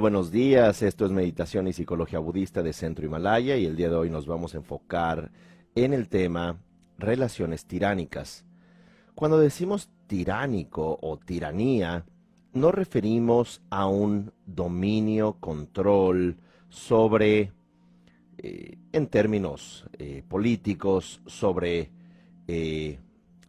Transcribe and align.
Buenos 0.00 0.32
días. 0.32 0.82
Esto 0.82 1.04
es 1.04 1.12
Meditación 1.12 1.68
y 1.68 1.72
Psicología 1.72 2.18
Budista 2.18 2.62
de 2.62 2.72
Centro 2.72 3.06
Himalaya 3.06 3.56
y 3.56 3.64
el 3.64 3.76
día 3.76 3.88
de 3.88 3.94
hoy 3.94 4.10
nos 4.10 4.26
vamos 4.26 4.54
a 4.54 4.56
enfocar 4.56 5.30
en 5.74 5.92
el 5.92 6.08
tema 6.08 6.58
relaciones 6.98 7.64
tiránicas. 7.66 8.44
Cuando 9.14 9.38
decimos 9.38 9.90
tiránico 10.08 10.98
o 11.00 11.16
tiranía, 11.18 12.04
nos 12.52 12.74
referimos 12.74 13.62
a 13.70 13.86
un 13.86 14.32
dominio, 14.46 15.36
control 15.38 16.38
sobre, 16.68 17.52
eh, 18.38 18.76
en 18.90 19.06
términos 19.06 19.86
eh, 19.98 20.24
políticos, 20.26 21.20
sobre 21.26 21.90
eh, 22.48 22.98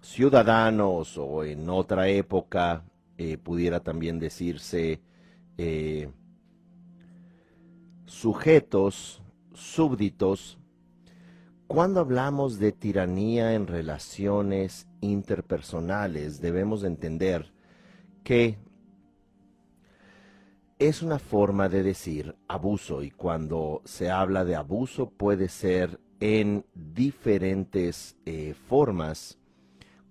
ciudadanos 0.02 1.18
o 1.18 1.44
en 1.44 1.70
otra 1.70 2.08
época 2.08 2.84
pudiera 3.44 3.80
también 3.80 4.20
decirse 4.20 5.00
sujetos, 8.06 9.22
súbditos, 9.54 10.58
cuando 11.68 12.00
hablamos 12.00 12.60
de 12.60 12.72
tiranía 12.72 13.54
en 13.54 13.68
relaciones 13.68 14.88
interpersonales, 15.02 16.40
debemos 16.40 16.84
entender 16.84 17.52
que 18.24 18.58
es 20.78 21.02
una 21.02 21.20
forma 21.20 21.70
de 21.70 21.84
decir 21.84 22.36
abuso 22.48 23.02
y 23.02 23.10
cuando 23.10 23.82
se 23.86 24.12
habla 24.12 24.46
de 24.46 24.56
abuso 24.56 25.10
puede 25.10 25.48
ser 25.48 26.00
en 26.20 26.66
diferentes 26.74 28.18
eh, 28.26 28.54
formas 28.68 29.40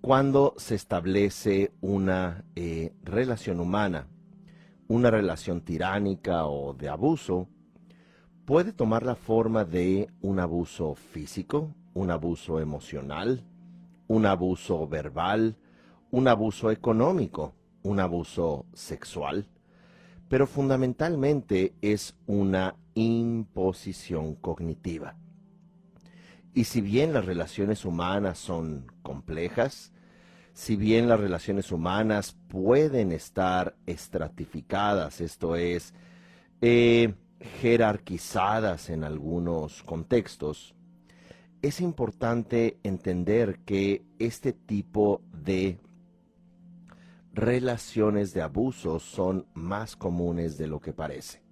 cuando 0.01 0.55
se 0.59 0.75
establece 0.75 1.73
una 1.81 2.45
eh, 2.57 2.93
relación 3.03 3.61
humana, 3.61 4.07
una 4.87 5.11
relación 5.11 5.63
tiránica 5.63 6.47
o 6.47 6.75
de 6.75 6.89
abuso, 6.89 7.49
puede 8.45 8.73
tomar 8.73 9.05
la 9.05 9.15
forma 9.15 9.65
de 9.65 10.11
un 10.21 10.39
abuso 10.39 10.95
físico, 10.95 11.75
un 11.95 12.11
abuso 12.11 12.61
emocional, 12.61 13.45
un 14.07 14.27
abuso 14.27 14.87
verbal, 14.87 15.57
un 16.11 16.29
abuso 16.29 16.71
económico, 16.71 17.55
un 17.83 18.01
abuso 18.01 18.67
sexual 18.73 19.49
pero 20.29 20.47
fundamentalmente 20.47 21.75
es 21.81 22.17
una 22.27 22.77
imposición 22.95 24.35
cognitiva. 24.35 25.17
Y 26.55 26.65
si 26.65 26.81
bien 26.81 27.13
las 27.13 27.25
relaciones 27.25 27.85
humanas 27.85 28.39
son 28.39 28.87
complejas, 29.03 29.93
si 30.53 30.77
bien 30.77 31.09
las 31.09 31.19
relaciones 31.19 31.73
humanas 31.73 32.37
pueden 32.49 33.11
estar 33.13 33.77
estratificadas, 33.87 35.21
esto 35.21 35.57
es, 35.57 35.95
eh, 36.61 37.15
jerarquizadas 37.61 38.91
en 38.91 39.05
algunos 39.05 39.83
contextos, 39.83 40.75
es 41.63 41.81
importante 41.81 42.79
entender 42.83 43.61
que 43.65 44.05
este 44.19 44.53
tipo 44.53 45.23
de 45.33 45.79
relaciones 47.33 48.35
de 48.35 48.43
abuso 48.43 48.99
son 49.01 49.47
más 49.55 49.97
comunes 49.97 50.59
de 50.59 50.67
lo 50.67 50.81
que 50.81 50.93
parece. 50.93 51.43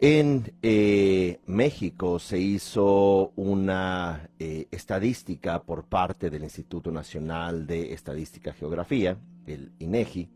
En 0.00 0.52
eh, 0.62 1.40
México 1.46 2.18
se 2.18 2.38
hizo 2.38 3.32
una 3.36 4.28
eh, 4.38 4.66
estadística 4.70 5.62
por 5.62 5.84
parte 5.84 6.30
del 6.30 6.42
Instituto 6.42 6.90
Nacional 6.90 7.66
de 7.66 7.92
Estadística 7.92 8.50
y 8.50 8.58
Geografía, 8.58 9.16
el 9.46 9.72
INEGI, 9.78 10.28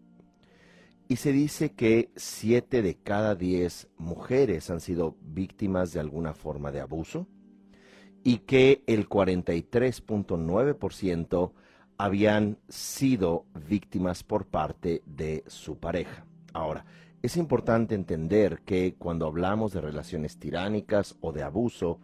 y 1.08 1.16
se 1.16 1.32
dice 1.32 1.72
que 1.72 2.10
siete 2.16 2.82
de 2.82 2.96
cada 2.96 3.34
diez 3.34 3.88
mujeres 3.96 4.68
han 4.68 4.80
sido 4.80 5.16
víctimas 5.22 5.94
de 5.94 6.00
alguna 6.00 6.34
forma 6.34 6.70
de 6.70 6.80
abuso 6.80 7.26
y 8.22 8.40
que 8.40 8.84
el 8.86 9.08
43.9% 9.08 11.52
habían 11.96 12.58
sido 12.68 13.46
víctimas 13.68 14.22
por 14.22 14.44
parte 14.46 15.00
de 15.06 15.44
su 15.46 15.78
pareja. 15.78 16.26
Ahora, 16.52 16.84
es 17.22 17.38
importante 17.38 17.94
entender 17.94 18.60
que 18.66 18.96
cuando 18.98 19.26
hablamos 19.26 19.72
de 19.72 19.80
relaciones 19.80 20.38
tiránicas 20.38 21.16
o 21.20 21.32
de 21.32 21.42
abuso, 21.42 22.00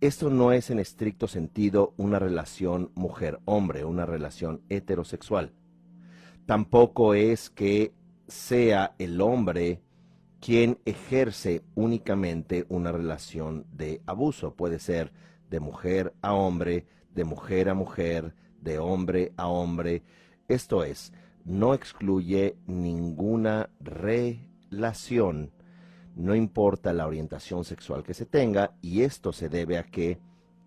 esto 0.00 0.30
no 0.30 0.50
es 0.52 0.70
en 0.70 0.80
estricto 0.80 1.28
sentido 1.28 1.94
una 1.96 2.18
relación 2.18 2.90
mujer-hombre, 2.96 3.84
una 3.84 4.04
relación 4.04 4.62
heterosexual. 4.68 5.52
Tampoco 6.44 7.14
es 7.14 7.48
que 7.48 7.92
sea 8.32 8.94
el 8.98 9.20
hombre 9.20 9.82
quien 10.40 10.78
ejerce 10.86 11.62
únicamente 11.74 12.64
una 12.68 12.90
relación 12.90 13.66
de 13.72 14.00
abuso. 14.06 14.54
Puede 14.54 14.78
ser 14.78 15.12
de 15.50 15.60
mujer 15.60 16.14
a 16.22 16.32
hombre, 16.32 16.86
de 17.14 17.24
mujer 17.24 17.68
a 17.68 17.74
mujer, 17.74 18.34
de 18.60 18.78
hombre 18.78 19.32
a 19.36 19.48
hombre. 19.48 20.02
Esto 20.48 20.82
es, 20.82 21.12
no 21.44 21.74
excluye 21.74 22.56
ninguna 22.66 23.70
relación, 23.80 25.52
no 26.16 26.34
importa 26.34 26.92
la 26.92 27.06
orientación 27.06 27.64
sexual 27.64 28.02
que 28.02 28.14
se 28.14 28.26
tenga, 28.26 28.74
y 28.80 29.02
esto 29.02 29.32
se 29.32 29.48
debe 29.48 29.78
a 29.78 29.84
que 29.84 30.18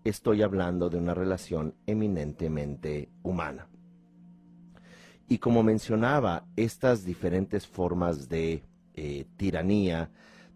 estoy 0.04 0.42
hablando 0.42 0.88
de 0.88 0.98
una 0.98 1.14
relación 1.14 1.74
eminentemente 1.86 3.10
humana. 3.22 3.68
Y 5.28 5.38
como 5.38 5.62
mencionaba, 5.62 6.46
estas 6.56 7.04
diferentes 7.04 7.66
formas 7.66 8.28
de 8.28 8.62
eh, 8.94 9.26
tiranía, 9.36 10.10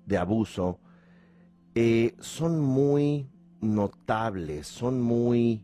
de 0.07 0.17
abuso, 0.17 0.79
eh, 1.75 2.15
son 2.21 2.61
muy 2.61 3.29
notables, 3.61 4.67
son 4.67 5.01
muy 5.01 5.63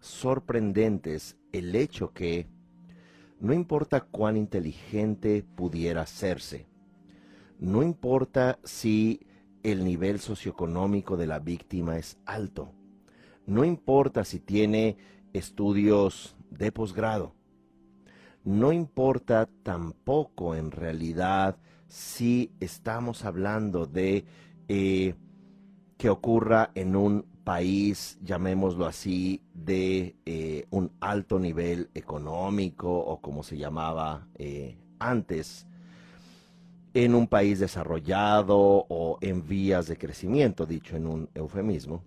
sorprendentes 0.00 1.36
el 1.52 1.74
hecho 1.74 2.12
que 2.12 2.46
no 3.40 3.52
importa 3.52 4.00
cuán 4.00 4.36
inteligente 4.36 5.44
pudiera 5.54 6.02
hacerse, 6.02 6.66
no 7.58 7.82
importa 7.82 8.58
si 8.64 9.26
el 9.62 9.84
nivel 9.84 10.18
socioeconómico 10.18 11.16
de 11.16 11.26
la 11.26 11.38
víctima 11.38 11.98
es 11.98 12.18
alto, 12.24 12.72
no 13.46 13.64
importa 13.64 14.24
si 14.24 14.38
tiene 14.38 14.96
estudios 15.32 16.36
de 16.50 16.72
posgrado, 16.72 17.34
no 18.44 18.72
importa 18.72 19.48
tampoco 19.62 20.54
en 20.54 20.70
realidad 20.70 21.56
si 21.88 22.52
estamos 22.60 23.24
hablando 23.24 23.86
de 23.86 24.24
eh, 24.68 25.14
que 25.96 26.10
ocurra 26.10 26.70
en 26.74 26.94
un 26.96 27.26
país, 27.44 28.18
llamémoslo 28.22 28.86
así, 28.86 29.42
de 29.54 30.16
eh, 30.26 30.66
un 30.70 30.92
alto 31.00 31.38
nivel 31.38 31.88
económico 31.94 32.90
o 32.90 33.20
como 33.20 33.42
se 33.42 33.56
llamaba 33.56 34.28
eh, 34.34 34.76
antes, 34.98 35.66
en 36.94 37.14
un 37.14 37.26
país 37.26 37.58
desarrollado 37.58 38.58
o 38.58 39.18
en 39.20 39.46
vías 39.46 39.86
de 39.86 39.96
crecimiento, 39.96 40.66
dicho 40.66 40.96
en 40.96 41.06
un 41.06 41.30
eufemismo, 41.34 42.02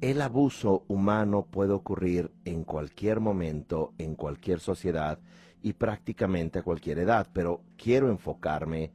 el 0.00 0.22
abuso 0.22 0.84
humano 0.88 1.46
puede 1.50 1.72
ocurrir 1.72 2.30
en 2.44 2.64
cualquier 2.64 3.20
momento, 3.20 3.92
en 3.98 4.14
cualquier 4.14 4.60
sociedad 4.60 5.18
y 5.62 5.72
prácticamente 5.72 6.60
a 6.60 6.62
cualquier 6.62 7.00
edad, 7.00 7.26
pero 7.32 7.62
quiero 7.76 8.08
enfocarme 8.08 8.92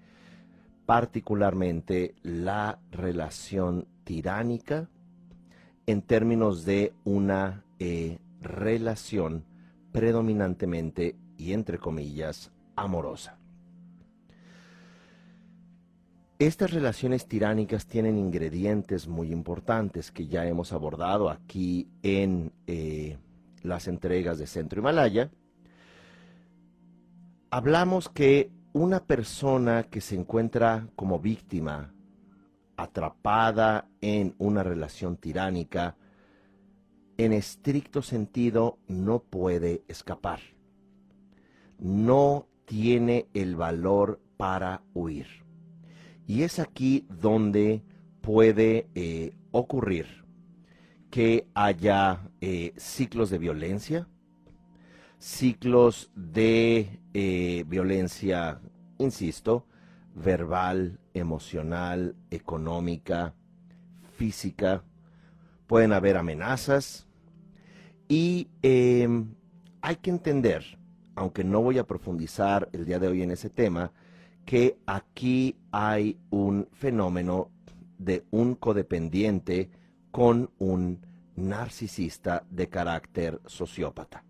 particularmente 0.85 2.16
la 2.23 2.79
relación 2.91 3.88
tiránica 4.03 4.90
en 5.85 6.02
términos 6.02 6.64
de 6.64 6.94
una 7.03 7.66
eh, 7.79 8.20
relación 8.41 9.44
predominantemente 9.91 11.16
y 11.38 11.52
entre 11.52 11.79
comillas 11.79 12.52
amorosa. 12.76 13.42
Estas 16.43 16.72
relaciones 16.72 17.25
tiránicas 17.25 17.87
tienen 17.87 18.17
ingredientes 18.17 19.07
muy 19.07 19.31
importantes 19.31 20.11
que 20.11 20.28
ya 20.28 20.45
hemos 20.45 20.73
abordado 20.73 21.29
aquí 21.29 21.87
en 22.01 22.51
eh, 22.67 23.17
las 23.61 23.87
entregas 23.87 24.40
de 24.40 24.45
Centro 24.45 24.81
Himalaya. 24.81 25.31
Hablamos 27.49 28.09
que 28.09 28.51
una 28.73 29.05
persona 29.05 29.84
que 29.84 30.01
se 30.01 30.16
encuentra 30.16 30.90
como 30.97 31.17
víctima 31.17 31.93
atrapada 32.75 33.87
en 34.01 34.35
una 34.37 34.63
relación 34.63 35.16
tiránica, 35.16 35.96
en 37.16 37.31
estricto 37.31 38.01
sentido 38.01 38.79
no 38.89 39.19
puede 39.19 39.85
escapar. 39.87 40.41
No 41.79 42.47
tiene 42.66 43.28
el 43.34 43.55
valor 43.55 44.19
para 44.35 44.81
huir. 44.93 45.42
Y 46.34 46.41
es 46.41 46.58
aquí 46.58 47.06
donde 47.12 47.84
puede 48.22 48.88
eh, 48.96 49.35
ocurrir 49.52 50.26
que 51.12 51.47
haya 51.53 52.28
eh, 52.41 52.74
ciclos 52.76 53.30
de 53.30 53.38
violencia, 53.38 54.08
ciclos 55.20 56.09
de 56.16 57.00
eh, 57.14 57.66
violencia 57.68 58.59
insisto, 58.97 59.68
verbal, 60.16 61.00
emocional, 61.14 62.16
económica, 62.32 63.35
física. 64.18 64.84
Pueden 65.68 65.94
haber 65.94 66.18
amenazas 66.18 67.06
y 68.08 68.47
em, 68.64 69.35
hay 69.84 69.97
que 69.97 70.09
entender, 70.09 70.80
aunque 71.14 71.44
no 71.44 71.62
voy 71.62 71.78
a 71.78 71.85
profundizar 71.85 72.70
el 72.74 72.85
día 72.85 72.97
de 72.97 73.08
hoy 73.08 73.22
en 73.22 73.30
ese 73.30 73.52
tema, 73.52 73.91
que 74.45 74.78
aquí 74.85 75.55
hay 75.72 76.17
un 76.29 76.67
fenómeno 76.72 77.49
de 77.97 78.25
un 78.31 78.55
codependiente 78.55 79.69
con 80.11 80.49
un 80.59 80.99
narcisista 81.35 82.45
de 82.49 82.69
carácter 82.69 83.41
sociópata. 83.45 84.23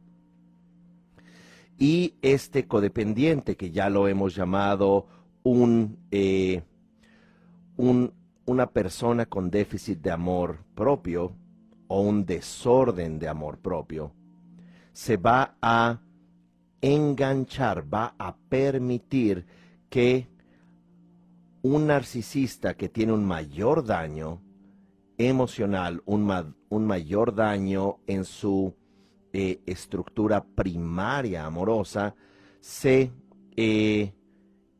Y 1.78 2.16
este 2.22 2.68
codependiente, 2.68 3.58
que 3.58 3.72
ya 3.72 3.90
lo 3.90 4.08
hemos 4.08 4.36
llamado 4.36 5.08
un, 5.44 5.98
eh, 6.12 6.62
un, 7.78 8.14
una 8.46 8.68
persona 8.68 9.26
con 9.26 9.50
déficit 9.50 10.00
de 10.00 10.12
amor 10.12 10.60
propio 10.76 11.36
o 11.88 12.02
un 12.02 12.26
desorden 12.26 13.20
de 13.20 13.28
amor 13.28 13.58
propio, 13.58 14.14
se 14.94 15.18
va 15.18 15.58
a 15.62 16.00
enganchar, 16.82 17.92
va 17.92 18.16
a 18.18 18.36
permitir 18.36 19.46
que 19.94 20.28
un 21.62 21.86
narcisista 21.86 22.74
que 22.74 22.90
tiene 22.90 23.14
un 23.14 23.24
mayor 23.24 23.86
daño 23.86 24.42
emocional, 25.20 26.02
un, 26.08 26.56
un 26.70 26.88
mayor 26.88 27.36
daño 27.36 28.00
en 28.08 28.26
su 28.26 28.74
eh, 29.34 29.62
estructura 29.68 30.44
primaria 30.44 31.46
amorosa, 31.46 32.16
se 32.60 33.12
eh, 33.56 34.16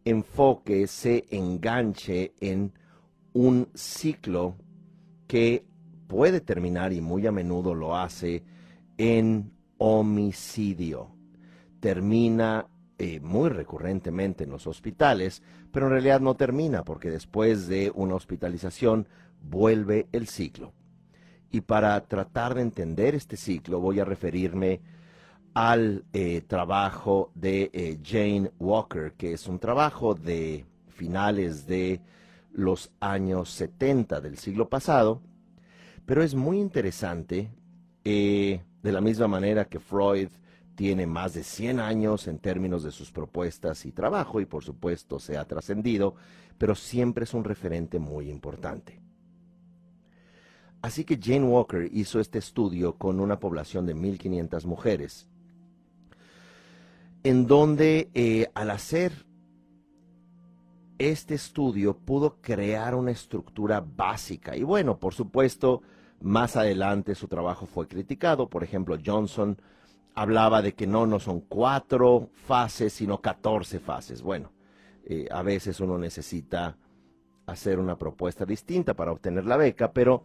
enfoque, 0.04 0.88
se 0.88 1.26
enganche 1.30 2.34
en 2.42 2.74
un 3.34 3.68
ciclo 3.76 4.56
que 5.28 5.64
puede 6.08 6.42
terminar 6.42 6.92
y 6.92 7.02
muy 7.02 7.28
a 7.28 7.32
menudo 7.32 7.76
lo 7.76 7.96
hace 7.96 8.44
en 8.98 9.54
homicidio. 9.78 11.16
Termina 11.80 12.68
eh, 13.00 13.20
muy 13.20 13.50
recurrentemente 13.50 14.44
en 14.44 14.52
los 14.52 14.68
hospitales, 14.68 15.42
pero 15.72 15.88
en 15.88 15.94
realidad 15.94 16.22
no 16.22 16.36
termina 16.36 16.84
porque 16.84 17.10
después 17.10 17.68
de 17.68 17.92
una 17.96 18.14
hospitalización 18.14 19.08
vuelve 19.42 20.08
el 20.12 20.28
ciclo. 20.28 20.74
Y 21.50 21.62
para 21.62 22.00
tratar 22.06 22.54
de 22.54 22.62
entender 22.62 23.16
este 23.16 23.36
ciclo 23.36 23.80
voy 23.80 24.00
a 24.00 24.06
referirme 24.06 24.80
al 25.56 26.06
eh, 26.14 26.42
trabajo 26.46 27.32
de 27.34 27.72
eh, 27.74 28.00
Jane 28.04 28.52
Walker, 28.60 29.14
que 29.14 29.34
es 29.34 29.48
un 29.48 29.58
trabajo 29.58 30.14
de 30.14 30.66
finales 30.90 31.66
de 31.66 32.00
los 32.52 32.92
años 33.00 33.50
70 33.50 34.22
del 34.22 34.38
siglo 34.38 34.70
pasado, 34.70 35.20
pero 36.06 36.22
es 36.22 36.36
muy 36.36 36.60
interesante, 36.60 37.50
de 38.04 38.62
la 38.84 39.00
misma 39.00 39.28
manera 39.28 39.66
que 39.66 39.80
Freud 39.80 40.30
tiene 40.76 41.06
más 41.06 41.34
de 41.34 41.44
100 41.44 41.80
años 41.80 42.28
en 42.28 42.40
términos 42.40 42.84
de 42.84 42.92
sus 42.92 43.12
propuestas 43.12 43.86
y 43.86 43.92
trabajo 43.92 44.42
y 44.42 44.46
por 44.46 44.64
supuesto 44.64 45.20
se 45.20 45.38
ha 45.38 45.46
trascendido, 45.46 46.16
pero 46.58 46.76
siempre 46.76 47.26
es 47.26 47.34
un 47.34 47.44
referente 47.44 48.00
muy 48.00 48.30
importante. 48.30 49.02
Así 50.82 51.06
que 51.06 51.18
Jane 51.22 51.46
Walker 51.46 51.90
hizo 51.94 52.20
este 52.20 52.40
estudio 52.40 52.98
con 52.98 53.20
una 53.20 53.40
población 53.40 53.86
de 53.86 53.96
1.500 53.96 54.66
mujeres, 54.66 55.28
en 57.24 57.48
donde 57.48 58.10
eh, 58.14 58.50
al 58.54 58.70
hacer 58.72 59.26
este 60.98 61.36
estudio 61.36 61.98
pudo 61.98 62.38
crear 62.42 62.96
una 62.96 63.12
estructura 63.12 63.80
básica. 63.82 64.58
Y 64.58 64.64
bueno, 64.64 65.00
por 65.00 65.14
supuesto, 65.14 65.82
más 66.22 66.56
adelante 66.56 67.16
su 67.16 67.28
trabajo 67.28 67.66
fue 67.66 67.88
criticado. 67.88 68.50
Por 68.50 68.64
ejemplo, 68.64 68.98
Johnson 69.04 69.58
hablaba 70.16 70.62
de 70.62 70.74
que 70.74 70.88
no, 70.88 71.06
no 71.06 71.20
son 71.20 71.42
cuatro 71.42 72.30
fases, 72.34 72.94
sino 72.94 73.22
catorce 73.22 73.80
fases. 73.80 74.22
Bueno, 74.22 74.52
eh, 75.06 75.28
a 75.32 75.42
veces 75.42 75.80
uno 75.80 75.98
necesita 75.98 76.78
hacer 77.46 77.80
una 77.80 77.98
propuesta 77.98 78.46
distinta 78.46 78.94
para 78.94 79.12
obtener 79.12 79.46
la 79.46 79.58
beca, 79.58 79.92
pero 79.92 80.24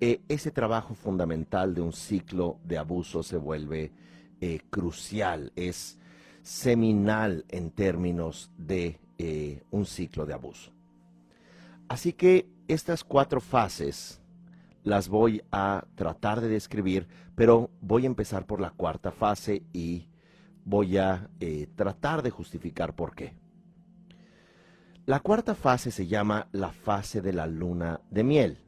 eh, 0.00 0.20
ese 0.28 0.50
trabajo 0.50 0.94
fundamental 0.94 1.74
de 1.74 1.80
un 1.80 1.92
ciclo 1.92 2.58
de 2.64 2.78
abuso 2.78 3.22
se 3.22 3.36
vuelve 3.36 3.92
eh, 4.40 4.60
crucial, 4.70 5.52
es 5.56 5.98
seminal 6.42 7.44
en 7.48 7.70
términos 7.70 8.50
de 8.56 8.98
un 9.70 9.84
ciclo 9.84 10.24
de 10.24 10.32
abuso. 10.32 10.72
Así 11.88 12.14
que 12.14 12.48
estas 12.68 13.04
cuatro 13.04 13.42
fases 13.42 14.18
las 14.82 15.08
voy 15.08 15.42
a 15.50 15.84
tratar 15.94 16.40
de 16.40 16.48
describir, 16.48 17.06
pero 17.34 17.70
voy 17.80 18.04
a 18.04 18.06
empezar 18.06 18.46
por 18.46 18.60
la 18.60 18.70
cuarta 18.70 19.10
fase 19.10 19.62
y 19.72 20.08
voy 20.64 20.96
a 20.98 21.28
eh, 21.40 21.68
tratar 21.74 22.22
de 22.22 22.30
justificar 22.30 22.94
por 22.94 23.14
qué. 23.14 23.34
La 25.06 25.20
cuarta 25.20 25.54
fase 25.54 25.90
se 25.90 26.06
llama 26.06 26.48
la 26.52 26.70
fase 26.70 27.20
de 27.20 27.32
la 27.32 27.46
luna 27.46 28.00
de 28.10 28.22
miel, 28.22 28.58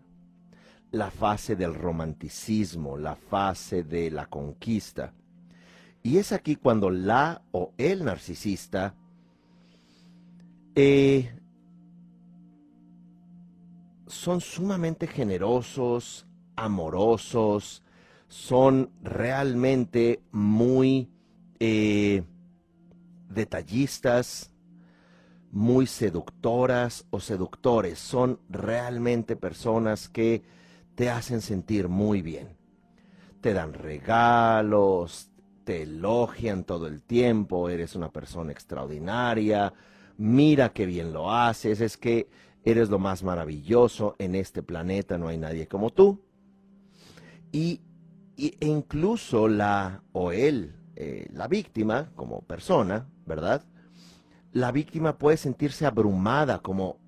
la 0.91 1.11
fase 1.11 1.57
del 1.57 1.75
romanticismo, 1.75 2.97
la 2.97 3.15
fase 3.15 3.85
de 3.85 4.11
la 4.11 4.27
conquista. 4.27 5.15
Y 6.03 6.19
es 6.19 6.33
aquí 6.33 6.57
cuando 6.57 6.91
la 6.91 7.43
o 7.53 7.73
el 7.79 8.05
narcisista 8.05 8.95
eh, 10.75 11.33
son 14.13 14.41
sumamente 14.41 15.07
generosos, 15.07 16.27
amorosos, 16.55 17.83
son 18.29 18.91
realmente 19.03 20.23
muy 20.31 21.11
eh, 21.59 22.23
detallistas, 23.31 24.53
muy 25.51 25.87
seductoras 25.87 27.07
o 27.11 27.21
seductores. 27.21 27.99
Son 27.99 28.39
realmente 28.51 29.35
personas 29.35 30.09
que 30.09 30.43
te 30.95 31.09
hacen 31.09 31.41
sentir 31.41 31.89
muy 31.89 32.21
bien. 32.21 32.57
Te 33.41 33.55
dan 33.55 33.73
regalos, 33.73 35.31
te 35.65 35.83
elogian 35.83 36.65
todo 36.65 36.87
el 36.87 37.03
tiempo, 37.03 37.71
eres 37.71 37.97
una 37.97 38.11
persona 38.11 38.53
extraordinaria, 38.53 39.73
mira 40.19 40.73
qué 40.73 40.85
bien 40.85 41.13
lo 41.13 41.33
haces, 41.33 41.81
es 41.81 41.97
que 41.97 42.29
eres 42.65 42.91
lo 42.91 42.99
más 42.99 43.23
maravilloso 43.23 44.15
en 44.19 44.35
este 44.35 44.63
planeta, 44.63 45.19
no 45.19 45.29
hay 45.29 45.39
nadie 45.39 45.67
como 45.67 45.91
tú. 45.91 46.21
Y, 47.51 47.81
e 48.37 48.67
incluso 48.67 49.49
la 49.49 50.03
o 50.13 50.33
él, 50.33 50.75
eh, 50.97 51.27
la 51.33 51.49
víctima 51.49 52.11
como 52.15 52.43
persona, 52.43 53.09
¿verdad? 53.27 53.65
La 54.53 54.73
víctima 54.73 55.19
puede 55.19 55.37
sentirse 55.37 55.87
abrumada 55.87 56.61
como, 56.61 56.99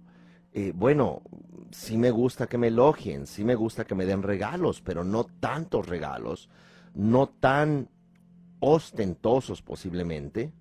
eh, 0.52 0.72
bueno, 0.74 1.22
sí 1.70 1.98
me 1.98 2.10
gusta 2.10 2.46
que 2.46 2.58
me 2.58 2.68
elogien, 2.68 3.26
sí 3.26 3.44
me 3.44 3.54
gusta 3.54 3.84
que 3.84 3.94
me 3.94 4.06
den 4.06 4.22
regalos, 4.22 4.80
pero 4.80 5.04
no 5.04 5.24
tantos 5.24 5.86
regalos, 5.86 6.48
no 6.94 7.28
tan 7.28 7.88
ostentosos 8.60 9.62
posiblemente. 9.62 10.52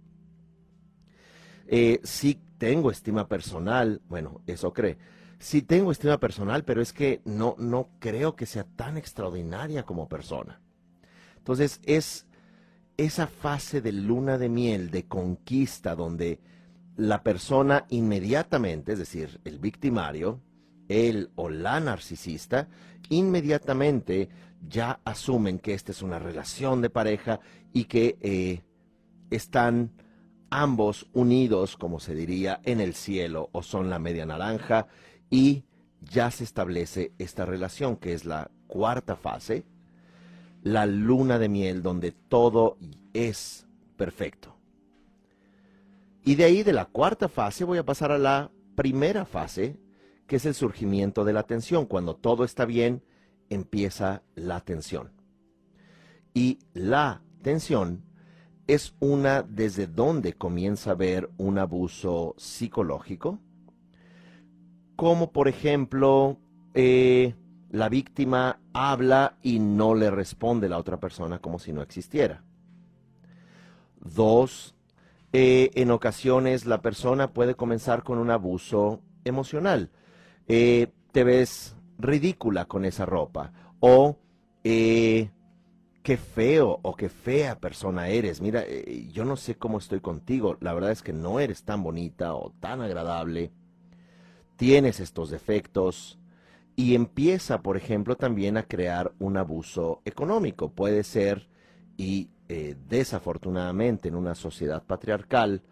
Eh, 1.68 2.00
sí 2.04 2.40
tengo 2.58 2.92
estima 2.92 3.28
personal, 3.28 4.02
bueno, 4.08 4.42
eso 4.48 4.74
cree. 4.74 4.98
Sí 5.40 5.62
tengo 5.62 5.92
estima 5.92 6.20
personal, 6.20 6.64
pero 6.64 6.82
es 6.82 6.94
que 6.94 7.22
no, 7.26 7.56
no 7.58 7.90
creo 8.00 8.36
que 8.36 8.46
sea 8.46 8.64
tan 8.64 8.98
extraordinaria 8.98 9.84
como 9.84 10.08
persona. 10.08 10.62
Entonces 11.38 11.82
es 11.84 12.26
esa 12.96 13.28
fase 13.28 13.82
de 13.82 13.92
luna 13.92 14.38
de 14.38 14.50
miel, 14.50 14.92
de 14.92 15.04
conquista, 15.04 15.96
donde 15.96 16.40
la 16.96 17.24
persona 17.24 17.86
inmediatamente, 17.90 18.94
es 18.94 19.00
decir, 19.00 19.42
el 19.44 19.60
victimario, 19.60 20.40
él 20.88 21.32
o 21.36 21.50
la 21.50 21.80
narcisista, 21.80 22.68
inmediatamente 23.10 24.30
ya 24.68 25.00
asumen 25.04 25.60
que 25.60 25.74
esta 25.74 25.92
es 25.92 26.02
una 26.02 26.20
relación 26.20 26.82
de 26.82 26.90
pareja 26.90 27.40
y 27.74 27.86
que 27.86 28.18
eh, 28.22 28.62
están 29.30 29.92
ambos 30.54 31.08
unidos, 31.14 31.78
como 31.78 32.00
se 32.00 32.14
diría, 32.14 32.62
en 32.64 32.80
el 32.80 32.94
cielo 32.94 33.50
o 33.54 33.64
son 33.64 33.90
la 33.90 33.98
media 33.98 34.28
naranja 34.28 34.86
y 35.32 35.64
ya 36.00 36.30
se 36.30 36.44
establece 36.44 37.12
esta 37.18 37.44
relación 37.44 37.98
que 37.98 38.14
es 38.14 38.24
la 38.24 38.52
cuarta 38.68 39.16
fase, 39.16 39.64
la 40.62 40.86
luna 40.86 41.40
de 41.40 41.50
miel 41.50 41.82
donde 41.82 42.12
todo 42.12 42.78
es 43.14 43.66
perfecto. 43.98 44.56
Y 46.24 46.36
de 46.36 46.44
ahí 46.44 46.62
de 46.62 46.74
la 46.74 46.86
cuarta 46.86 47.30
fase 47.30 47.64
voy 47.64 47.80
a 47.80 47.86
pasar 47.86 48.12
a 48.12 48.20
la 48.20 48.52
primera 48.76 49.26
fase, 49.26 49.80
que 50.28 50.36
es 50.36 50.46
el 50.46 50.54
surgimiento 50.54 51.26
de 51.26 51.34
la 51.34 51.44
tensión. 51.44 51.88
Cuando 51.88 52.16
todo 52.16 52.44
está 52.44 52.66
bien, 52.66 53.02
empieza 53.50 54.22
la 54.36 54.62
tensión. 54.62 55.12
Y 56.36 56.60
la 56.74 57.24
tensión 57.42 58.04
es 58.68 58.96
una 59.00 59.44
desde 59.44 59.88
donde 59.88 60.34
comienza 60.34 60.92
a 60.92 60.94
haber 60.94 61.30
un 61.38 61.58
abuso 61.58 62.36
psicológico, 62.38 63.40
como 64.96 65.32
por 65.32 65.48
ejemplo 65.48 66.38
eh, 66.74 67.36
la 67.72 67.90
víctima 67.90 68.60
habla 68.74 69.38
y 69.42 69.60
no 69.60 69.96
le 69.96 70.12
responde 70.12 70.70
la 70.70 70.78
otra 70.78 71.00
persona 71.00 71.40
como 71.40 71.60
si 71.60 71.74
no 71.74 71.82
existiera. 71.82 72.44
Dos, 74.00 74.76
eh, 75.34 75.72
en 75.76 75.92
ocasiones 75.92 76.66
la 76.66 76.82
persona 76.82 77.34
puede 77.34 77.56
comenzar 77.56 78.04
con 78.04 78.18
un 78.18 78.32
abuso 78.32 79.02
emocional. 79.24 79.90
Eh, 80.48 80.88
te 81.12 81.24
ves 81.24 81.76
ridícula 81.98 82.66
con 82.66 82.86
esa 82.86 83.06
ropa 83.06 83.52
o 83.80 84.18
qué 86.04 86.18
feo 86.18 86.80
o 86.84 86.96
qué 86.96 87.10
fea 87.10 87.58
persona 87.60 88.10
eres. 88.10 88.42
Mira, 88.42 88.64
yo 89.12 89.26
no 89.26 89.38
sé 89.38 89.56
cómo 89.56 89.78
estoy 89.78 90.02
contigo. 90.02 90.58
La 90.60 90.74
verdad 90.74 90.92
es 90.92 91.02
que 91.02 91.14
no 91.14 91.40
eres 91.40 91.64
tan 91.64 91.82
bonita 91.82 92.36
o 92.36 92.54
tan 92.60 92.82
agradable. 92.82 93.52
Tienes 94.58 95.00
estos 95.00 95.30
defectos 95.32 96.20
y 96.76 96.96
empieza, 96.96 97.62
por 97.62 97.78
ejemplo, 97.78 98.18
también 98.18 98.58
a 98.58 98.64
crear 98.64 99.14
un 99.20 99.38
abuso 99.38 100.02
económico. 100.06 100.70
Puede 100.70 101.04
ser, 101.04 101.48
y 101.98 102.30
eh, 102.50 102.76
desafortunadamente 102.90 104.10
en 104.10 104.16
una 104.16 104.36
sociedad 104.36 104.84
patriarcal, 104.84 105.64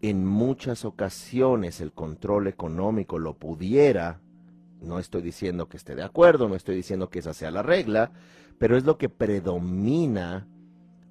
en 0.00 0.26
muchas 0.26 0.84
ocasiones 0.84 1.80
el 1.80 1.92
control 1.92 2.48
económico 2.48 3.18
lo 3.18 3.34
pudiera, 3.34 4.20
no 4.80 4.98
estoy 4.98 5.22
diciendo 5.22 5.68
que 5.68 5.76
esté 5.76 5.94
de 5.94 6.02
acuerdo, 6.02 6.48
no 6.48 6.56
estoy 6.56 6.74
diciendo 6.74 7.08
que 7.08 7.20
esa 7.20 7.34
sea 7.34 7.52
la 7.52 7.62
regla, 7.62 8.10
pero 8.58 8.76
es 8.76 8.84
lo 8.84 8.98
que 8.98 9.08
predomina, 9.08 10.48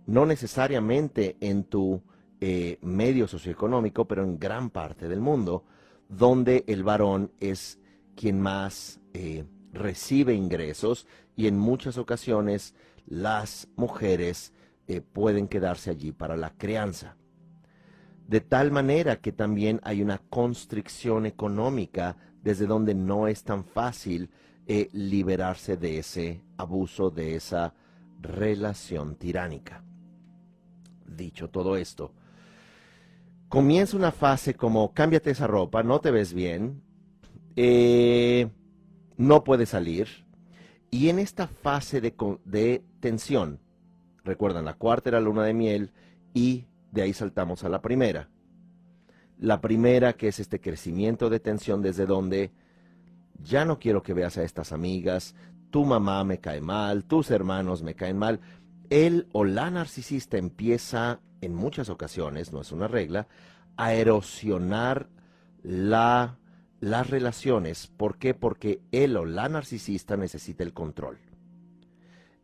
no 0.05 0.25
necesariamente 0.25 1.38
en 1.39 1.63
tu 1.63 2.01
eh, 2.39 2.79
medio 2.81 3.27
socioeconómico, 3.27 4.05
pero 4.05 4.24
en 4.24 4.39
gran 4.39 4.69
parte 4.69 5.07
del 5.07 5.21
mundo, 5.21 5.63
donde 6.10 6.63
el 6.67 6.83
varón 6.83 7.31
es 7.39 7.79
quien 8.15 8.41
más 8.41 9.00
eh, 9.13 9.45
recibe 9.74 10.33
ingresos 10.33 11.07
y 11.36 11.48
en 11.48 11.57
muchas 11.57 11.98
ocasiones 11.98 12.75
las 13.05 13.67
mujeres 13.75 14.53
eh, 14.88 15.01
pueden 15.01 15.48
quedarse 15.48 15.89
allí 15.89 16.12
para 16.12 16.36
la 16.36 16.51
crianza. 16.51 17.15
De 18.27 18.41
tal 18.41 18.71
manera 18.71 19.17
que 19.17 19.31
también 19.31 19.79
hay 19.83 20.01
una 20.01 20.17
constricción 20.17 21.25
económica 21.25 22.17
desde 22.43 22.65
donde 22.65 22.95
no 22.95 23.27
es 23.27 23.43
tan 23.43 23.63
fácil 23.63 24.29
eh, 24.68 24.89
liberarse 24.94 25.77
de 25.77 26.00
ese 26.00 26.41
abuso, 26.58 27.10
de 27.10 27.36
esa 27.36 27.74
relación 28.22 29.15
tiránica. 29.15 29.84
Dicho 31.06 31.50
todo 31.50 31.75
esto, 31.77 32.13
comienza 33.50 33.98
una 33.98 34.12
fase 34.12 34.53
como 34.53 34.94
cámbiate 34.94 35.32
esa 35.32 35.48
ropa, 35.48 35.84
no 35.84 36.00
te 36.00 36.12
ves 36.12 36.34
bien, 36.34 36.82
eh, 37.56 38.50
no 39.18 39.44
puede 39.44 39.65
salir, 39.65 40.08
y 40.89 41.10
en 41.10 41.20
esta 41.20 41.48
fase 41.48 42.01
de, 42.01 42.13
de 42.46 42.84
tensión, 43.00 43.60
recuerdan, 44.24 44.65
la 44.65 44.75
cuarta 44.75 45.10
era 45.10 45.20
luna 45.20 45.44
de 45.44 45.53
miel, 45.53 45.91
y 46.34 46.65
de 46.91 47.01
ahí 47.01 47.13
saltamos 47.13 47.63
a 47.63 47.70
la 47.70 47.82
primera. 47.82 48.30
La 49.38 49.60
primera 49.60 50.13
que 50.13 50.27
es 50.27 50.39
este 50.39 50.62
crecimiento 50.62 51.30
de 51.30 51.39
tensión 51.39 51.82
desde 51.82 52.06
donde 52.06 52.51
ya 53.43 53.65
no 53.65 53.79
quiero 53.79 54.03
que 54.03 54.13
veas 54.13 54.38
a 54.38 54.43
estas 54.43 54.71
amigas, 54.71 55.36
tu 55.69 55.86
mamá 55.86 56.24
me 56.24 56.39
cae 56.39 56.62
mal, 56.62 57.05
tus 57.05 57.31
hermanos 57.31 57.81
me 57.81 57.95
caen 57.95 58.17
mal. 58.17 58.39
Él 58.89 59.27
o 59.31 59.45
la 59.45 59.71
narcisista 59.71 60.38
empieza 60.38 61.21
en 61.39 61.55
muchas 61.55 61.89
ocasiones, 61.89 62.51
no 62.51 62.62
es 62.62 62.71
una 62.71 62.88
regla, 62.88 63.27
a 63.77 63.93
erosionar 63.93 65.10
la, 65.63 66.38
las 66.79 67.10
relaciones. 67.10 67.88
¿Por 67.88 68.17
qué? 68.17 68.33
Porque 68.33 68.81
él 68.91 69.17
o 69.17 69.25
la 69.25 69.50
narcisista 69.50 70.17
necesita 70.17 70.63
el 70.63 70.74
control. 70.74 71.19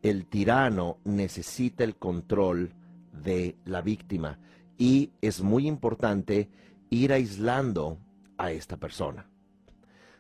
El 0.01 0.25
tirano 0.25 0.98
necesita 1.04 1.84
el 1.84 1.96
control 1.96 2.74
de 3.12 3.58
la 3.66 3.82
víctima 3.82 4.39
y 4.77 5.12
es 5.22 5.42
muy 5.42 5.68
importante 5.68 6.50
ir 6.89 7.12
aislando 7.12 7.98
a 8.38 8.51
esta 8.51 8.77
persona, 8.77 9.27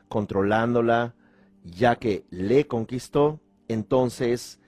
controlándola, 0.09 1.15
ya 1.63 1.97
que 1.97 2.25
le 2.29 2.67
conquistó, 2.67 3.39
entonces 3.67 4.59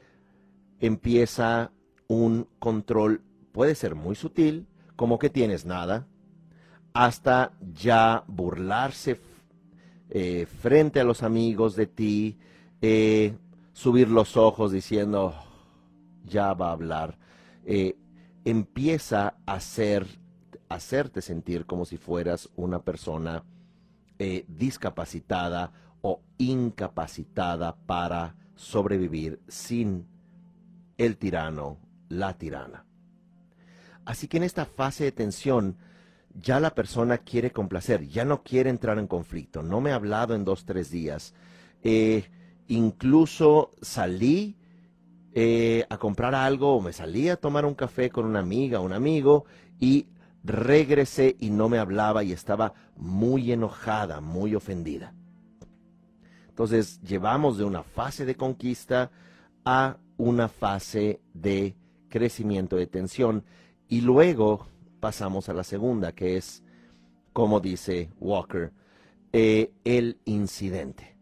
empieza 0.79 1.71
un 2.07 2.47
control 2.59 3.21
puede 3.51 3.75
ser 3.75 3.95
muy 3.95 4.15
sutil, 4.15 4.67
como 4.95 5.19
que 5.19 5.29
tienes 5.29 5.65
nada, 5.65 6.07
hasta 6.93 7.51
ya 7.73 8.23
burlarse 8.27 9.19
eh, 10.09 10.45
frente 10.45 10.99
a 10.99 11.03
los 11.03 11.23
amigos 11.23 11.75
de 11.75 11.87
ti, 11.87 12.37
eh, 12.81 13.33
subir 13.73 14.09
los 14.09 14.37
ojos 14.37 14.71
diciendo, 14.71 15.33
ya 16.25 16.53
va 16.53 16.69
a 16.69 16.73
hablar, 16.73 17.17
eh, 17.65 17.95
empieza 18.45 19.35
a 19.45 19.53
hacer, 19.53 20.07
hacerte 20.67 21.21
sentir 21.21 21.65
como 21.65 21.85
si 21.85 21.97
fueras 21.97 22.49
una 22.55 22.79
persona 22.79 23.43
discapacitada 24.47 25.71
o 26.01 26.21
incapacitada 26.37 27.75
para 27.85 28.35
sobrevivir 28.55 29.39
sin 29.47 30.05
el 30.97 31.17
tirano, 31.17 31.77
la 32.09 32.37
tirana. 32.37 32.85
Así 34.05 34.27
que 34.27 34.37
en 34.37 34.43
esta 34.43 34.65
fase 34.65 35.05
de 35.05 35.11
tensión, 35.11 35.77
ya 36.33 36.59
la 36.59 36.75
persona 36.75 37.19
quiere 37.19 37.51
complacer, 37.51 38.07
ya 38.07 38.25
no 38.25 38.43
quiere 38.43 38.69
entrar 38.69 38.99
en 38.99 39.07
conflicto. 39.07 39.63
No 39.63 39.81
me 39.81 39.91
ha 39.91 39.95
hablado 39.95 40.35
en 40.35 40.45
dos, 40.45 40.65
tres 40.65 40.91
días. 40.91 41.33
Eh, 41.83 42.25
incluso 42.67 43.73
salí 43.81 44.57
eh, 45.33 45.85
a 45.89 45.97
comprar 45.97 46.35
algo 46.35 46.75
o 46.75 46.81
me 46.81 46.91
salí 46.91 47.29
a 47.29 47.37
tomar 47.37 47.65
un 47.65 47.75
café 47.75 48.09
con 48.09 48.25
una 48.25 48.39
amiga, 48.39 48.79
un 48.79 48.93
amigo 48.93 49.45
y 49.79 50.07
regresé 50.43 51.35
y 51.39 51.49
no 51.49 51.69
me 51.69 51.79
hablaba 51.79 52.23
y 52.23 52.31
estaba 52.31 52.73
muy 52.95 53.51
enojada, 53.51 54.21
muy 54.21 54.55
ofendida. 54.55 55.13
Entonces 56.47 57.01
llevamos 57.01 57.57
de 57.57 57.63
una 57.63 57.83
fase 57.83 58.25
de 58.25 58.35
conquista 58.35 59.11
a 59.65 59.97
una 60.17 60.49
fase 60.49 61.21
de 61.33 61.75
crecimiento 62.09 62.75
de 62.75 62.87
tensión 62.87 63.45
y 63.87 64.01
luego 64.01 64.67
pasamos 64.99 65.47
a 65.49 65.53
la 65.53 65.63
segunda, 65.63 66.11
que 66.11 66.37
es, 66.37 66.63
como 67.31 67.59
dice 67.59 68.09
Walker, 68.19 68.73
eh, 69.31 69.73
el 69.83 70.19
incidente. 70.25 71.17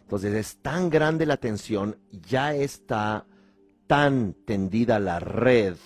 Entonces 0.00 0.34
es 0.34 0.56
tan 0.58 0.90
grande 0.90 1.26
la 1.26 1.36
tensión, 1.36 1.98
ya 2.10 2.54
está 2.54 3.26
tan 3.86 4.34
tendida 4.44 4.98
la 4.98 5.20
red 5.20 5.76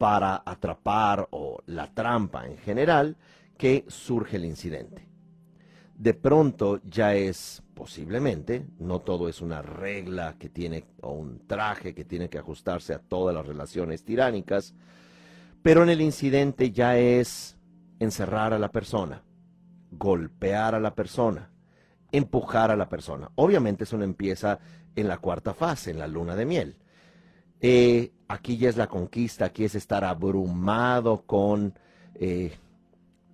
para 0.00 0.42
atrapar 0.46 1.28
o 1.30 1.62
la 1.66 1.92
trampa 1.92 2.46
en 2.46 2.56
general, 2.56 3.18
que 3.58 3.84
surge 3.86 4.38
el 4.38 4.46
incidente. 4.46 5.06
De 5.94 6.14
pronto 6.14 6.80
ya 6.88 7.14
es 7.14 7.62
posiblemente, 7.74 8.64
no 8.78 9.00
todo 9.00 9.28
es 9.28 9.42
una 9.42 9.60
regla 9.60 10.36
que 10.38 10.48
tiene 10.48 10.86
o 11.02 11.12
un 11.12 11.46
traje 11.46 11.94
que 11.94 12.06
tiene 12.06 12.30
que 12.30 12.38
ajustarse 12.38 12.94
a 12.94 12.98
todas 12.98 13.34
las 13.34 13.46
relaciones 13.46 14.02
tiránicas, 14.02 14.74
pero 15.60 15.82
en 15.82 15.90
el 15.90 16.00
incidente 16.00 16.70
ya 16.70 16.96
es 16.96 17.58
encerrar 17.98 18.54
a 18.54 18.58
la 18.58 18.70
persona, 18.70 19.22
golpear 19.90 20.74
a 20.74 20.80
la 20.80 20.94
persona, 20.94 21.50
empujar 22.10 22.70
a 22.70 22.76
la 22.76 22.88
persona. 22.88 23.30
Obviamente 23.34 23.84
eso 23.84 23.98
no 23.98 24.04
empieza 24.04 24.60
en 24.96 25.08
la 25.08 25.18
cuarta 25.18 25.52
fase, 25.52 25.90
en 25.90 25.98
la 25.98 26.06
luna 26.06 26.36
de 26.36 26.46
miel. 26.46 26.78
Eh, 27.60 28.12
aquí 28.30 28.56
ya 28.56 28.68
es 28.68 28.76
la 28.76 28.86
conquista, 28.86 29.46
aquí 29.46 29.64
es 29.64 29.74
estar 29.74 30.04
abrumado 30.04 31.22
con 31.26 31.74
eh, 32.14 32.52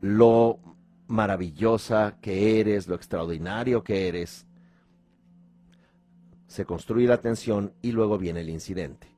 lo 0.00 0.59
maravillosa 1.07 2.19
que 2.21 2.61
eres, 2.61 2.88
lo 2.88 2.95
extraordinario 2.95 3.83
que 3.83 4.09
eres. 4.09 4.47
Se 6.47 6.65
construye 6.65 7.07
la 7.07 7.21
tensión 7.21 7.73
y 7.83 7.93
luego 7.93 8.19
viene 8.19 8.41
el 8.41 8.50
incidente 8.50 9.17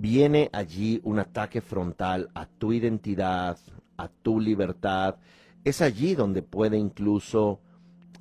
viene 0.00 0.48
allí 0.54 0.98
un 1.04 1.18
ataque 1.18 1.60
frontal 1.60 2.30
a 2.32 2.46
tu 2.46 2.72
identidad, 2.72 3.58
a 3.98 4.08
tu 4.08 4.40
libertad. 4.40 5.16
Es 5.62 5.82
allí 5.82 6.14
donde 6.14 6.40
puede 6.40 6.78
incluso 6.78 7.60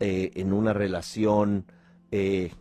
eh, 0.01 0.31
en 0.35 0.51
una 0.51 0.73
relación 0.73 1.63
eh, 2.11 2.51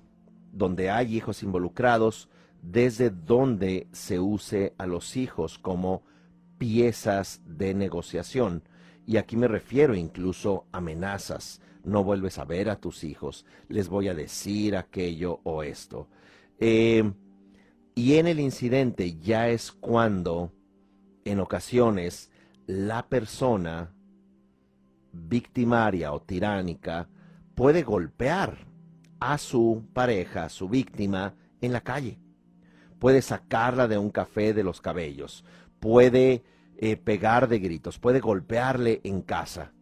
donde 0.53 0.91
hay 0.91 1.17
hijos 1.17 1.43
involucrados, 1.43 2.29
desde 2.63 3.11
donde 3.11 3.89
se 3.93 4.21
use 4.21 4.75
a 4.79 4.87
los 4.87 5.17
hijos 5.17 5.59
como 5.59 6.03
piezas 6.59 7.41
de 7.47 7.75
negociación. 7.75 8.63
Y 9.07 9.17
aquí 9.17 9.37
me 9.37 9.49
refiero 9.49 9.95
incluso 9.95 10.67
a 10.73 10.79
amenazas. 10.79 11.61
No 11.85 12.05
vuelves 12.05 12.39
a 12.39 12.45
ver 12.45 12.69
a 12.69 12.77
tus 12.77 13.05
hijos, 13.05 13.47
les 13.69 13.89
voy 13.89 14.09
a 14.09 14.15
decir 14.15 14.77
aquello 14.77 15.41
o 15.45 15.63
esto. 15.63 16.09
Eh, 16.59 17.11
y 17.95 18.15
en 18.15 18.27
el 18.27 18.41
incidente 18.41 19.19
ya 19.19 19.49
es 19.49 19.73
cuando 19.73 20.53
en 21.25 21.41
ocasiones 21.41 22.31
la 22.67 23.09
persona 23.09 23.95
victimaria 25.13 26.13
o 26.13 26.21
tiránica 26.21 27.09
puede 27.55 27.83
golpear 27.83 28.67
a 29.21 29.39
su 29.39 29.85
pareja, 29.93 30.45
a 30.45 30.49
su 30.49 30.69
víctima, 30.69 31.35
en 31.61 31.73
la 31.73 31.81
calle. 31.81 32.19
Puede 32.99 33.23
sacarla 33.23 33.89
de 33.89 33.99
un 33.99 34.11
café 34.11 34.55
de 34.55 34.65
los 34.65 34.81
cabellos, 34.81 35.45
puede 35.81 36.43
eh, 36.77 36.97
pegar 36.97 37.49
de 37.49 37.59
gritos, 37.59 37.99
puede 37.99 38.21
golpearle 38.21 39.01
en 39.05 39.23
casa, 39.23 39.73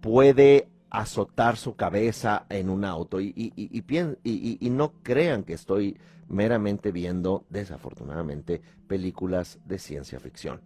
puede 0.00 0.68
azotar 0.94 1.56
su 1.56 1.74
cabeza 1.74 2.46
en 2.48 2.70
un 2.70 2.84
auto 2.84 3.20
y, 3.20 3.32
no 4.70 4.92
crean 5.02 5.42
que 5.42 5.54
estoy 5.54 5.98
meramente 6.28 6.92
viendo, 6.92 7.44
desafortunadamente, 7.50 8.62
películas 8.86 9.58
de 9.64 9.78
ciencia 9.78 10.20
ficción. 10.20 10.60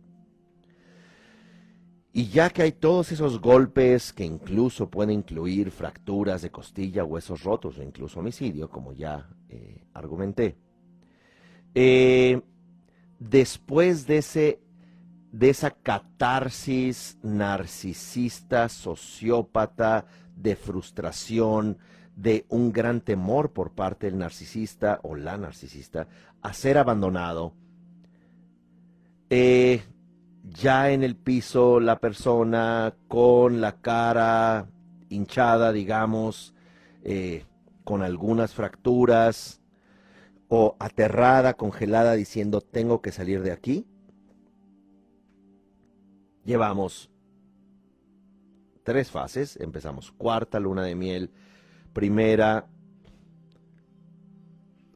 Y 2.13 2.29
ya 2.29 2.51
que 2.51 2.63
hay 2.63 2.73
todos 2.73 3.13
esos 3.13 3.41
golpes 3.41 4.13
que 4.13 4.25
incluso 4.25 4.91
pueden 4.91 5.13
incluir 5.13 5.71
fracturas 5.71 6.43
de 6.43 6.51
costilla, 6.51 7.05
huesos 7.05 7.45
rotos 7.45 7.79
o 7.79 7.83
incluso 7.83 8.21
homicidio, 8.21 8.69
como 8.69 8.93
ya 8.93 9.29
eh, 9.49 9.85
argumenté, 9.95 10.57
eh, 11.75 12.41
después 13.19 14.07
de, 14.07 14.19
ese, 14.19 14.61
de 15.33 15.51
esa 15.51 15.71
catarsis 15.71 17.19
narcisista, 17.23 18.69
sociópata, 18.69 20.07
de 20.37 20.57
frustración, 20.57 21.79
de 22.17 22.47
un 22.49 22.73
gran 22.73 23.01
temor 23.01 23.53
por 23.53 23.73
parte 23.73 24.07
del 24.07 24.19
narcisista 24.19 24.99
o 25.03 25.15
la 25.15 25.37
narcisista 25.37 26.09
a 26.43 26.53
ser 26.53 26.79
abandonado, 26.79 27.53
eh, 29.31 29.83
ya 30.43 30.91
en 30.91 31.05
el 31.05 31.15
piso 31.15 31.79
la 31.81 32.01
persona 32.01 32.95
con 33.07 33.61
la 33.61 33.81
cara 33.81 34.67
hinchada, 35.09 35.73
digamos, 35.73 36.55
eh, 37.05 37.45
con 37.85 38.03
algunas 38.03 38.53
fracturas, 38.53 39.58
o 40.49 40.77
aterrada, 40.79 41.55
congelada, 41.55 42.15
diciendo, 42.15 42.61
tengo 42.61 43.03
que 43.03 43.13
salir 43.13 43.43
de 43.43 43.53
aquí. 43.53 43.87
Llevamos 46.45 47.11
tres 48.83 49.11
fases, 49.11 49.59
empezamos 49.61 50.11
cuarta 50.13 50.59
luna 50.59 50.83
de 50.83 50.95
miel, 50.95 51.31
primera 51.93 52.67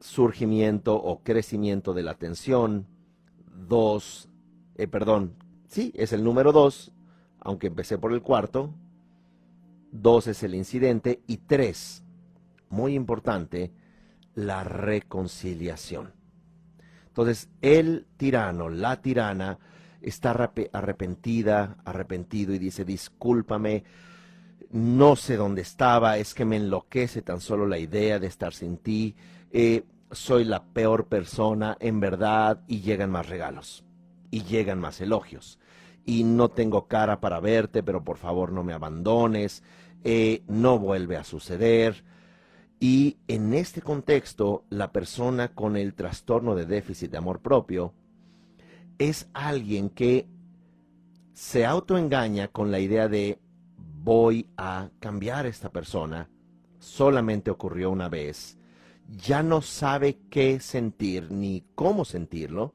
surgimiento 0.01 0.97
o 0.97 1.23
crecimiento 1.23 1.95
de 1.95 2.03
la 2.03 2.15
tensión, 2.15 2.87
dos, 3.69 4.29
eh, 4.77 4.89
perdón, 4.89 5.35
sí, 5.69 5.93
es 5.95 6.13
el 6.13 6.25
número 6.25 6.53
dos, 6.53 6.93
aunque 7.39 7.69
empecé 7.69 7.99
por 7.99 8.13
el 8.13 8.23
cuarto, 8.23 8.75
dos 9.91 10.27
es 10.27 10.43
el 10.43 10.55
incidente. 10.55 11.23
Y 11.27 11.37
tres, 11.39 12.03
muy 12.69 12.95
importante, 12.95 13.73
la 14.35 14.65
reconciliación. 14.65 16.13
Entonces, 17.09 17.49
el 17.61 18.07
tirano, 18.17 18.69
la 18.69 19.03
tirana, 19.03 19.59
está 20.01 20.31
arrepentida, 20.73 21.77
arrepentido 21.85 22.55
y 22.55 22.59
dice, 22.59 22.85
discúlpame, 22.85 23.85
no 24.71 25.17
sé 25.17 25.37
dónde 25.37 25.63
estaba, 25.63 26.17
es 26.17 26.35
que 26.35 26.45
me 26.45 26.57
enloquece 26.57 27.23
tan 27.23 27.41
solo 27.41 27.67
la 27.67 27.79
idea 27.79 28.19
de 28.19 28.27
estar 28.27 28.53
sin 28.53 28.79
ti, 28.79 29.15
eh, 29.53 29.85
soy 30.11 30.45
la 30.45 30.65
peor 30.65 31.07
persona, 31.07 31.77
en 31.81 32.01
verdad, 32.01 32.61
y 32.67 32.81
llegan 32.81 33.11
más 33.11 33.29
regalos, 33.29 33.85
y 34.31 34.43
llegan 34.43 34.81
más 34.81 35.01
elogios, 35.01 35.59
y 36.05 36.25
no 36.25 36.49
tengo 36.49 36.89
cara 36.89 37.21
para 37.21 37.41
verte, 37.41 37.83
pero 37.83 38.03
por 38.03 38.17
favor 38.17 38.53
no 38.53 38.65
me 38.65 38.73
abandones, 38.73 39.63
eh, 40.05 40.43
no 40.49 40.79
vuelve 40.79 41.17
a 41.17 41.25
suceder, 41.25 42.05
y 42.83 43.19
en 43.29 43.55
este 43.55 43.81
contexto, 43.81 44.65
la 44.69 44.91
persona 44.91 45.55
con 45.55 45.77
el 45.77 45.95
trastorno 45.95 46.57
de 46.57 46.67
déficit 46.67 47.13
de 47.13 47.19
amor 47.19 47.39
propio 47.39 47.95
es 48.99 49.29
alguien 49.35 49.89
que 49.89 50.27
se 51.33 51.65
autoengaña 51.65 52.49
con 52.49 52.73
la 52.73 52.81
idea 52.81 53.07
de 53.07 53.39
voy 54.03 54.49
a 54.57 54.91
cambiar 54.99 55.47
a 55.47 55.49
esta 55.49 55.71
persona. 55.71 56.29
Solamente 56.81 57.53
ocurrió 57.53 57.89
una 57.89 58.09
vez. 58.09 58.59
Ya 59.09 59.45
no 59.45 59.63
sabe 59.63 60.19
qué 60.29 60.59
sentir 60.59 61.31
ni 61.31 61.65
cómo 61.77 62.05
sentirlo. 62.05 62.75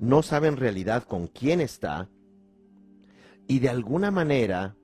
No 0.00 0.24
sabe 0.24 0.48
en 0.48 0.56
realidad 0.56 1.04
con 1.04 1.28
quién 1.28 1.60
está. 1.60 2.08
Y 3.46 3.60
de 3.60 3.68
alguna 3.68 4.10
manera, 4.10 4.74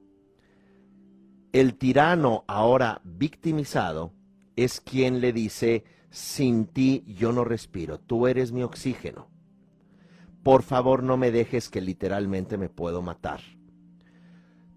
el 1.52 1.74
tirano 1.74 2.44
ahora 2.46 3.00
victimizado 3.02 4.12
es 4.56 4.80
quien 4.80 5.20
le 5.20 5.32
dice, 5.32 5.84
sin 6.10 6.66
ti 6.66 7.04
yo 7.06 7.32
no 7.32 7.44
respiro, 7.44 7.98
tú 7.98 8.26
eres 8.26 8.52
mi 8.52 8.62
oxígeno. 8.62 9.28
Por 10.42 10.62
favor 10.62 11.02
no 11.02 11.16
me 11.16 11.30
dejes 11.30 11.68
que 11.68 11.80
literalmente 11.80 12.58
me 12.58 12.68
puedo 12.68 13.00
matar. 13.00 13.40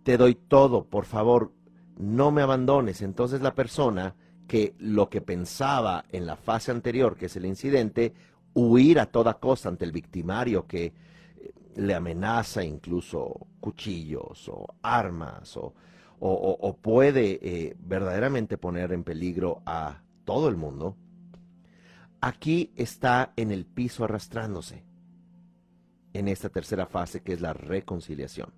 Te 0.04 0.18
doy 0.18 0.36
todo, 0.36 0.86
por 0.86 1.06
favor, 1.06 1.52
no 1.98 2.32
me 2.32 2.42
abandones. 2.42 3.02
Entonces 3.02 3.42
la 3.42 3.56
persona 3.56 4.16
que 4.48 4.76
lo 4.78 5.10
que 5.10 5.22
pensaba 5.22 6.06
en 6.12 6.26
la 6.28 6.36
fase 6.36 6.72
anterior, 6.72 7.18
que 7.18 7.26
es 7.26 7.36
el 7.36 7.46
incidente, 7.46 8.14
huir 8.54 9.00
a 9.00 9.08
toda 9.08 9.36
costa 9.40 9.70
ante 9.70 9.86
el 9.86 9.92
victimario 9.92 10.66
que 10.68 10.86
eh, 10.86 10.94
le 11.76 11.96
amenaza 11.96 12.64
incluso 12.64 13.48
cuchillos 13.60 14.48
o 14.50 14.66
armas 14.82 15.58
o 15.58 15.74
o, 16.20 16.78
puede 16.82 17.40
eh, 17.42 17.76
verdaderamente 17.80 18.58
poner 18.58 18.94
en 18.94 19.04
peligro 19.04 19.62
a 19.66 20.02
todo 20.24 20.50
el 20.50 20.56
mundo, 20.56 20.96
aquí 22.22 22.72
está 22.76 23.34
en 23.36 23.52
el 23.52 23.66
piso 23.66 24.04
arrastrándose 24.04 24.84
en 26.14 26.28
esta 26.28 26.50
tercera 26.50 26.86
fase 26.86 27.22
que 27.22 27.34
es 27.34 27.42
la 27.42 27.54
reconciliación. 27.54 28.54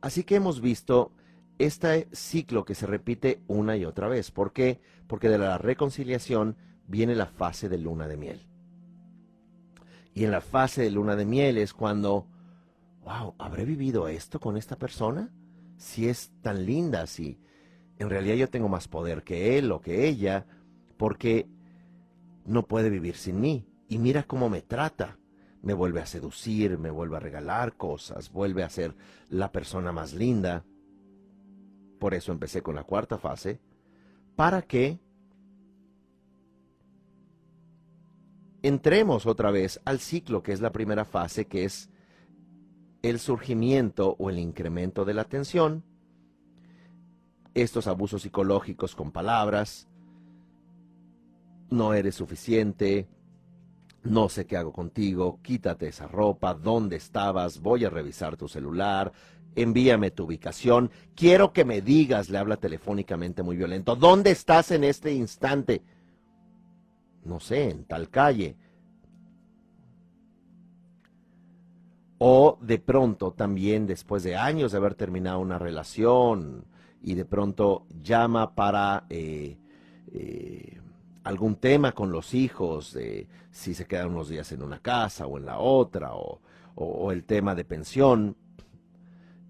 Así 0.00 0.24
que 0.24 0.36
hemos 0.36 0.60
visto 0.60 1.12
este 1.58 2.08
ciclo 2.12 2.64
que 2.64 2.74
se 2.74 2.86
repite 2.86 3.42
una 3.46 3.76
y 3.76 3.84
otra 3.84 4.08
vez. 4.08 4.30
¿Por 4.30 4.52
qué? 4.52 4.80
Porque 5.06 5.28
de 5.28 5.38
la 5.38 5.58
reconciliación 5.58 6.56
viene 6.86 7.14
la 7.14 7.26
fase 7.26 7.68
de 7.68 7.78
luna 7.78 8.08
de 8.08 8.16
miel. 8.16 8.46
Y 10.14 10.24
en 10.24 10.30
la 10.30 10.40
fase 10.40 10.82
de 10.82 10.90
luna 10.90 11.16
de 11.16 11.26
miel 11.26 11.58
es 11.58 11.74
cuando, 11.74 12.26
wow, 13.04 13.34
¿habré 13.38 13.64
vivido 13.64 14.08
esto 14.08 14.40
con 14.40 14.56
esta 14.56 14.76
persona? 14.76 15.30
Si 15.76 16.08
es 16.08 16.32
tan 16.42 16.64
linda, 16.64 17.06
si 17.06 17.38
en 17.98 18.10
realidad 18.10 18.36
yo 18.36 18.48
tengo 18.48 18.68
más 18.68 18.88
poder 18.88 19.22
que 19.22 19.58
él 19.58 19.72
o 19.72 19.80
que 19.80 20.06
ella, 20.06 20.46
porque 20.96 21.48
no 22.44 22.66
puede 22.66 22.90
vivir 22.90 23.16
sin 23.16 23.40
mí. 23.40 23.66
Y 23.88 23.98
mira 23.98 24.24
cómo 24.24 24.48
me 24.48 24.62
trata. 24.62 25.18
Me 25.62 25.74
vuelve 25.74 26.00
a 26.00 26.06
seducir, 26.06 26.78
me 26.78 26.90
vuelve 26.90 27.16
a 27.16 27.20
regalar 27.20 27.76
cosas, 27.76 28.30
vuelve 28.30 28.62
a 28.62 28.68
ser 28.68 28.94
la 29.30 29.50
persona 29.50 29.90
más 29.90 30.12
linda. 30.12 30.64
Por 31.98 32.14
eso 32.14 32.30
empecé 32.30 32.62
con 32.62 32.74
la 32.74 32.84
cuarta 32.84 33.18
fase, 33.18 33.58
para 34.36 34.62
que 34.62 35.00
entremos 38.62 39.26
otra 39.26 39.50
vez 39.50 39.80
al 39.84 39.98
ciclo 39.98 40.42
que 40.42 40.52
es 40.52 40.60
la 40.60 40.72
primera 40.72 41.04
fase, 41.04 41.46
que 41.46 41.64
es 41.64 41.90
el 43.10 43.18
surgimiento 43.18 44.16
o 44.18 44.30
el 44.30 44.38
incremento 44.38 45.04
de 45.04 45.14
la 45.14 45.24
tensión, 45.24 45.84
estos 47.54 47.86
abusos 47.86 48.22
psicológicos 48.22 48.94
con 48.94 49.12
palabras, 49.12 49.88
no 51.70 51.94
eres 51.94 52.14
suficiente, 52.14 53.08
no 54.02 54.28
sé 54.28 54.46
qué 54.46 54.56
hago 54.56 54.72
contigo, 54.72 55.40
quítate 55.42 55.88
esa 55.88 56.06
ropa, 56.06 56.54
dónde 56.54 56.96
estabas, 56.96 57.60
voy 57.60 57.84
a 57.84 57.90
revisar 57.90 58.36
tu 58.36 58.48
celular, 58.48 59.12
envíame 59.54 60.10
tu 60.10 60.24
ubicación, 60.24 60.90
quiero 61.14 61.52
que 61.52 61.64
me 61.64 61.80
digas, 61.80 62.28
le 62.28 62.38
habla 62.38 62.56
telefónicamente 62.56 63.42
muy 63.42 63.56
violento, 63.56 63.96
¿dónde 63.96 64.30
estás 64.30 64.70
en 64.70 64.84
este 64.84 65.12
instante? 65.12 65.82
No 67.24 67.40
sé, 67.40 67.70
en 67.70 67.84
tal 67.84 68.08
calle. 68.08 68.56
O 72.18 72.58
de 72.60 72.78
pronto 72.78 73.32
también 73.32 73.86
después 73.86 74.22
de 74.22 74.36
años 74.36 74.72
de 74.72 74.78
haber 74.78 74.94
terminado 74.94 75.38
una 75.38 75.58
relación 75.58 76.64
y 77.02 77.14
de 77.14 77.24
pronto 77.24 77.86
llama 78.02 78.54
para 78.54 79.04
eh, 79.10 79.58
eh, 80.12 80.80
algún 81.24 81.56
tema 81.56 81.92
con 81.92 82.10
los 82.10 82.34
hijos, 82.34 82.94
de 82.94 83.28
si 83.50 83.74
se 83.74 83.86
quedan 83.86 84.08
unos 84.08 84.28
días 84.28 84.50
en 84.52 84.62
una 84.62 84.78
casa 84.80 85.26
o 85.26 85.38
en 85.38 85.46
la 85.46 85.58
otra, 85.58 86.12
o, 86.14 86.40
el 87.10 87.24
tema 87.24 87.54
de 87.54 87.64
pensión, 87.64 88.36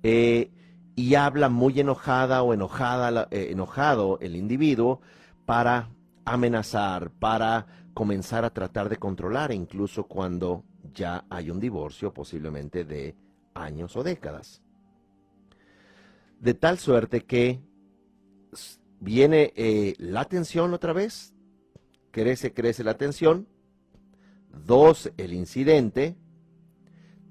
eh, 0.03 0.51
y 0.95 1.15
habla 1.15 1.49
muy 1.49 1.81
enojada 1.81 2.43
o 2.43 2.55
enojado 2.55 4.19
el 4.21 4.37
individuo 4.37 5.01
para 5.45 5.89
amenazar, 6.25 7.11
para 7.11 7.67
comenzar 7.95 8.45
a 8.45 8.51
tratar 8.51 8.89
de 8.89 8.99
controlar, 8.99 9.53
incluso 9.53 10.05
cuando 10.05 10.65
ya 10.97 11.27
hay 11.31 11.51
un 11.51 11.61
divorcio 11.61 12.13
posiblemente 12.13 12.85
de 12.85 13.15
años 13.55 13.95
o 13.97 14.03
décadas. 14.03 14.63
De 16.41 16.55
tal 16.55 16.79
suerte 16.79 17.25
que 17.25 17.61
viene 18.99 19.53
eh, 19.55 19.95
la 19.99 20.25
tensión 20.25 20.75
otra 20.75 20.93
vez, 20.93 21.35
crece, 22.11 22.53
crece 22.53 22.83
la 22.83 22.97
tensión, 22.97 23.47
dos, 24.67 25.13
el 25.17 25.33
incidente, 25.33 26.17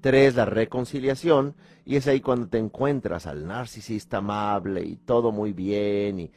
tres, 0.00 0.36
la 0.36 0.44
reconciliación, 0.44 1.56
y 1.84 1.96
es 1.96 2.06
ahí 2.06 2.20
cuando 2.20 2.48
te 2.48 2.58
encuentras 2.58 3.26
al 3.26 3.46
narcisista 3.46 4.18
amable 4.18 4.82
y 4.84 4.96
todo 4.96 5.32
muy 5.32 5.52
bien, 5.52 6.20
y, 6.20 6.32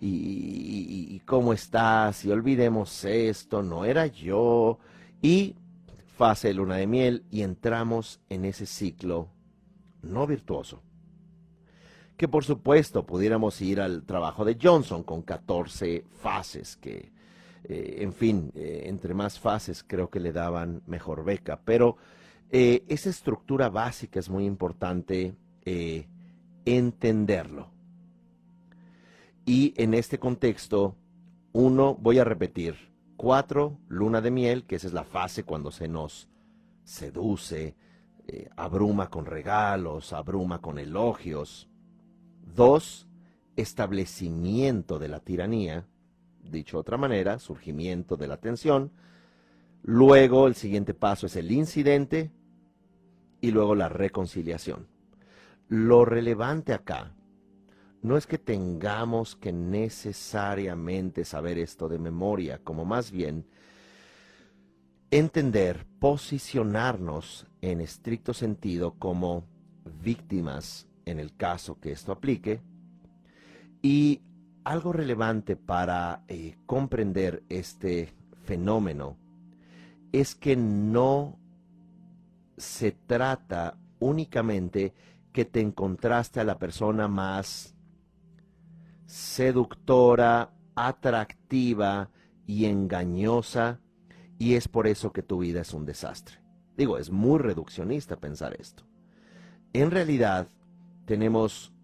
y, 0.00 1.20
cómo 1.26 1.52
estás, 1.52 2.24
y 2.24 2.30
olvidemos 2.30 3.04
esto, 3.04 3.62
no 3.62 3.84
era 3.84 4.06
yo, 4.06 4.78
y 5.20 5.54
fase 6.12 6.48
de 6.48 6.54
luna 6.54 6.76
de 6.76 6.86
miel, 6.86 7.24
y 7.30 7.42
entramos 7.42 8.20
en 8.28 8.44
ese 8.44 8.66
ciclo 8.66 9.28
no 10.02 10.26
virtuoso 10.26 10.82
que 12.22 12.28
por 12.28 12.44
supuesto 12.44 13.04
pudiéramos 13.04 13.60
ir 13.60 13.80
al 13.80 14.04
trabajo 14.04 14.44
de 14.44 14.56
Johnson 14.62 15.02
con 15.02 15.22
14 15.22 16.04
fases, 16.20 16.76
que 16.76 17.10
eh, 17.64 17.96
en 17.98 18.12
fin, 18.12 18.52
eh, 18.54 18.84
entre 18.86 19.12
más 19.12 19.40
fases 19.40 19.82
creo 19.82 20.08
que 20.08 20.20
le 20.20 20.32
daban 20.32 20.82
mejor 20.86 21.24
beca, 21.24 21.60
pero 21.64 21.96
eh, 22.52 22.84
esa 22.86 23.10
estructura 23.10 23.70
básica 23.70 24.20
es 24.20 24.28
muy 24.28 24.44
importante 24.44 25.34
entenderlo. 26.64 27.70
Y 29.44 29.74
en 29.76 29.94
este 29.94 30.18
contexto, 30.18 30.94
uno, 31.52 31.96
voy 31.96 32.20
a 32.20 32.24
repetir, 32.24 32.91
cuatro, 33.22 33.78
luna 33.86 34.20
de 34.20 34.32
miel, 34.32 34.64
que 34.64 34.74
esa 34.74 34.88
es 34.88 34.92
la 34.92 35.04
fase 35.04 35.44
cuando 35.44 35.70
se 35.70 35.86
nos 35.86 36.28
seduce, 36.82 37.76
abruma 38.56 39.10
con 39.10 39.26
regalos, 39.26 40.12
abruma 40.12 40.60
con 40.60 40.80
elogios. 40.80 41.68
Dos, 42.56 43.06
establecimiento 43.54 44.98
de 44.98 45.06
la 45.06 45.20
tiranía, 45.20 45.86
dicho 46.42 46.78
de 46.78 46.80
otra 46.80 46.96
manera, 46.96 47.38
surgimiento 47.38 48.16
de 48.16 48.26
la 48.26 48.38
tensión. 48.38 48.90
Luego 49.84 50.48
el 50.48 50.56
siguiente 50.56 50.92
paso 50.92 51.26
es 51.26 51.36
el 51.36 51.52
incidente 51.52 52.32
y 53.40 53.52
luego 53.52 53.76
la 53.76 53.88
reconciliación. 53.88 54.88
Lo 55.68 56.04
relevante 56.04 56.72
acá 56.72 57.14
no 58.02 58.16
es 58.16 58.26
que 58.26 58.38
tengamos 58.38 59.36
que 59.36 59.52
necesariamente 59.52 61.24
saber 61.24 61.58
esto 61.58 61.88
de 61.88 61.98
memoria, 61.98 62.58
como 62.58 62.84
más 62.84 63.12
bien 63.12 63.46
entender, 65.12 65.86
posicionarnos 66.00 67.46
en 67.60 67.80
estricto 67.80 68.34
sentido 68.34 68.94
como 68.98 69.44
víctimas 70.02 70.88
en 71.04 71.20
el 71.20 71.36
caso 71.36 71.78
que 71.78 71.92
esto 71.92 72.10
aplique. 72.10 72.60
Y 73.82 74.20
algo 74.64 74.92
relevante 74.92 75.54
para 75.54 76.24
eh, 76.28 76.56
comprender 76.66 77.44
este 77.48 78.14
fenómeno 78.44 79.16
es 80.10 80.34
que 80.34 80.56
no 80.56 81.38
se 82.56 82.92
trata 82.92 83.78
únicamente 84.00 84.92
que 85.32 85.44
te 85.44 85.60
encontraste 85.60 86.40
a 86.40 86.44
la 86.44 86.58
persona 86.58 87.08
más 87.08 87.71
seductora, 89.12 90.54
atractiva 90.74 92.08
y 92.46 92.64
engañosa 92.64 93.78
y 94.38 94.54
es 94.54 94.68
por 94.68 94.86
eso 94.86 95.12
que 95.12 95.22
tu 95.22 95.40
vida 95.40 95.60
es 95.60 95.74
un 95.74 95.84
desastre. 95.84 96.36
Digo, 96.78 96.96
es 96.96 97.10
muy 97.10 97.38
reduccionista 97.38 98.16
pensar 98.16 98.56
esto. 98.58 98.84
En 99.74 99.90
realidad, 99.90 100.48
tenemos 101.04 101.74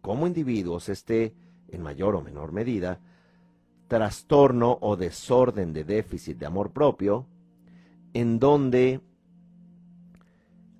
como 0.00 0.26
individuos 0.26 0.88
este, 0.88 1.34
en 1.68 1.82
mayor 1.82 2.16
o 2.16 2.22
menor 2.22 2.52
medida, 2.52 3.00
trastorno 3.86 4.78
o 4.80 4.96
desorden 4.96 5.74
de 5.74 5.84
déficit 5.84 6.38
de 6.38 6.46
amor 6.46 6.72
propio, 6.72 7.26
en 8.14 8.38
donde 8.38 9.02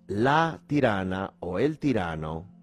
la 0.06 0.62
tirana 0.66 1.34
o 1.40 1.58
el 1.58 1.78
tirano 1.78 2.57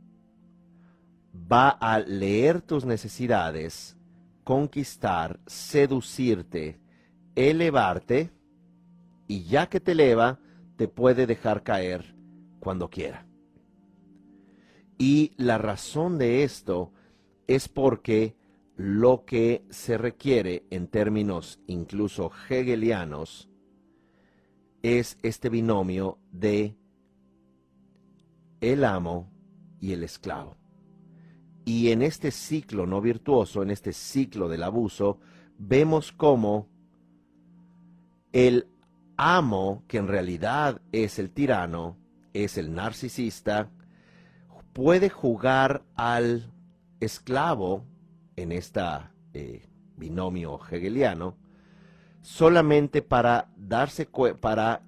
va 1.51 1.69
a 1.69 1.99
leer 1.99 2.61
tus 2.61 2.85
necesidades, 2.85 3.97
conquistar, 4.43 5.39
seducirte, 5.45 6.79
elevarte, 7.35 8.31
y 9.27 9.43
ya 9.43 9.67
que 9.67 9.79
te 9.79 9.93
eleva, 9.93 10.39
te 10.77 10.87
puede 10.87 11.25
dejar 11.25 11.63
caer 11.63 12.15
cuando 12.59 12.89
quiera. 12.89 13.25
Y 14.97 15.33
la 15.37 15.57
razón 15.57 16.17
de 16.17 16.43
esto 16.43 16.93
es 17.47 17.67
porque 17.67 18.35
lo 18.77 19.25
que 19.25 19.65
se 19.69 19.97
requiere 19.97 20.65
en 20.69 20.87
términos 20.87 21.59
incluso 21.67 22.31
hegelianos 22.49 23.49
es 24.83 25.17
este 25.23 25.49
binomio 25.49 26.19
de 26.31 26.75
el 28.61 28.83
amo 28.83 29.31
y 29.79 29.93
el 29.93 30.03
esclavo. 30.03 30.57
Y 31.65 31.91
en 31.91 32.01
este 32.01 32.31
ciclo 32.31 32.85
no 32.85 33.01
virtuoso, 33.01 33.63
en 33.63 33.71
este 33.71 33.91
ciclo 33.91 34.47
del 34.47 34.63
abuso, 34.63 35.19
vemos 35.57 36.11
cómo 36.11 36.67
el 38.31 38.67
amo, 39.17 39.83
que 39.87 39.97
en 39.97 40.07
realidad 40.07 40.81
es 40.91 41.19
el 41.19 41.31
tirano, 41.31 41.97
es 42.33 42.57
el 42.57 42.73
narcisista, 42.73 43.69
puede 44.73 45.09
jugar 45.09 45.83
al 45.95 46.51
esclavo 46.99 47.83
en 48.35 48.51
esta 48.51 49.11
eh, 49.33 49.65
binomio 49.97 50.59
hegeliano 50.69 51.35
solamente 52.21 53.01
para 53.01 53.49
darse 53.55 54.07
para 54.39 54.81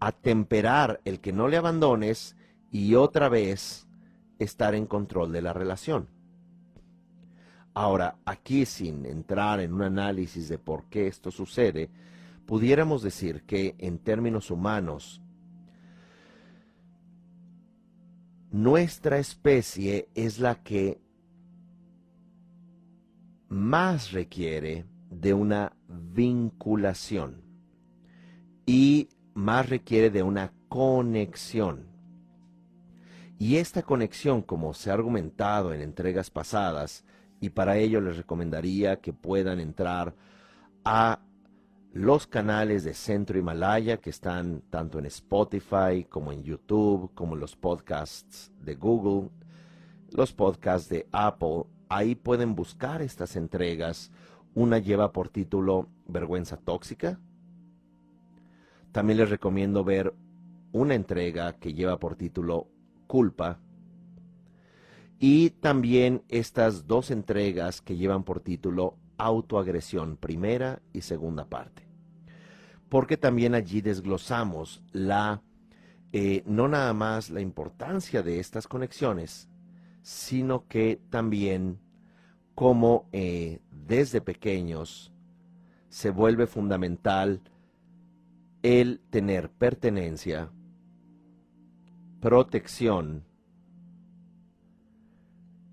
atemperar 0.00 1.00
el 1.04 1.20
que 1.20 1.32
no 1.32 1.46
le 1.46 1.56
abandones 1.56 2.36
y 2.72 2.96
otra 2.96 3.28
vez 3.28 3.86
estar 4.40 4.74
en 4.74 4.86
control 4.86 5.30
de 5.30 5.42
la 5.42 5.52
relación. 5.52 6.08
Ahora, 7.74 8.16
aquí 8.24 8.66
sin 8.66 9.06
entrar 9.06 9.60
en 9.60 9.72
un 9.72 9.82
análisis 9.82 10.48
de 10.48 10.58
por 10.58 10.86
qué 10.86 11.06
esto 11.06 11.30
sucede, 11.30 11.90
pudiéramos 12.46 13.02
decir 13.02 13.42
que 13.44 13.76
en 13.78 13.98
términos 13.98 14.50
humanos 14.50 15.22
nuestra 18.50 19.18
especie 19.18 20.08
es 20.14 20.40
la 20.40 20.56
que 20.62 21.00
más 23.48 24.10
requiere 24.10 24.86
de 25.10 25.34
una 25.34 25.76
vinculación 25.88 27.42
y 28.66 29.08
más 29.34 29.68
requiere 29.68 30.10
de 30.10 30.22
una 30.22 30.52
conexión. 30.68 31.89
Y 33.40 33.56
esta 33.56 33.82
conexión, 33.82 34.42
como 34.42 34.74
se 34.74 34.90
ha 34.90 34.92
argumentado 34.92 35.72
en 35.72 35.80
entregas 35.80 36.28
pasadas, 36.28 37.06
y 37.40 37.48
para 37.48 37.78
ello 37.78 38.02
les 38.02 38.18
recomendaría 38.18 39.00
que 39.00 39.14
puedan 39.14 39.60
entrar 39.60 40.14
a 40.84 41.20
los 41.94 42.26
canales 42.26 42.84
de 42.84 42.92
Centro 42.92 43.38
Himalaya 43.38 43.96
que 43.96 44.10
están 44.10 44.60
tanto 44.68 44.98
en 44.98 45.06
Spotify 45.06 46.04
como 46.06 46.32
en 46.32 46.42
YouTube, 46.42 47.12
como 47.14 47.34
los 47.34 47.56
podcasts 47.56 48.52
de 48.60 48.74
Google, 48.74 49.30
los 50.12 50.34
podcasts 50.34 50.90
de 50.90 51.08
Apple. 51.10 51.64
Ahí 51.88 52.16
pueden 52.16 52.54
buscar 52.54 53.00
estas 53.00 53.36
entregas. 53.36 54.12
Una 54.54 54.76
lleva 54.80 55.12
por 55.12 55.30
título 55.30 55.88
Vergüenza 56.06 56.58
Tóxica. 56.58 57.18
También 58.92 59.16
les 59.16 59.30
recomiendo 59.30 59.82
ver 59.82 60.12
una 60.72 60.94
entrega 60.94 61.54
que 61.54 61.72
lleva 61.72 61.98
por 61.98 62.16
título 62.16 62.68
Culpa. 63.10 63.58
Y 65.18 65.50
también 65.50 66.22
estas 66.28 66.86
dos 66.86 67.10
entregas 67.10 67.82
que 67.82 67.96
llevan 67.96 68.22
por 68.22 68.38
título 68.38 68.98
autoagresión, 69.18 70.16
primera 70.16 70.80
y 70.92 71.00
segunda 71.00 71.44
parte. 71.44 71.82
Porque 72.88 73.16
también 73.16 73.56
allí 73.56 73.80
desglosamos 73.80 74.84
la, 74.92 75.42
eh, 76.12 76.44
no 76.46 76.68
nada 76.68 76.94
más 76.94 77.30
la 77.30 77.40
importancia 77.40 78.22
de 78.22 78.38
estas 78.38 78.68
conexiones, 78.68 79.48
sino 80.02 80.68
que 80.68 81.00
también 81.10 81.80
cómo 82.54 83.08
eh, 83.10 83.58
desde 83.88 84.20
pequeños 84.20 85.12
se 85.88 86.10
vuelve 86.10 86.46
fundamental 86.46 87.42
el 88.62 89.00
tener 89.10 89.50
pertenencia, 89.50 90.52
protección, 92.20 93.24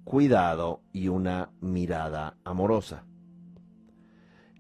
cuidado 0.06 0.82
y 0.94 1.10
una 1.10 1.52
mirada 1.60 2.38
amorosa. 2.46 3.04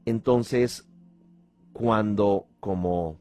Entonces, 0.05 0.87
cuando 1.71 2.47
como 2.59 3.19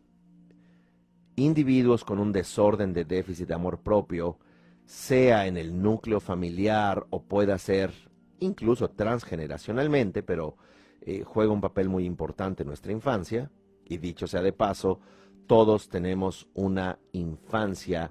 individuos 1.37 2.05
con 2.05 2.19
un 2.19 2.33
desorden 2.33 2.93
de 2.93 3.05
déficit 3.05 3.49
de 3.49 3.55
amor 3.55 3.81
propio, 3.81 4.39
sea 4.85 5.47
en 5.47 5.57
el 5.57 5.81
núcleo 5.81 6.21
familiar 6.21 7.07
o 7.11 7.23
pueda 7.23 7.59
ser 7.59 7.93
incluso 8.41 8.91
transgeneracionalmente, 8.91 10.23
pero 10.23 10.57
eh, 11.03 11.23
juega 11.25 11.53
un 11.53 11.61
papel 11.61 11.89
muy 11.89 12.05
importante 12.05 12.63
en 12.63 12.69
nuestra 12.69 12.93
infancia. 12.93 13.51
Y 13.85 13.99
dicho 13.99 14.27
sea 14.27 14.43
de 14.43 14.53
paso, 14.53 15.01
todos 15.47 15.89
tenemos 15.89 16.49
una 16.55 16.99
infancia 17.13 18.11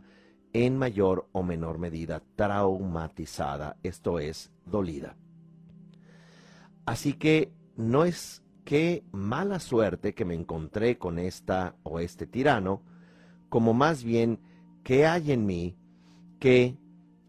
en 0.56 0.78
mayor 0.78 1.28
o 1.34 1.44
menor 1.44 1.80
medida 1.80 2.24
traumatizada, 2.38 3.76
esto 3.84 4.20
es, 4.20 4.54
dolida. 4.66 5.18
Así 6.86 7.12
que 7.12 7.52
no 7.76 8.06
es 8.06 8.42
que 8.64 9.04
mala 9.12 9.60
suerte 9.60 10.14
que 10.14 10.24
me 10.24 10.34
encontré 10.34 10.98
con 10.98 11.20
esta 11.20 11.76
o 11.84 12.00
este 12.00 12.26
tirano, 12.26 12.82
como 13.50 13.74
más 13.74 14.06
bien 14.06 14.40
que 14.86 15.06
hay 15.06 15.34
en 15.34 15.46
mí 15.46 15.76
que 16.40 16.78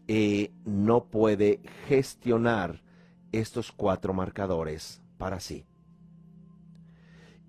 eh, 0.07 0.53
no 0.63 1.07
puede 1.07 1.59
gestionar 1.89 2.81
estos 3.33 3.73
cuatro 3.73 4.13
marcadores 4.13 5.01
para 5.17 5.41
sí. 5.41 5.65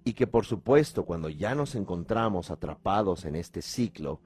Y 0.03 0.15
que 0.15 0.27
por 0.27 0.45
supuesto 0.45 1.05
cuando 1.05 1.29
ya 1.29 1.55
nos 1.55 1.77
encontramos 1.77 2.51
atrapados 2.51 3.25
en 3.27 3.37
este 3.37 3.63
ciclo, 3.63 4.21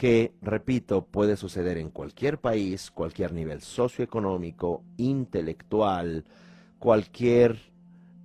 que, 0.00 0.32
repito, 0.40 1.04
puede 1.04 1.36
suceder 1.36 1.76
en 1.76 1.90
cualquier 1.90 2.40
país, 2.40 2.90
cualquier 2.90 3.34
nivel 3.34 3.60
socioeconómico, 3.60 4.82
intelectual, 4.96 6.24
cualquier, 6.78 7.70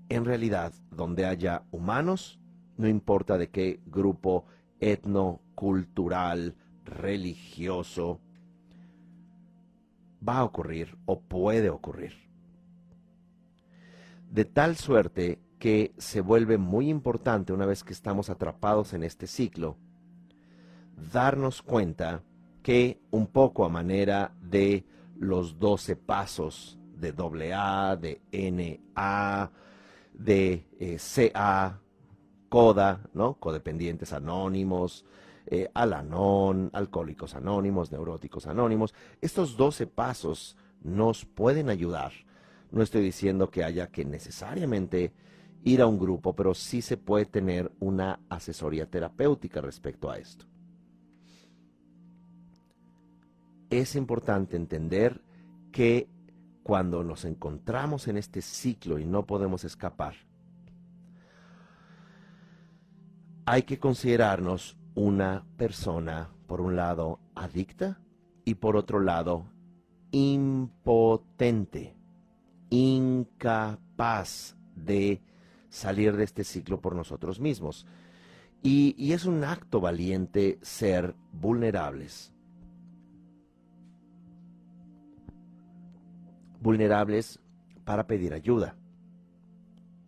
en 0.07 0.23
realidad, 0.23 0.71
donde 0.89 1.25
haya 1.25 1.63
humanos, 1.71 2.39
no 2.77 2.87
importa 2.87 3.37
de 3.37 3.49
qué 3.49 3.81
grupo 3.87 4.45
etno, 4.79 5.41
cultural, 5.53 6.55
religioso, 6.85 8.21
va 10.25 10.37
a 10.37 10.45
ocurrir 10.45 10.97
o 11.03 11.19
puede 11.19 11.69
ocurrir. 11.69 12.13
De 14.31 14.45
tal 14.45 14.77
suerte 14.77 15.39
que 15.59 15.93
se 15.97 16.21
vuelve 16.21 16.57
muy 16.57 16.87
importante 16.87 17.51
una 17.51 17.65
vez 17.65 17.83
que 17.83 17.91
estamos 17.91 18.29
atrapados 18.29 18.93
en 18.93 19.03
este 19.03 19.27
ciclo, 19.27 19.75
darnos 20.95 21.61
cuenta 21.61 22.23
que 22.61 22.99
un 23.11 23.27
poco 23.27 23.65
a 23.65 23.69
manera 23.69 24.33
de 24.41 24.85
los 25.17 25.59
12 25.59 25.95
pasos 25.95 26.77
de 26.97 27.53
AA, 27.53 27.95
de 27.97 28.21
NA, 28.31 29.51
de 30.13 30.65
eh, 30.79 30.97
CA, 30.97 31.79
CODA, 32.49 33.01
¿no? 33.13 33.35
Codependientes 33.35 34.13
anónimos, 34.13 35.05
eh, 35.47 35.69
Alanon, 35.73 36.69
alcohólicos 36.73 37.35
anónimos, 37.35 37.91
neuróticos 37.91 38.47
anónimos. 38.47 38.93
Estos 39.21 39.57
12 39.57 39.87
pasos 39.87 40.57
nos 40.81 41.25
pueden 41.25 41.69
ayudar. 41.69 42.13
No 42.71 42.81
estoy 42.81 43.01
diciendo 43.01 43.49
que 43.49 43.63
haya 43.63 43.87
que 43.87 44.05
necesariamente 44.05 45.13
ir 45.63 45.81
a 45.81 45.87
un 45.87 45.99
grupo, 45.99 46.35
pero 46.35 46.53
sí 46.53 46.81
se 46.81 46.97
puede 46.97 47.25
tener 47.25 47.71
una 47.79 48.19
asesoría 48.29 48.89
terapéutica 48.89 49.61
respecto 49.61 50.09
a 50.09 50.17
esto. 50.17 50.45
Es 53.81 53.97
importante 53.97 54.55
entender 54.55 55.21
que 55.73 56.07
cuando 56.63 57.03
nos 57.03 57.25
encontramos 57.25 58.07
en 58.07 58.15
este 58.15 58.41
ciclo 58.41 58.99
y 58.99 59.05
no 59.05 59.25
podemos 59.25 59.65
escapar, 59.65 60.15
hay 63.45 63.63
que 63.63 63.77
considerarnos 63.77 64.77
una 64.93 65.45
persona, 65.57 66.29
por 66.47 66.61
un 66.61 66.77
lado, 66.77 67.19
adicta 67.35 67.99
y 68.45 68.55
por 68.55 68.77
otro 68.77 69.01
lado, 69.01 69.45
impotente, 70.11 71.97
incapaz 72.69 74.55
de 74.73 75.21
salir 75.67 76.15
de 76.15 76.23
este 76.23 76.45
ciclo 76.45 76.79
por 76.79 76.95
nosotros 76.95 77.41
mismos. 77.41 77.85
Y, 78.63 79.11
es 79.11 79.25
un 79.25 79.43
acto 79.43 79.81
valiente 79.81 80.59
ser 80.61 81.13
vulnerables. 81.33 82.34
Vulnerables 86.65 87.39
para 87.83 88.07
pedir 88.07 88.33
ayuda. 88.33 88.75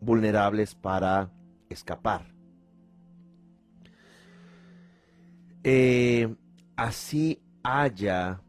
Vulnerables 0.02 0.74
para 0.74 1.30
escapar 1.70 2.38
Eh, 5.63 6.34
así 6.78 7.41
haya 7.62 8.41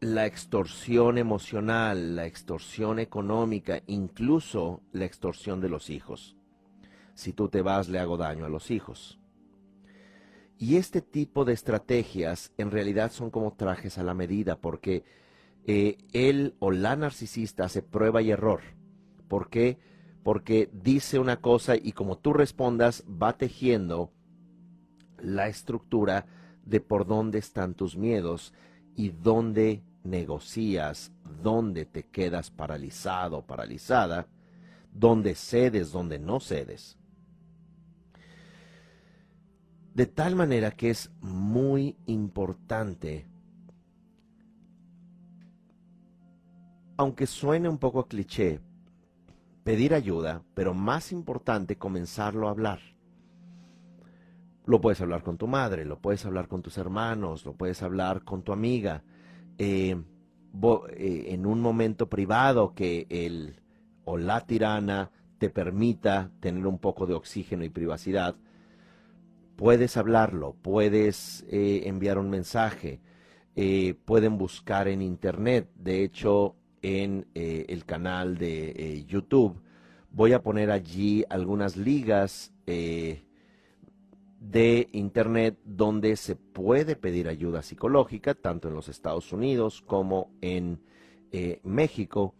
la 0.00 0.26
extorsión 0.26 1.16
emocional, 1.16 2.16
la 2.16 2.26
extorsión 2.26 2.98
económica, 2.98 3.80
incluso 3.86 4.82
la 4.92 5.06
extorsión 5.06 5.60
de 5.60 5.68
los 5.70 5.88
hijos. 5.88 6.36
Si 7.14 7.32
tú 7.32 7.48
te 7.48 7.62
vas, 7.62 7.88
le 7.88 8.00
hago 8.00 8.16
daño 8.16 8.44
a 8.44 8.50
los 8.50 8.70
hijos. 8.70 9.20
Y 10.58 10.76
este 10.76 11.02
tipo 11.02 11.44
de 11.44 11.52
estrategias 11.52 12.52
en 12.58 12.70
realidad 12.70 13.12
son 13.12 13.30
como 13.30 13.54
trajes 13.54 13.98
a 13.98 14.02
la 14.02 14.14
medida, 14.14 14.56
porque 14.60 15.04
eh, 15.66 15.98
él 16.12 16.54
o 16.58 16.70
la 16.70 16.96
narcisista 16.96 17.64
hace 17.64 17.82
prueba 17.82 18.22
y 18.22 18.30
error. 18.30 18.60
¿Por 19.28 19.48
qué? 19.50 19.78
porque 20.24 20.70
dice 20.72 21.18
una 21.18 21.36
cosa 21.36 21.76
y 21.76 21.92
como 21.92 22.16
tú 22.16 22.32
respondas 22.32 23.04
va 23.06 23.36
tejiendo 23.36 24.10
la 25.18 25.48
estructura 25.48 26.26
de 26.64 26.80
por 26.80 27.06
dónde 27.06 27.38
están 27.38 27.74
tus 27.74 27.96
miedos 27.96 28.54
y 28.96 29.10
dónde 29.10 29.82
negocias, 30.02 31.12
dónde 31.42 31.84
te 31.84 32.04
quedas 32.04 32.50
paralizado, 32.50 33.42
paralizada, 33.42 34.26
dónde 34.92 35.34
cedes, 35.34 35.92
dónde 35.92 36.18
no 36.18 36.40
cedes. 36.40 36.96
De 39.94 40.06
tal 40.06 40.34
manera 40.34 40.72
que 40.72 40.90
es 40.90 41.12
muy 41.20 41.96
importante, 42.06 43.26
aunque 46.96 47.26
suene 47.26 47.68
un 47.68 47.78
poco 47.78 48.06
cliché, 48.06 48.60
pedir 49.62 49.94
ayuda, 49.94 50.42
pero 50.54 50.74
más 50.74 51.12
importante, 51.12 51.76
comenzarlo 51.76 52.48
a 52.48 52.50
hablar. 52.50 52.80
Lo 54.66 54.80
puedes 54.80 55.00
hablar 55.00 55.22
con 55.22 55.36
tu 55.36 55.46
madre, 55.46 55.84
lo 55.84 56.00
puedes 56.00 56.26
hablar 56.26 56.48
con 56.48 56.62
tus 56.62 56.76
hermanos, 56.76 57.44
lo 57.44 57.54
puedes 57.54 57.82
hablar 57.82 58.24
con 58.24 58.42
tu 58.42 58.52
amiga, 58.52 59.04
eh, 59.58 59.96
eh, 60.96 61.24
en 61.28 61.46
un 61.46 61.60
momento 61.60 62.08
privado 62.08 62.74
que 62.74 63.06
el 63.10 63.60
o 64.04 64.18
la 64.18 64.40
tirana 64.46 65.10
te 65.38 65.50
permita 65.50 66.30
tener 66.40 66.66
un 66.66 66.78
poco 66.78 67.06
de 67.06 67.14
oxígeno 67.14 67.64
y 67.64 67.68
privacidad, 67.68 68.36
puedes 69.56 69.96
hablarlo, 69.96 70.54
puedes 70.62 71.44
eh, 71.48 71.82
enviar 71.86 72.18
un 72.18 72.30
mensaje, 72.30 73.00
pueden 74.04 74.36
buscar 74.36 74.88
en 74.88 75.00
internet. 75.00 75.68
De 75.76 76.02
hecho, 76.02 76.56
en 76.84 77.26
eh, 77.34 77.64
el 77.70 77.86
canal 77.86 78.36
de 78.36 78.68
eh, 78.76 79.04
YouTube. 79.06 79.58
Voy 80.10 80.34
a 80.34 80.42
poner 80.42 80.70
allí 80.70 81.24
algunas 81.30 81.78
ligas 81.78 82.52
eh, 82.66 83.24
de 84.38 84.88
Internet 84.92 85.58
donde 85.64 86.14
se 86.16 86.36
puede 86.36 86.94
pedir 86.94 87.26
ayuda 87.26 87.62
psicológica, 87.62 88.34
tanto 88.34 88.68
en 88.68 88.74
los 88.74 88.90
Estados 88.90 89.32
Unidos 89.32 89.82
como 89.82 90.30
en 90.42 90.80
México. 91.64 92.34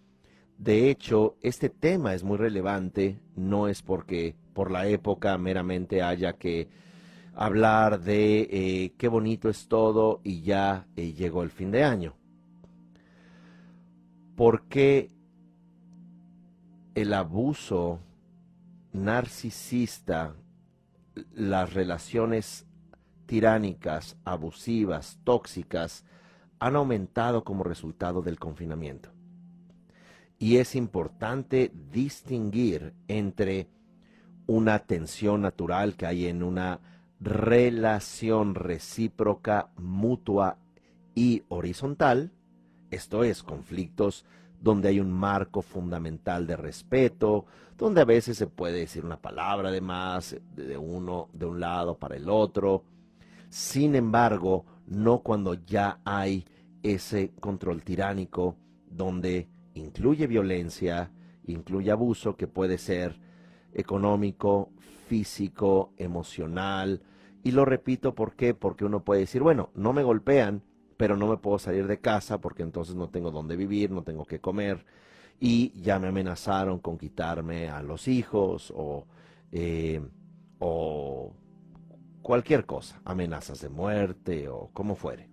De 0.57 0.89
hecho, 0.89 1.37
este 1.41 1.69
tema 1.69 2.15
es 2.15 2.23
muy 2.23 2.37
relevante, 2.37 3.19
no 3.35 3.67
es 3.67 3.83
porque 3.83 4.37
por 4.53 4.71
la 4.71 4.87
época 4.87 5.37
meramente 5.37 6.01
haya 6.01 6.35
que 6.35 6.69
hablar 7.35 8.01
de 8.01 8.95
qué 8.97 9.09
bonito 9.09 9.49
es 9.49 9.69
todo 9.69 10.21
y 10.23 10.43
ya 10.43 10.87
llegó 10.95 11.43
el 11.43 11.51
fin 11.51 11.71
de 11.71 11.85
año 11.85 12.15
por 14.37 14.63
qué 14.63 15.11
el 16.95 17.13
abuso 17.13 18.01
narcisista, 18.93 20.35
las 21.33 21.73
relaciones 21.73 22.67
tiránicas, 23.27 24.17
abusivas, 24.25 25.19
tóxicas, 25.25 26.05
han 26.59 26.77
aumentado 26.77 27.45
como 27.45 27.65
resultado 27.65 28.23
del 28.23 28.39
confinamiento. 28.39 29.11
Y 30.39 30.57
es 30.59 30.75
importante 30.75 31.73
distinguir 31.91 32.95
entre 33.09 33.69
una 34.47 34.81
tensión 34.81 35.43
natural 35.43 35.97
que 35.97 36.07
hay 36.07 36.27
en 36.27 36.43
una 36.43 36.81
relación 37.25 38.55
recíproca, 38.55 39.71
mutua 39.77 40.59
y 41.15 41.43
horizontal, 41.49 42.31
esto 42.91 43.25
es, 43.25 43.43
conflictos 43.43 44.25
donde 44.61 44.89
hay 44.89 45.01
un 45.01 45.11
marco 45.11 45.63
fundamental 45.63 46.47
de 46.47 46.57
respeto, 46.57 47.47
donde 47.77 48.03
a 48.03 48.05
veces 48.05 48.39
se 48.39 48.47
puede 48.47 48.79
decir 48.81 49.05
una 49.05 49.21
palabra 49.21 49.71
de 49.71 49.81
más 49.81 50.37
de 50.55 50.77
uno 50.77 51.29
de 51.33 51.47
un 51.47 51.61
lado 51.61 51.99
para 51.99 52.17
el 52.17 52.29
otro. 52.29 52.85
Sin 53.49 53.95
embargo, 53.95 54.65
no 54.87 55.21
cuando 55.21 55.55
ya 55.55 56.01
hay 56.05 56.45
ese 56.83 57.33
control 57.41 57.83
tiránico 57.83 58.57
donde 58.89 59.49
incluye 59.75 60.27
violencia, 60.27 61.11
incluye 61.47 61.91
abuso 61.91 62.37
que 62.37 62.47
puede 62.47 62.79
ser 62.79 63.19
económico, 63.73 64.71
físico, 65.09 65.93
emocional. 65.97 67.03
Y 67.45 67.53
lo 67.53 67.67
repito, 67.67 68.15
¿por 68.15 68.35
qué? 68.35 68.55
Porque 68.55 68.87
uno 68.87 69.05
puede 69.05 69.21
decir, 69.21 69.43
bueno, 69.43 69.69
no 69.75 69.93
me 69.93 70.03
golpean, 70.03 70.63
pero 70.97 71.17
no 71.19 71.27
me 71.27 71.37
puedo 71.37 71.59
salir 71.59 71.87
de 71.87 72.01
casa 72.01 72.41
porque 72.41 72.63
entonces 72.63 72.95
no 72.95 73.11
tengo 73.11 73.31
dónde 73.31 73.55
vivir, 73.55 73.91
no 73.91 74.03
tengo 74.03 74.25
que 74.25 74.41
comer. 74.41 74.87
Y 75.39 75.79
ya 75.83 75.99
me 75.99 76.09
amenazaron 76.09 76.79
con 76.79 76.97
quitarme 76.97 77.69
a 77.69 77.83
los 77.83 78.09
hijos 78.09 78.73
o, 78.75 79.07
eh, 79.53 80.01
o 80.59 81.35
cualquier 82.23 82.65
cosa, 82.65 83.03
amenazas 83.05 83.61
de 83.61 83.69
muerte 83.69 84.49
o 84.49 84.71
como 84.73 84.97
fuere. 84.97 85.29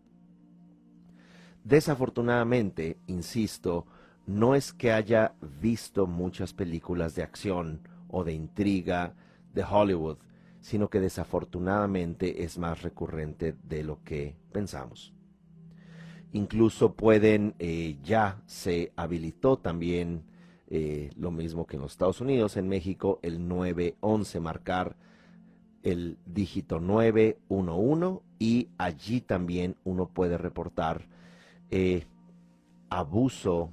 Desafortunadamente, 1.64 2.98
insisto, 3.08 3.86
no 4.26 4.54
es 4.56 4.74
que 4.74 4.92
haya 4.92 5.36
visto 5.62 6.08
muchas 6.08 6.54
películas 6.54 7.16
de 7.16 7.24
acción 7.24 7.88
o 8.10 8.26
de 8.26 8.34
intriga 8.34 9.16
de 9.54 9.64
Hollywood, 9.64 10.18
sino 10.62 10.90
que 10.90 11.00
desafortunadamente 11.00 12.44
es 12.44 12.58
más 12.58 12.84
recurrente 12.84 13.56
de 13.64 13.84
lo 13.84 14.04
que 14.04 14.36
pensamos. 14.52 15.14
Incluso 16.32 16.94
pueden, 16.94 17.56
eh, 17.60 17.98
ya 18.04 18.42
se 18.46 18.94
habilitó 18.96 19.58
también 19.58 20.24
eh, 20.68 21.10
lo 21.18 21.32
mismo 21.32 21.66
que 21.66 21.76
en 21.76 21.82
los 21.82 21.92
Estados 21.92 22.22
Unidos, 22.22 22.56
en 22.56 22.70
México, 22.70 23.20
el 23.24 23.48
911, 23.48 24.40
marcar 24.40 24.96
el 25.84 26.20
dígito 26.26 26.80
911 26.80 28.22
y 28.40 28.70
allí 28.78 29.20
también 29.20 29.76
uno 29.84 30.08
puede 30.08 30.38
reportar 30.38 31.08
eh, 31.72 32.06
abuso 32.90 33.72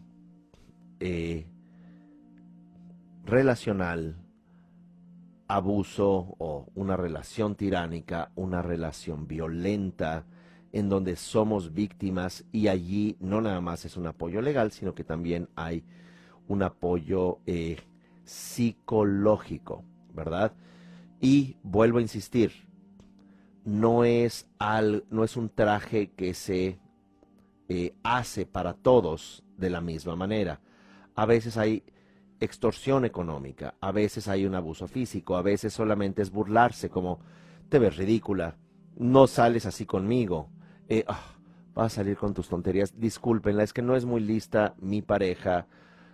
relacional 3.24 4.16
abuso 5.48 6.36
o 6.38 6.66
una 6.74 6.96
relación 6.96 7.54
tiránica, 7.54 8.30
una 8.36 8.62
relación 8.62 9.26
violenta, 9.26 10.26
en 10.72 10.88
donde 10.90 11.16
somos 11.16 11.72
víctimas 11.72 12.44
y 12.52 12.68
allí 12.68 13.16
no 13.20 13.40
nada 13.40 13.60
más 13.60 13.86
es 13.86 13.96
un 13.96 14.06
apoyo 14.06 14.42
legal, 14.42 14.70
sino 14.70 14.94
que 14.94 15.04
también 15.04 15.48
hay 15.56 15.82
un 16.46 16.62
apoyo 16.62 17.38
eh, 17.46 17.78
psicológico, 18.24 19.82
¿verdad? 20.14 20.52
Y 21.20 21.56
vuelvo 21.62 21.98
a 21.98 22.02
insistir, 22.02 22.52
no 23.64 24.04
es, 24.04 24.46
al, 24.58 25.04
no 25.10 25.24
es 25.24 25.36
un 25.36 25.48
traje 25.48 26.10
que 26.10 26.34
se 26.34 26.78
eh, 27.68 27.94
hace 28.02 28.46
para 28.46 28.74
todos 28.74 29.44
de 29.56 29.70
la 29.70 29.80
misma 29.80 30.16
manera. 30.16 30.60
A 31.14 31.26
veces 31.26 31.56
hay 31.56 31.82
extorsión 32.40 33.04
económica, 33.04 33.74
a 33.80 33.92
veces 33.92 34.28
hay 34.28 34.46
un 34.46 34.54
abuso 34.54 34.86
físico, 34.86 35.36
a 35.36 35.42
veces 35.42 35.72
solamente 35.72 36.22
es 36.22 36.30
burlarse, 36.30 36.88
como 36.88 37.20
te 37.68 37.78
ves 37.78 37.96
ridícula, 37.96 38.56
no 38.96 39.26
sales 39.26 39.66
así 39.66 39.86
conmigo, 39.86 40.50
eh, 40.88 41.04
ah, 41.08 41.36
vas 41.74 41.92
a 41.92 41.96
salir 41.96 42.16
con 42.16 42.34
tus 42.34 42.48
tonterías, 42.48 42.98
discúlpenla, 42.98 43.62
es 43.62 43.72
que 43.72 43.82
no 43.82 43.96
es 43.96 44.04
muy 44.04 44.20
lista 44.20 44.74
mi 44.80 45.02
pareja 45.02 45.66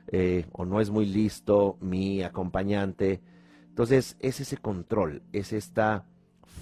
eh, 0.09 0.47
o 0.53 0.65
no 0.65 0.81
es 0.81 0.91
muy 0.91 1.07
listo 1.07 1.79
mi 1.81 2.23
acompañante. 2.23 3.23
Entonces 3.69 4.17
es 4.21 4.41
ese 4.41 4.59
control, 4.59 5.23
es 5.33 5.53
esta 5.53 6.05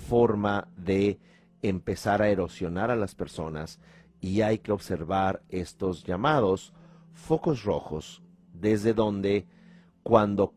forma 0.08 0.68
de 0.76 1.18
empezar 1.62 2.22
a 2.22 2.28
erosionar 2.28 2.90
a 2.90 2.96
las 2.96 3.14
personas 3.14 3.80
y 4.20 4.42
hay 4.42 4.58
que 4.58 4.72
observar 4.72 5.42
estos 5.48 6.04
llamados 6.04 6.72
focos 7.12 7.64
rojos 7.64 8.22
desde 8.62 8.94
donde 8.94 9.44
cuando 10.04 10.54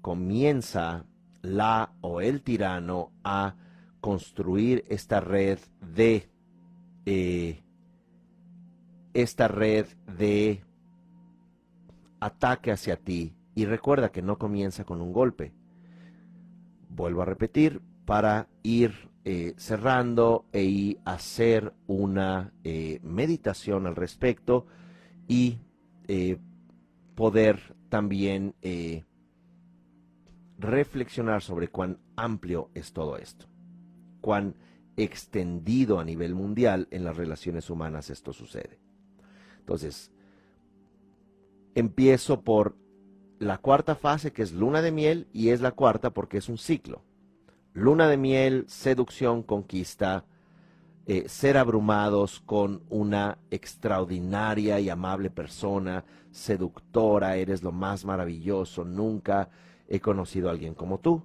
comienza 0.00 1.04
la 1.42 1.92
o 2.00 2.20
el 2.20 2.42
tirano 2.42 3.10
a 3.24 3.56
construir 4.00 4.84
esta 4.88 5.20
red 5.20 5.58
de 5.80 6.30
eh, 7.04 7.60
esta 9.12 9.48
red 9.48 9.86
de 10.16 10.62
ataque 12.20 12.70
hacia 12.70 12.96
ti 12.96 13.34
y 13.56 13.64
recuerda 13.64 14.10
que 14.10 14.22
no 14.22 14.38
comienza 14.38 14.84
con 14.84 15.00
un 15.00 15.12
golpe. 15.12 15.52
Vuelvo 16.90 17.22
a 17.22 17.24
repetir 17.24 17.82
para 18.04 18.48
ir 18.62 19.10
eh, 19.24 19.54
cerrando 19.56 20.46
e 20.52 20.62
y 20.62 20.98
hacer 21.04 21.74
una 21.88 22.52
eh, 22.62 23.00
meditación 23.02 23.88
al 23.88 23.96
respecto 23.96 24.66
y 25.26 25.58
poder 27.18 27.74
también 27.88 28.54
eh, 28.62 29.04
reflexionar 30.56 31.42
sobre 31.42 31.66
cuán 31.66 31.98
amplio 32.14 32.70
es 32.74 32.92
todo 32.92 33.16
esto, 33.16 33.46
cuán 34.20 34.54
extendido 34.96 35.98
a 35.98 36.04
nivel 36.04 36.36
mundial 36.36 36.86
en 36.92 37.02
las 37.02 37.16
relaciones 37.16 37.70
humanas 37.70 38.08
esto 38.10 38.32
sucede. 38.32 38.78
Entonces, 39.58 40.12
empiezo 41.74 42.42
por 42.42 42.76
la 43.40 43.58
cuarta 43.58 43.96
fase 43.96 44.32
que 44.32 44.42
es 44.42 44.52
luna 44.52 44.80
de 44.80 44.92
miel 44.92 45.26
y 45.32 45.48
es 45.48 45.60
la 45.60 45.72
cuarta 45.72 46.10
porque 46.10 46.38
es 46.38 46.48
un 46.48 46.56
ciclo. 46.56 47.02
Luna 47.72 48.06
de 48.06 48.16
miel, 48.16 48.64
seducción, 48.68 49.42
conquista, 49.42 50.24
eh, 51.10 51.26
ser 51.26 51.56
abrumados 51.56 52.38
con 52.40 52.82
una 52.90 53.38
extraordinaria 53.50 54.78
y 54.78 54.90
amable 54.90 55.30
persona, 55.30 56.04
seductora, 56.30 57.36
eres 57.36 57.62
lo 57.62 57.72
más 57.72 58.04
maravilloso, 58.04 58.84
nunca 58.84 59.48
he 59.88 60.00
conocido 60.00 60.50
a 60.50 60.52
alguien 60.52 60.74
como 60.74 60.98
tú. 60.98 61.22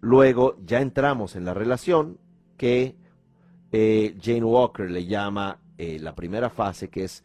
Luego 0.00 0.56
ya 0.66 0.80
entramos 0.80 1.36
en 1.36 1.44
la 1.44 1.54
relación 1.54 2.18
que 2.56 2.96
eh, 3.70 4.18
Jane 4.20 4.42
Walker 4.42 4.90
le 4.90 5.06
llama 5.06 5.60
eh, 5.78 6.00
la 6.00 6.16
primera 6.16 6.50
fase, 6.50 6.90
que 6.90 7.04
es 7.04 7.22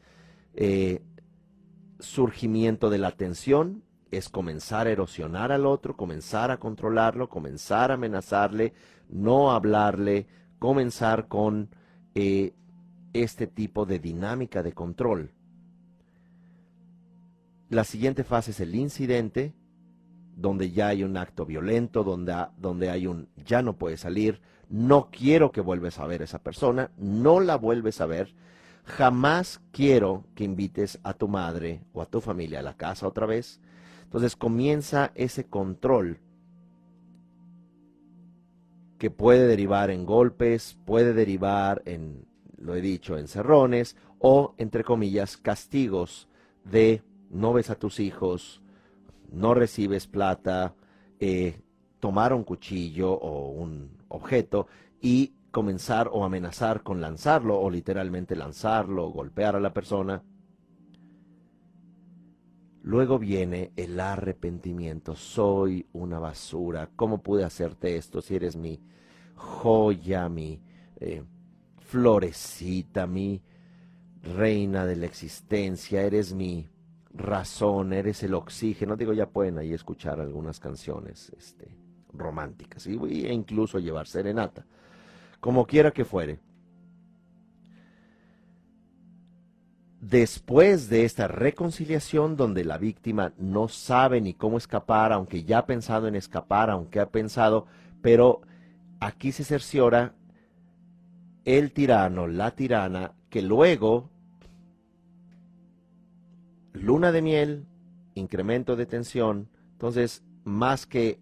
surgimiento 2.00 2.92
de 2.92 3.00
la 3.00 3.10
tensión, 3.10 3.82
es 4.12 4.30
comenzar 4.30 4.86
a 4.86 4.92
erosionar 4.92 5.52
al 5.52 5.66
otro, 5.66 5.98
comenzar 5.98 6.52
a 6.52 6.58
controlarlo, 6.58 7.28
comenzar 7.28 7.90
a 7.90 7.96
amenazarle, 7.96 8.74
no 9.10 9.52
hablarle, 9.52 10.28
comenzar 10.60 11.28
con 11.28 11.70
eh, 12.16 12.54
este 13.14 13.48
tipo 13.48 13.86
de 13.86 14.00
dinámica 14.00 14.64
de 14.64 14.74
control. 14.74 15.32
La 17.70 17.84
siguiente 17.84 18.24
fase 18.24 18.52
es 18.52 18.60
el 18.60 18.76
incidente, 18.76 19.54
donde 20.36 20.72
ya 20.72 20.90
hay 20.90 21.04
un 21.04 21.18
acto 21.18 21.46
violento, 21.46 22.04
donde, 22.04 22.34
donde 22.58 22.90
hay 22.90 23.08
un 23.08 23.28
ya 23.46 23.62
no 23.62 23.78
puede 23.78 23.98
salir, 23.98 24.42
no 24.70 25.10
quiero 25.12 25.52
que 25.52 25.62
vuelves 25.62 26.00
a 26.00 26.08
ver 26.08 26.22
a 26.22 26.26
esa 26.26 26.40
persona, 26.40 26.92
no 26.98 27.40
la 27.40 27.58
vuelves 27.58 28.02
a 28.02 28.06
ver, 28.06 28.36
jamás 28.86 29.62
quiero 29.72 30.26
que 30.36 30.44
invites 30.44 31.00
a 31.04 31.14
tu 31.14 31.28
madre 31.28 31.82
o 31.94 32.02
a 32.02 32.06
tu 32.06 32.22
familia 32.22 32.60
a 32.60 32.64
la 32.64 32.78
casa 32.78 33.08
otra 33.08 33.26
vez. 33.26 33.60
Entonces 34.04 34.36
comienza 34.36 35.12
ese 35.16 35.46
control 35.46 36.20
que 38.98 39.12
puede 39.12 39.48
derivar 39.48 39.92
en 39.92 40.06
golpes, 40.06 40.78
puede 40.86 41.14
derivar 41.14 41.82
en, 41.86 42.26
lo 42.58 42.76
he 42.76 42.82
dicho, 42.82 43.18
en 43.18 43.28
cerrones 43.28 43.96
o, 44.20 44.56
entre 44.58 44.84
comillas, 44.84 45.38
castigos 45.38 46.28
de 46.64 47.04
no 47.30 47.54
ves 47.54 47.70
a 47.70 47.76
tus 47.76 48.00
hijos, 48.00 48.62
no 49.32 49.54
recibes 49.54 50.08
plata, 50.08 50.74
eh, 51.20 51.62
tomar 52.00 52.34
un 52.34 52.44
cuchillo 52.44 53.12
o 53.12 53.50
un 53.52 53.92
objeto 54.08 54.68
y 55.02 55.34
comenzar 55.52 56.10
o 56.12 56.24
amenazar 56.24 56.84
con 56.84 57.02
lanzarlo 57.02 57.60
o 57.60 57.70
literalmente 57.70 58.36
lanzarlo, 58.36 59.06
o 59.06 59.12
golpear 59.12 59.56
a 59.56 59.60
la 59.60 59.74
persona. 59.74 60.24
Luego 62.88 63.20
viene 63.20 63.74
el 63.76 64.00
arrepentimiento. 64.00 65.14
Soy 65.14 65.86
una 65.92 66.20
basura. 66.20 66.90
¿Cómo 66.96 67.22
pude 67.22 67.44
hacerte 67.44 67.98
esto 67.98 68.22
si 68.22 68.38
eres 68.38 68.56
mi 68.56 68.80
joya, 69.36 70.30
mi 70.30 70.62
eh, 70.96 71.22
florecita, 71.80 73.06
mi 73.06 73.44
reina 74.24 74.86
de 74.86 74.96
la 74.96 75.06
existencia? 75.06 76.02
Eres 76.02 76.34
mi 76.34 76.70
razón, 77.14 77.92
eres 77.92 78.24
el 78.24 78.34
oxígeno. 78.34 78.96
Digo, 78.96 79.12
ya 79.12 79.28
pueden 79.28 79.58
ahí 79.58 79.74
escuchar 79.74 80.22
algunas 80.22 80.62
canciones 80.62 81.30
este, 81.38 81.68
románticas 82.14 82.88
e 82.88 82.94
incluso 83.34 83.80
llevar 83.80 84.08
serenata. 84.08 84.66
Como 85.42 85.66
quiera 85.66 85.92
que 85.92 86.06
fuere. 86.06 86.40
Después 90.10 90.90
de 90.90 91.04
esta 91.04 91.28
reconciliación 91.28 92.38
donde 92.38 92.64
la 92.64 92.78
víctima 92.78 93.34
no 93.38 93.68
sabe 93.68 94.22
ni 94.22 94.34
cómo 94.34 94.58
escapar, 94.58 95.12
aunque 95.12 95.44
ya 95.44 95.60
ha 95.60 95.66
pensado 95.66 96.08
en 96.08 96.16
escapar, 96.16 96.70
aunque 96.70 97.00
ha 97.00 97.10
pensado, 97.10 97.66
pero 98.02 98.42
aquí 99.02 99.32
se 99.32 99.44
cerciora 99.44 100.14
el 101.44 101.74
tirano, 101.74 102.28
la 102.28 102.52
tirana, 102.52 103.14
que 103.30 103.42
luego, 103.42 104.10
luna 106.72 107.12
de 107.12 107.22
miel, 107.22 107.66
incremento 108.14 108.76
de 108.76 108.86
tensión, 108.86 109.50
entonces, 109.74 110.24
más 110.46 110.86
que 110.86 111.20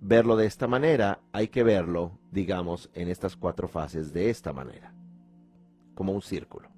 verlo 0.00 0.36
de 0.36 0.46
esta 0.46 0.66
manera, 0.66 1.20
hay 1.32 1.48
que 1.48 1.62
verlo, 1.62 2.18
digamos, 2.30 2.90
en 2.94 3.08
estas 3.08 3.36
cuatro 3.36 3.68
fases 3.68 4.12
de 4.12 4.28
esta 4.28 4.52
manera, 4.52 4.92
como 5.94 6.12
un 6.12 6.22
círculo. 6.22 6.71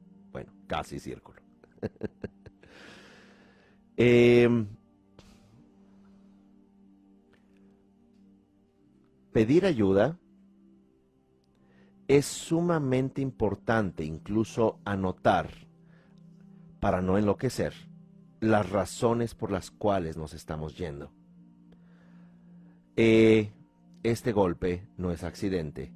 Casi 0.66 0.98
círculo. 0.98 1.40
Em, 3.96 4.66
pedir 9.32 9.66
ayuda 9.66 10.18
es 12.08 12.26
sumamente 12.26 13.20
importante 13.20 14.04
incluso 14.04 14.80
anotar, 14.84 15.48
para 16.80 17.00
no 17.00 17.18
enloquecer, 17.18 17.72
las 18.40 18.68
razones 18.68 19.34
por 19.34 19.50
las 19.50 19.70
cuales 19.70 20.16
nos 20.16 20.34
estamos 20.34 20.76
yendo. 20.76 21.12
Eh, 22.96 23.52
este 24.02 24.32
golpe 24.32 24.86
no 24.96 25.12
es 25.12 25.24
accidente. 25.24 25.92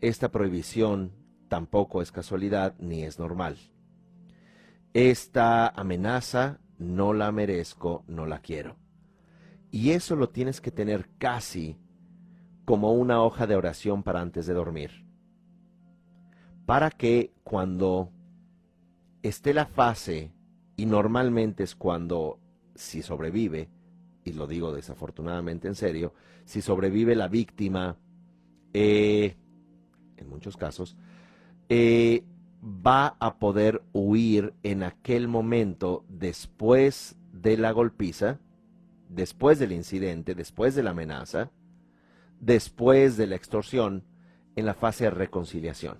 Esta 0.00 0.30
prohibición 0.30 1.12
tampoco 1.48 2.02
es 2.02 2.10
casualidad 2.12 2.74
ni 2.78 3.04
es 3.04 3.18
normal. 3.18 3.56
Esta 4.96 5.68
amenaza 5.68 6.58
no 6.78 7.12
la 7.12 7.30
merezco, 7.30 8.02
no 8.08 8.24
la 8.24 8.38
quiero. 8.38 8.78
Y 9.70 9.90
eso 9.90 10.16
lo 10.16 10.30
tienes 10.30 10.62
que 10.62 10.70
tener 10.70 11.10
casi 11.18 11.76
como 12.64 12.94
una 12.94 13.22
hoja 13.22 13.46
de 13.46 13.56
oración 13.56 14.02
para 14.02 14.22
antes 14.22 14.46
de 14.46 14.54
dormir. 14.54 15.04
Para 16.64 16.88
que 16.88 17.34
cuando 17.44 18.10
esté 19.20 19.52
la 19.52 19.66
fase, 19.66 20.32
y 20.78 20.86
normalmente 20.86 21.62
es 21.62 21.74
cuando, 21.74 22.40
si 22.74 23.02
sobrevive, 23.02 23.68
y 24.24 24.32
lo 24.32 24.46
digo 24.46 24.72
desafortunadamente 24.72 25.68
en 25.68 25.74
serio, 25.74 26.14
si 26.46 26.62
sobrevive 26.62 27.14
la 27.14 27.28
víctima, 27.28 27.98
eh, 28.72 29.36
en 30.16 30.26
muchos 30.30 30.56
casos, 30.56 30.96
eh, 31.68 32.24
va 32.66 33.16
a 33.20 33.38
poder 33.38 33.82
huir 33.92 34.54
en 34.62 34.82
aquel 34.82 35.28
momento 35.28 36.04
después 36.08 37.16
de 37.32 37.56
la 37.56 37.70
golpiza, 37.70 38.40
después 39.08 39.58
del 39.58 39.72
incidente, 39.72 40.34
después 40.34 40.74
de 40.74 40.82
la 40.82 40.90
amenaza, 40.90 41.52
después 42.40 43.16
de 43.16 43.28
la 43.28 43.36
extorsión, 43.36 44.04
en 44.56 44.66
la 44.66 44.74
fase 44.74 45.04
de 45.04 45.10
reconciliación. 45.10 45.98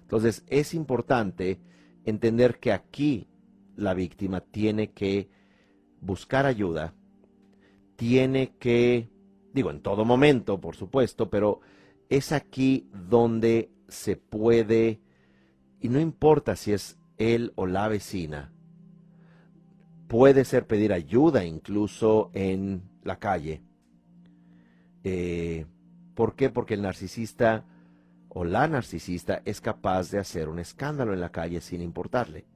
Entonces 0.00 0.44
es 0.48 0.74
importante 0.74 1.60
entender 2.04 2.58
que 2.58 2.72
aquí 2.72 3.28
la 3.76 3.94
víctima 3.94 4.40
tiene 4.40 4.90
que 4.92 5.30
buscar 6.00 6.46
ayuda, 6.46 6.94
tiene 7.96 8.56
que, 8.58 9.08
digo, 9.52 9.70
en 9.70 9.80
todo 9.80 10.04
momento, 10.04 10.60
por 10.60 10.76
supuesto, 10.76 11.30
pero 11.30 11.60
es 12.08 12.32
aquí 12.32 12.88
donde 12.92 13.70
se 13.88 14.16
puede, 14.16 15.00
y 15.82 15.88
no 15.88 16.00
importa 16.00 16.54
si 16.54 16.72
es 16.72 16.96
él 17.18 17.52
o 17.56 17.66
la 17.66 17.88
vecina, 17.88 18.52
puede 20.06 20.44
ser 20.44 20.66
pedir 20.66 20.92
ayuda 20.92 21.44
incluso 21.44 22.30
en 22.34 22.82
la 23.02 23.18
calle. 23.18 23.62
Eh, 25.02 25.66
¿Por 26.14 26.36
qué? 26.36 26.50
Porque 26.50 26.74
el 26.74 26.82
narcisista 26.82 27.64
o 28.28 28.44
la 28.44 28.68
narcisista 28.68 29.42
es 29.44 29.60
capaz 29.60 30.10
de 30.12 30.20
hacer 30.20 30.48
un 30.48 30.60
escándalo 30.60 31.12
en 31.12 31.20
la 31.20 31.32
calle 31.32 31.60
sin 31.60 31.82
importarle. 31.82 32.46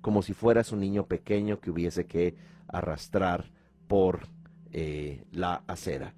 Como 0.00 0.22
si 0.22 0.34
fueras 0.34 0.70
un 0.70 0.80
niño 0.80 1.06
pequeño 1.06 1.60
que 1.60 1.72
hubiese 1.72 2.06
que 2.06 2.36
arrastrar 2.68 3.50
por 3.88 4.28
eh, 4.70 5.24
la 5.32 5.64
acera. 5.66 6.14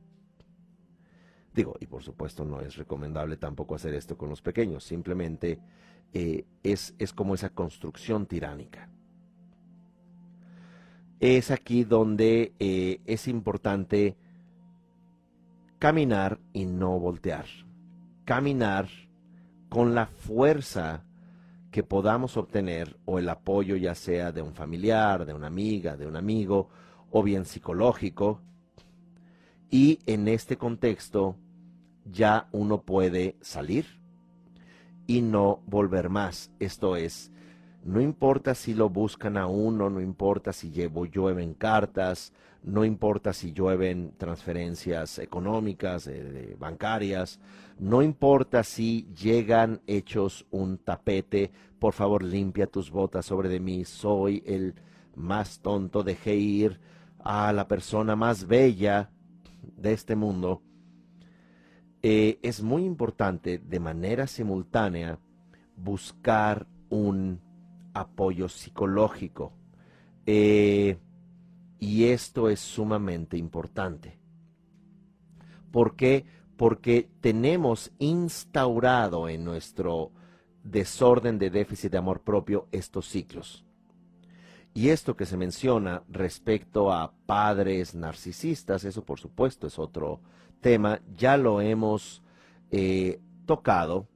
Digo, 1.55 1.76
y 1.80 1.86
por 1.86 2.03
supuesto 2.03 2.44
no 2.44 2.61
es 2.61 2.76
recomendable 2.76 3.36
tampoco 3.36 3.74
hacer 3.74 3.94
esto 3.94 4.16
con 4.16 4.28
los 4.28 4.40
pequeños, 4.40 4.84
simplemente 4.84 5.59
eh, 6.14 6.44
es, 6.62 6.94
es 6.98 7.12
como 7.12 7.34
esa 7.34 7.50
construcción 7.50 8.26
tiránica. 8.26 8.88
Es 11.20 11.50
aquí 11.50 11.84
donde 11.84 12.53
eh, 12.59 13.00
es 13.07 13.28
importante 13.28 14.16
caminar 15.78 16.38
y 16.53 16.64
no 16.64 16.98
voltear. 16.98 17.46
Caminar 18.24 18.88
con 19.68 19.94
la 19.94 20.07
fuerza 20.07 21.05
que 21.70 21.82
podamos 21.82 22.36
obtener 22.36 22.98
o 23.07 23.18
el 23.18 23.28
apoyo 23.28 23.76
ya 23.76 23.94
sea 23.94 24.30
de 24.30 24.42
un 24.42 24.55
familiar, 24.55 25.24
de 25.24 25.32
una 25.32 25.46
amiga, 25.46 25.96
de 25.96 26.07
un 26.07 26.16
amigo 26.16 26.68
o 27.11 27.22
bien 27.22 27.44
psicológico. 27.44 28.40
Y 29.72 30.00
en 30.04 30.28
este 30.28 30.58
contexto 30.58 31.34
ya 32.04 32.46
uno 32.52 32.82
puede 32.82 33.36
salir 33.40 33.86
y 35.06 35.22
no 35.22 35.62
volver 35.64 36.10
más. 36.10 36.52
Esto 36.58 36.94
es, 36.94 37.32
no 37.82 38.02
importa 38.02 38.54
si 38.54 38.74
lo 38.74 38.90
buscan 38.90 39.38
a 39.38 39.46
uno, 39.46 39.88
no 39.88 40.02
importa 40.02 40.52
si 40.52 40.70
llevo, 40.70 41.06
llueven 41.06 41.54
cartas, 41.54 42.34
no 42.62 42.84
importa 42.84 43.32
si 43.32 43.54
llueven 43.54 44.12
transferencias 44.18 45.18
económicas, 45.18 46.06
eh, 46.06 46.54
bancarias, 46.60 47.40
no 47.78 48.02
importa 48.02 48.64
si 48.64 49.08
llegan 49.14 49.80
hechos 49.86 50.44
un 50.50 50.76
tapete, 50.76 51.50
por 51.78 51.94
favor 51.94 52.22
limpia 52.22 52.66
tus 52.66 52.90
botas 52.90 53.24
sobre 53.24 53.48
de 53.48 53.58
mí, 53.58 53.86
soy 53.86 54.42
el 54.44 54.74
más 55.16 55.60
tonto, 55.60 56.02
dejé 56.02 56.36
ir 56.36 56.78
a 57.24 57.54
la 57.54 57.66
persona 57.68 58.16
más 58.16 58.46
bella 58.46 59.08
de 59.76 59.92
este 59.92 60.16
mundo 60.16 60.62
eh, 62.02 62.40
es 62.42 62.62
muy 62.62 62.84
importante 62.84 63.58
de 63.58 63.78
manera 63.78 64.26
simultánea 64.26 65.18
buscar 65.76 66.66
un 66.90 67.40
apoyo 67.94 68.48
psicológico. 68.48 69.52
Eh, 70.26 70.98
y 71.78 72.04
esto 72.04 72.48
es 72.48 72.60
sumamente 72.60 73.36
importante. 73.36 74.18
¿Por 75.70 75.96
qué? 75.96 76.24
Porque 76.56 77.08
tenemos 77.20 77.92
instaurado 77.98 79.28
en 79.28 79.44
nuestro 79.44 80.12
desorden 80.62 81.38
de 81.38 81.50
déficit 81.50 81.92
de 81.92 81.98
amor 81.98 82.20
propio 82.20 82.68
estos 82.72 83.08
ciclos. 83.08 83.64
Y 84.74 84.88
esto 84.88 85.16
que 85.16 85.26
se 85.26 85.36
menciona 85.36 86.02
respecto 86.08 86.92
a 86.92 87.12
padres 87.26 87.94
narcisistas, 87.94 88.84
eso 88.84 89.04
por 89.04 89.20
supuesto 89.20 89.66
es 89.66 89.78
otro 89.78 90.20
tema, 90.60 91.00
ya 91.14 91.36
lo 91.36 91.60
hemos 91.60 92.22
eh, 92.70 93.20
tocado 93.44 94.06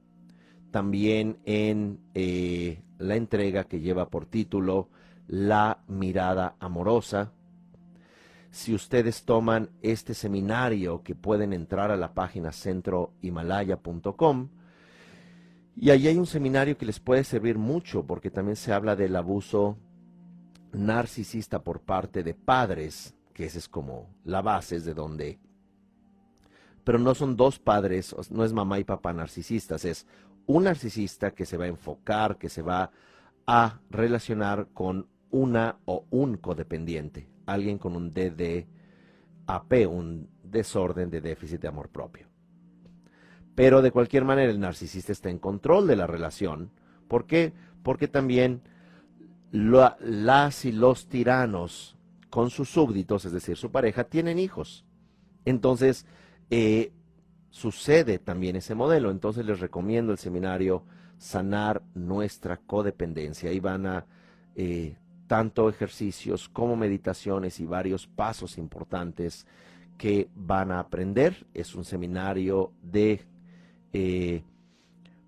también 0.71 1.37
en 1.45 1.99
eh, 2.15 2.81
la 2.97 3.15
entrega 3.15 3.65
que 3.65 3.79
lleva 3.79 4.09
por 4.09 4.25
título 4.25 4.89
La 5.27 5.79
mirada 5.87 6.55
amorosa. 6.59 7.31
Si 8.49 8.73
ustedes 8.73 9.25
toman 9.25 9.69
este 9.83 10.15
seminario 10.15 11.03
que 11.03 11.13
pueden 11.13 11.53
entrar 11.53 11.91
a 11.91 11.97
la 11.97 12.13
página 12.13 12.51
centrohimalaya.com, 12.51 14.49
y 15.75 15.91
ahí 15.91 16.07
hay 16.07 16.17
un 16.17 16.25
seminario 16.25 16.75
que 16.75 16.87
les 16.87 16.99
puede 16.99 17.23
servir 17.23 17.59
mucho 17.59 18.07
porque 18.07 18.31
también 18.31 18.55
se 18.55 18.73
habla 18.73 18.95
del 18.95 19.15
abuso 19.15 19.77
narcisista 20.71 21.63
por 21.63 21.81
parte 21.81 22.23
de 22.23 22.33
padres, 22.33 23.15
que 23.33 23.45
esa 23.45 23.59
es 23.59 23.67
como 23.67 24.09
la 24.23 24.41
base, 24.41 24.77
es 24.77 24.85
de 24.85 24.93
donde 24.93 25.39
pero 26.87 26.99
no 26.99 27.13
son 27.15 27.35
dos 27.35 27.59
padres, 27.59 28.15
no 28.31 28.45
es 28.45 28.53
mamá 28.53 28.79
y 28.79 28.85
papá 28.85 29.11
narcisistas, 29.11 29.83
es 29.83 30.07
un 30.45 30.63
narcisista 30.63 31.31
que 31.31 31.45
se 31.45 31.57
va 31.57 31.65
a 31.65 31.67
enfocar, 31.67 32.37
que 32.37 32.47
se 32.47 32.61
va 32.61 32.91
a 33.45 33.81
relacionar 33.89 34.69
con 34.73 35.09
una 35.29 35.79
o 35.83 36.05
un 36.11 36.37
codependiente, 36.37 37.27
alguien 37.45 37.77
con 37.77 37.97
un 37.97 38.13
DDAP, 38.13 39.73
un 39.89 40.29
desorden 40.43 41.09
de 41.09 41.19
déficit 41.19 41.59
de 41.59 41.67
amor 41.67 41.89
propio. 41.89 42.27
Pero 43.53 43.81
de 43.81 43.91
cualquier 43.91 44.23
manera 44.23 44.49
el 44.49 44.61
narcisista 44.61 45.11
está 45.11 45.29
en 45.29 45.39
control 45.39 45.87
de 45.87 45.97
la 45.97 46.07
relación. 46.07 46.71
¿Por 47.09 47.25
qué? 47.25 47.51
Porque 47.83 48.07
también 48.07 48.61
las 49.57 50.65
y 50.65 50.71
los 50.71 51.07
tiranos 51.07 51.95
con 52.29 52.49
sus 52.49 52.69
súbditos, 52.69 53.25
es 53.25 53.31
decir, 53.31 53.57
su 53.57 53.71
pareja, 53.71 54.03
tienen 54.03 54.39
hijos. 54.39 54.85
Entonces, 55.45 56.05
eh, 56.49 56.91
sucede 57.49 58.19
también 58.19 58.55
ese 58.55 58.75
modelo. 58.75 59.09
Entonces 59.09 59.45
les 59.45 59.59
recomiendo 59.59 60.11
el 60.11 60.17
seminario 60.17 60.83
sanar 61.17 61.81
nuestra 61.95 62.57
codependencia. 62.57 63.49
Ahí 63.49 63.59
van 63.59 63.85
a 63.87 64.05
eh, 64.55 64.95
tanto 65.27 65.69
ejercicios 65.69 66.49
como 66.49 66.75
meditaciones 66.75 67.59
y 67.59 67.65
varios 67.65 68.07
pasos 68.07 68.57
importantes 68.57 69.47
que 69.97 70.29
van 70.35 70.71
a 70.71 70.79
aprender. 70.79 71.47
Es 71.53 71.73
un 71.73 71.83
seminario 71.83 72.71
de 72.83 73.25
eh, 73.93 74.43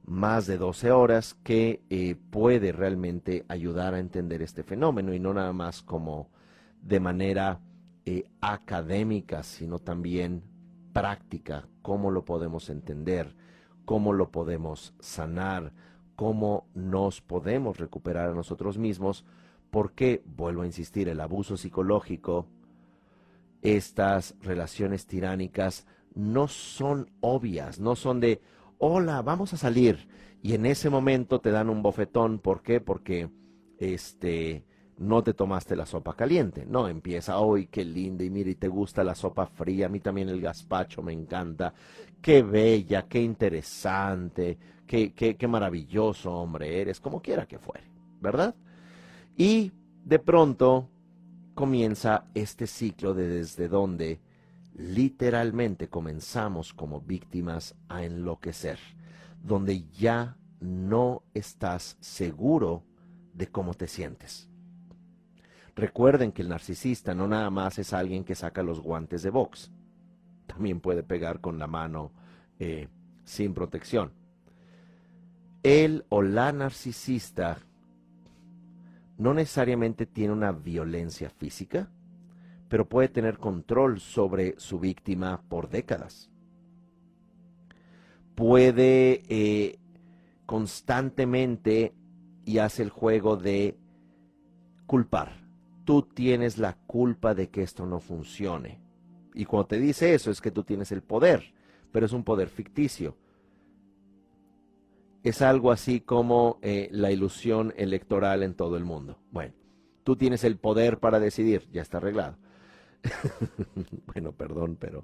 más 0.10 0.47
de 0.47 0.57
12 0.57 0.91
horas 0.91 1.36
que 1.43 1.82
eh, 1.89 2.16
puede 2.30 2.72
realmente 2.72 3.45
ayudar 3.47 3.93
a 3.93 3.99
entender 3.99 4.41
este 4.41 4.64
fenómeno 4.64 5.14
y 5.14 5.20
no 5.20 5.34
nada 5.34 5.53
más 5.53 5.82
como 5.82 6.30
de 6.82 6.99
manera 6.99 7.60
académica, 8.41 9.43
sino 9.43 9.80
también 9.80 10.43
práctica, 10.93 11.68
cómo 11.82 12.12
lo 12.12 12.26
podemos 12.26 12.70
entender, 12.70 13.36
cómo 13.86 14.14
lo 14.14 14.32
podemos 14.32 14.93
sanar, 14.99 15.74
cómo 16.16 16.68
nos 16.74 17.22
podemos 17.22 17.78
recuperar 17.78 18.30
a 18.30 18.36
nosotros 18.36 18.78
mismos, 18.78 19.26
porque, 19.72 20.24
vuelvo 20.26 20.64
a 20.64 20.66
insistir, 20.66 21.10
el 21.10 21.20
abuso 21.20 21.57
psicológico, 21.57 22.47
estas 23.62 24.36
relaciones 24.41 25.05
tiránicas 25.05 25.86
no 26.16 26.47
son 26.47 27.12
obvias, 27.22 27.80
no 27.80 27.95
son 27.95 28.20
de, 28.20 28.41
hola, 28.80 29.21
vamos 29.21 29.53
a 29.53 29.57
salir, 29.57 30.07
y 30.41 30.53
en 30.53 30.65
ese 30.65 30.89
momento 30.89 31.39
te 31.39 31.51
dan 31.51 31.69
un 31.69 31.84
bofetón, 31.84 32.39
¿por 32.39 32.63
qué? 32.63 32.80
Porque, 32.80 33.30
este, 33.77 34.63
no 34.97 35.21
te 35.21 35.34
tomaste 35.34 35.75
la 35.75 35.86
sopa 35.86 36.13
caliente. 36.13 36.65
No, 36.65 36.88
empieza, 36.88 37.39
hoy 37.39 37.67
qué 37.67 37.86
linda! 37.86 38.23
Y 38.23 38.30
mira, 38.30 38.49
y 38.49 38.55
te 38.55 38.67
gusta 38.67 39.03
la 39.03 39.15
sopa 39.15 39.45
fría. 39.45 39.86
A 39.86 39.89
mí 39.89 39.99
también 39.99 40.30
el 40.30 40.41
gazpacho 40.41 41.01
me 41.01 41.13
encanta. 41.13 41.73
Qué 42.21 42.41
bella, 42.41 43.05
qué 43.07 43.21
interesante, 43.21 44.57
qué, 44.86 45.13
qué, 45.13 45.36
qué 45.38 45.47
maravilloso 45.47 46.34
hombre 46.34 46.82
eres, 46.82 46.99
como 46.99 47.21
quiera 47.21 47.47
que 47.47 47.59
fuere, 47.59 47.86
¿verdad? 48.21 48.55
Y 49.38 49.71
de 50.03 50.19
pronto 50.19 50.89
comienza 51.53 52.25
este 52.34 52.67
ciclo 52.67 53.13
de 53.13 53.27
desde 53.27 53.69
donde 53.69 54.19
literalmente 54.80 55.89
comenzamos 55.89 56.73
como 56.73 57.01
víctimas 57.01 57.75
a 57.89 58.03
enloquecer, 58.03 58.80
donde 59.43 59.88
ya 59.89 60.38
no 60.59 61.23
estás 61.34 61.97
seguro 61.99 62.84
de 63.34 63.47
cómo 63.47 63.73
te 63.73 63.88
sientes 63.88 64.49
Recuerden 65.80 66.34
que 66.34 66.41
el 66.41 66.49
narcisista 66.49 67.15
no 67.15 67.25
nada 67.25 67.49
más 67.49 67.80
es 67.80 67.93
alguien 67.93 68.25
que 68.25 68.36
saca 68.36 68.61
los 68.63 68.82
guantes 68.82 69.23
de 69.23 69.30
box. 69.30 69.71
También 70.45 70.82
puede 70.82 71.03
pegar 71.03 71.39
con 71.39 71.57
la 71.57 71.67
mano 71.67 72.11
eh, 72.59 72.89
sin 73.23 73.53
protección. 73.53 74.11
Él 75.63 76.05
o 76.09 76.21
la 76.21 76.51
narcisista 76.51 77.59
no 79.17 79.34
necesariamente 79.34 80.05
tiene 80.05 80.34
una 80.34 80.51
violencia 80.51 81.30
física, 81.30 81.89
pero 82.70 82.88
puede 82.88 83.09
tener 83.09 83.38
control 83.38 83.99
sobre 83.99 84.57
su 84.59 84.80
víctima 84.80 85.41
por 85.49 85.70
décadas. 85.70 86.30
Puede 88.36 89.24
eh, 89.28 89.80
constantemente 90.45 91.93
y 92.45 92.59
hace 92.59 92.84
el 92.84 92.89
juego 92.89 93.36
de 93.36 93.76
culpar 94.86 95.39
tú 95.89 96.03
tienes 96.03 96.59
la 96.59 96.78
culpa 96.86 97.34
de 97.34 97.49
que 97.49 97.63
esto 97.63 97.88
no 97.88 97.99
funcione. 97.99 98.80
Y 99.34 99.45
cuando 99.45 99.70
te 99.70 99.80
dice 99.80 100.13
eso 100.13 100.30
es 100.30 100.39
que 100.39 100.51
tú 100.51 100.63
tienes 100.63 100.91
el 100.91 101.01
poder, 101.01 101.51
pero 101.91 102.05
es 102.05 102.13
un 102.13 102.24
poder 102.24 102.47
ficticio. 102.47 103.17
Es 105.24 105.41
algo 105.41 105.72
así 105.72 105.99
como 105.99 106.59
eh, 106.61 106.89
la 106.91 107.11
ilusión 107.11 107.74
electoral 107.76 108.43
en 108.43 108.53
todo 108.53 108.78
el 108.78 108.86
mundo. 108.86 109.17
Bueno, 109.32 109.55
tú 110.03 110.15
tienes 110.15 110.43
el 110.43 110.57
poder 110.57 110.99
para 110.99 111.20
decidir, 111.20 111.67
ya 111.72 111.82
está 111.82 111.97
arreglado. 111.97 112.38
bueno, 114.14 114.32
perdón, 114.34 114.78
pero 114.80 115.04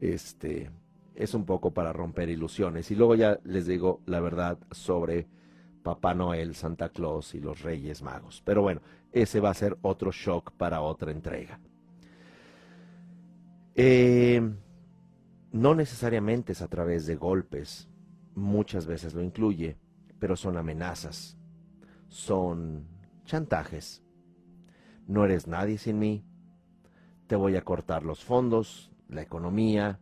este 0.00 0.70
es 1.14 1.34
un 1.34 1.44
poco 1.44 1.72
para 1.72 1.92
romper 1.92 2.28
ilusiones. 2.28 2.90
Y 2.90 2.94
luego 2.94 3.14
ya 3.14 3.38
les 3.44 3.66
digo 3.66 4.00
la 4.06 4.20
verdad 4.20 4.58
sobre 4.70 5.26
Papá 5.82 6.14
Noel, 6.14 6.54
Santa 6.54 6.90
Claus 6.90 7.34
y 7.34 7.40
los 7.40 7.62
Reyes 7.62 8.02
Magos. 8.02 8.42
Pero 8.44 8.62
bueno, 8.62 8.80
ese 9.12 9.40
va 9.40 9.50
a 9.50 9.54
ser 9.54 9.78
otro 9.82 10.10
shock 10.12 10.52
para 10.52 10.80
otra 10.80 11.10
entrega. 11.10 11.58
Eh, 13.74 14.40
no 15.52 15.74
necesariamente 15.74 16.52
es 16.52 16.62
a 16.62 16.68
través 16.68 17.06
de 17.06 17.16
golpes, 17.16 17.88
muchas 18.34 18.86
veces 18.86 19.14
lo 19.14 19.22
incluye, 19.22 19.76
pero 20.18 20.36
son 20.36 20.56
amenazas, 20.56 21.36
son 22.08 22.86
chantajes. 23.24 24.02
No 25.06 25.24
eres 25.24 25.46
nadie 25.46 25.78
sin 25.78 25.98
mí, 25.98 26.24
te 27.26 27.36
voy 27.36 27.56
a 27.56 27.62
cortar 27.62 28.02
los 28.04 28.24
fondos, 28.24 28.90
la 29.08 29.22
economía, 29.22 29.98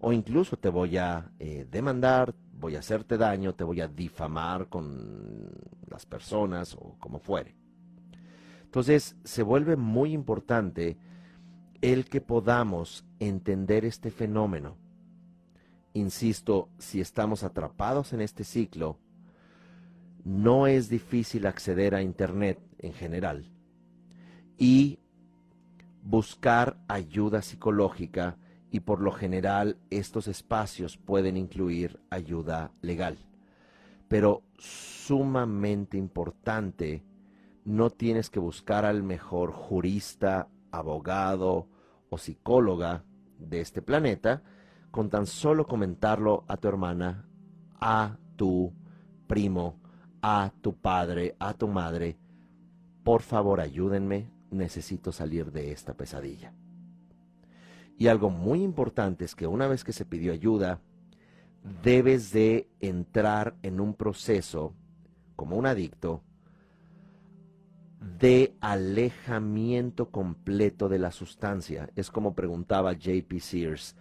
o 0.00 0.12
incluso 0.12 0.56
te 0.56 0.68
voy 0.68 0.96
a 0.96 1.30
eh, 1.38 1.66
demandar, 1.70 2.34
voy 2.52 2.76
a 2.76 2.80
hacerte 2.80 3.16
daño, 3.16 3.54
te 3.54 3.64
voy 3.64 3.80
a 3.80 3.88
difamar 3.88 4.68
con 4.68 5.50
las 5.88 6.06
personas 6.06 6.74
o 6.74 6.96
como 6.98 7.18
fuere. 7.18 7.54
Entonces 8.64 9.16
se 9.24 9.42
vuelve 9.42 9.76
muy 9.76 10.12
importante 10.12 10.98
el 11.80 12.06
que 12.06 12.20
podamos 12.20 13.04
entender 13.20 13.84
este 13.84 14.10
fenómeno. 14.10 14.76
Insisto, 15.94 16.68
si 16.78 17.00
estamos 17.00 17.42
atrapados 17.42 18.12
en 18.12 18.20
este 18.20 18.44
ciclo, 18.44 18.98
no 20.24 20.66
es 20.66 20.88
difícil 20.88 21.46
acceder 21.46 21.94
a 21.94 22.02
Internet 22.02 22.58
en 22.78 22.92
general 22.92 23.50
y 24.58 24.98
buscar 26.06 26.78
ayuda 26.86 27.42
psicológica 27.42 28.36
y 28.70 28.80
por 28.80 29.00
lo 29.00 29.10
general 29.10 29.76
estos 29.90 30.28
espacios 30.28 30.96
pueden 30.98 31.36
incluir 31.36 31.98
ayuda 32.10 32.70
legal. 32.80 33.18
Pero 34.06 34.44
sumamente 34.56 35.98
importante 35.98 37.04
no 37.64 37.90
tienes 37.90 38.30
que 38.30 38.38
buscar 38.38 38.84
al 38.84 39.02
mejor 39.02 39.50
jurista, 39.50 40.48
abogado 40.70 41.66
o 42.08 42.18
psicóloga 42.18 43.02
de 43.40 43.60
este 43.60 43.82
planeta, 43.82 44.44
con 44.92 45.10
tan 45.10 45.26
solo 45.26 45.66
comentarlo 45.66 46.44
a 46.46 46.56
tu 46.56 46.68
hermana, 46.68 47.28
a 47.80 48.16
tu 48.36 48.72
primo, 49.26 49.80
a 50.22 50.52
tu 50.60 50.76
padre, 50.76 51.34
a 51.40 51.52
tu 51.54 51.66
madre, 51.66 52.16
por 53.02 53.22
favor 53.22 53.60
ayúdenme, 53.60 54.35
necesito 54.56 55.12
salir 55.12 55.52
de 55.52 55.72
esta 55.72 55.94
pesadilla. 55.94 56.52
Y 57.98 58.08
algo 58.08 58.30
muy 58.30 58.62
importante 58.62 59.24
es 59.24 59.34
que 59.34 59.46
una 59.46 59.68
vez 59.68 59.84
que 59.84 59.92
se 59.92 60.04
pidió 60.04 60.32
ayuda, 60.32 60.80
debes 61.82 62.32
de 62.32 62.68
entrar 62.80 63.56
en 63.62 63.80
un 63.80 63.94
proceso 63.94 64.74
como 65.34 65.56
un 65.56 65.66
adicto 65.66 66.22
de 68.18 68.54
alejamiento 68.60 70.10
completo 70.10 70.88
de 70.88 70.98
la 70.98 71.10
sustancia. 71.10 71.90
Es 71.96 72.10
como 72.10 72.34
preguntaba 72.34 72.92
JP 72.92 73.38
Sears, 73.40 73.96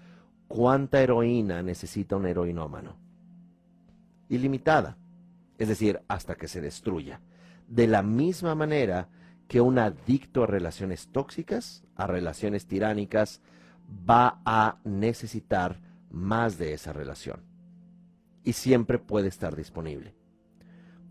¿cuánta 0.47 1.01
heroína 1.01 1.63
necesita 1.63 2.15
un 2.15 2.25
heroinómano? 2.25 2.97
Ilimitada, 4.29 4.97
es 5.57 5.67
decir, 5.67 6.01
hasta 6.07 6.35
que 6.35 6.47
se 6.47 6.61
destruya. 6.61 7.21
De 7.67 7.87
la 7.87 8.03
misma 8.03 8.55
manera 8.55 9.09
que 9.47 9.61
un 9.61 9.79
adicto 9.79 10.43
a 10.43 10.47
relaciones 10.47 11.07
tóxicas, 11.07 11.83
a 11.95 12.07
relaciones 12.07 12.65
tiránicas, 12.65 13.41
va 14.09 14.41
a 14.45 14.77
necesitar 14.83 15.79
más 16.09 16.57
de 16.57 16.73
esa 16.73 16.93
relación. 16.93 17.41
Y 18.43 18.53
siempre 18.53 18.99
puede 18.99 19.27
estar 19.27 19.55
disponible 19.55 20.13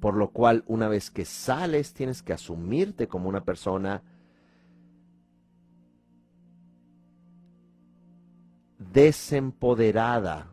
por 0.05 0.17
lo 0.17 0.33
cual 0.33 0.65
una 0.67 0.87
vez 0.87 1.11
que 1.11 1.25
sales 1.25 1.95
tienes 1.95 2.23
que 2.23 2.35
asumirte 2.35 3.09
como 3.09 3.27
una 3.27 3.43
persona 3.43 4.03
desempoderada, 8.79 10.51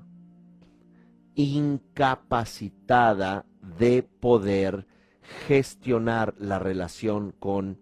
incapacitada 1.35 3.45
de 3.77 4.03
poder 4.03 4.87
gestionar 5.47 6.35
la 6.37 6.59
relación 6.59 7.33
con 7.39 7.79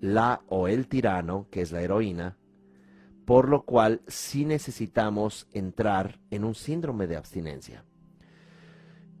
la 0.00 0.42
o 0.48 0.68
el 0.68 0.88
tirano, 0.88 1.48
que 1.50 1.62
es 1.62 1.72
la 1.72 1.82
heroína, 1.82 2.36
por 3.24 3.48
lo 3.48 3.64
cual 3.64 4.02
sí 4.06 4.44
necesitamos 4.44 5.48
entrar 5.52 6.20
en 6.30 6.44
un 6.44 6.54
síndrome 6.54 7.06
de 7.06 7.16
abstinencia. 7.16 7.84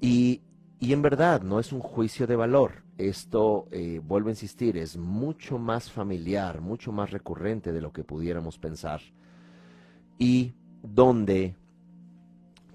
Y 0.00 0.42
y 0.84 0.92
en 0.92 1.00
verdad 1.00 1.40
no 1.40 1.60
es 1.60 1.72
un 1.72 1.80
juicio 1.80 2.26
de 2.26 2.36
valor. 2.36 2.84
Esto, 2.98 3.68
eh, 3.70 4.02
vuelvo 4.04 4.28
a 4.28 4.32
insistir, 4.32 4.76
es 4.76 4.98
mucho 4.98 5.58
más 5.58 5.90
familiar, 5.90 6.60
mucho 6.60 6.92
más 6.92 7.10
recurrente 7.10 7.72
de 7.72 7.80
lo 7.80 7.90
que 7.90 8.04
pudiéramos 8.04 8.58
pensar. 8.58 9.00
Y 10.18 10.52
donde 10.82 11.56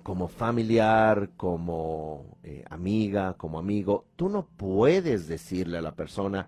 como 0.03 0.27
familiar, 0.27 1.31
como 1.37 2.37
eh, 2.43 2.63
amiga, 2.69 3.33
como 3.33 3.59
amigo, 3.59 4.05
tú 4.15 4.29
no 4.29 4.45
puedes 4.45 5.27
decirle 5.27 5.77
a 5.77 5.81
la 5.81 5.95
persona, 5.95 6.47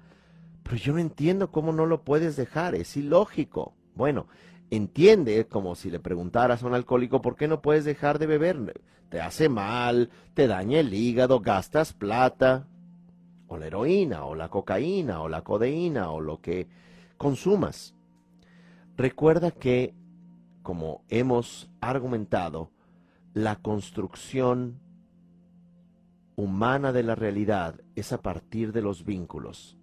pero 0.64 0.78
yo 0.78 0.94
no 0.94 1.00
entiendo 1.00 1.52
cómo 1.52 1.72
no 1.72 1.86
lo 1.86 2.04
puedes 2.04 2.36
dejar, 2.36 2.76
es 2.76 2.96
ilógico. 2.98 3.74
Bueno, 3.96 4.28
entiende 4.70 5.46
como 5.48 5.76
si 5.76 5.92
le 5.92 6.00
preguntaras 6.00 6.64
a 6.64 6.68
un 6.68 6.74
alcohólico 6.74 7.22
por 7.22 7.36
qué 7.36 7.48
no 7.48 7.62
puedes 7.62 7.86
dejar 7.86 8.20
de 8.20 8.28
beber. 8.28 8.82
Te 9.10 9.20
hace 9.20 9.50
mal, 9.50 10.10
te 10.34 10.48
daña 10.48 10.80
el 10.80 10.94
hígado, 10.94 11.42
gastas 11.42 11.94
plata, 11.94 12.68
o 13.48 13.58
la 13.58 13.68
heroína, 13.68 14.24
o 14.24 14.34
la 14.34 14.48
cocaína, 14.48 15.22
o 15.22 15.28
la 15.28 15.42
codeína, 15.42 16.10
o 16.12 16.22
lo 16.22 16.40
que 16.40 16.68
consumas. 17.18 17.94
Recuerda 18.96 19.52
que, 19.52 19.94
como 20.64 21.04
hemos 21.10 21.70
argumentado, 21.82 22.70
la 23.34 23.56
construcción 23.56 24.80
humana 26.36 26.92
de 26.92 27.04
la 27.04 27.16
realidad 27.16 27.80
es 27.96 28.12
a 28.12 28.22
partir 28.22 28.74
de 28.74 28.82
los 28.82 29.06
vínculos, 29.06 29.78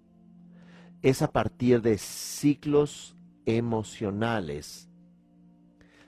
es 1.03 1.23
a 1.23 1.31
partir 1.31 1.81
de 1.81 1.97
ciclos 1.99 3.17
emocionales. 3.47 4.91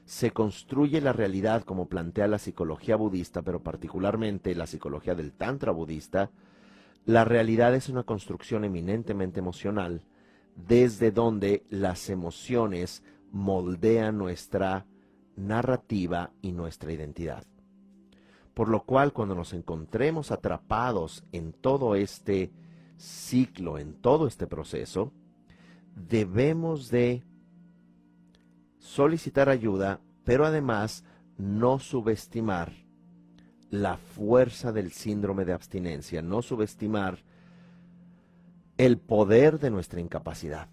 Se 0.05 0.33
construye 0.33 1.01
la 1.01 1.13
realidad 1.13 1.63
como 1.63 1.89
plantea 1.89 2.27
la 2.27 2.39
psicología 2.39 2.97
budista, 2.97 3.43
pero 3.43 3.63
particularmente 3.63 4.55
la 4.55 4.67
psicología 4.67 5.15
del 5.15 5.33
Tantra 5.33 5.73
budista. 5.73 6.31
La 7.07 7.25
realidad 7.25 7.75
es 7.75 7.89
una 7.89 8.03
construcción 8.03 8.65
eminentemente 8.65 9.39
emocional, 9.39 10.03
desde 10.57 11.13
donde 11.13 11.65
las 11.71 12.11
emociones 12.11 13.05
moldean 13.31 14.19
nuestra 14.19 14.85
narrativa 15.47 16.33
y 16.43 16.53
nuestra 16.53 16.93
identidad. 16.93 17.45
Por 18.55 18.69
lo 18.69 18.85
cual, 18.85 19.13
cuando 19.13 19.35
nos 19.35 19.53
encontremos 19.53 20.31
atrapados 20.31 21.25
en 21.33 21.53
todo 21.53 21.95
este 21.95 22.51
ciclo, 22.97 23.79
en 23.79 23.95
todo 23.95 24.27
este 24.27 24.47
proceso, 24.47 25.13
debemos 25.95 26.91
de 26.91 27.23
solicitar 28.79 29.49
ayuda, 29.49 30.01
pero 30.25 30.45
además 30.45 31.05
no 31.39 31.79
subestimar 31.79 32.73
la 33.71 33.97
fuerza 33.97 34.73
del 34.73 34.91
síndrome 34.93 35.45
de 35.45 35.53
abstinencia, 35.53 36.23
no 36.23 36.43
subestimar 36.43 37.19
el 38.77 38.99
poder 38.99 39.59
de 39.59 39.71
nuestra 39.71 40.01
incapacidad. 40.01 40.69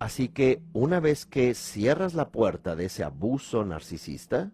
Así 0.00 0.28
que 0.30 0.62
una 0.72 0.98
vez 0.98 1.26
que 1.26 1.54
cierras 1.54 2.14
la 2.14 2.30
puerta 2.30 2.74
de 2.74 2.86
ese 2.86 3.04
abuso 3.04 3.66
narcisista, 3.66 4.50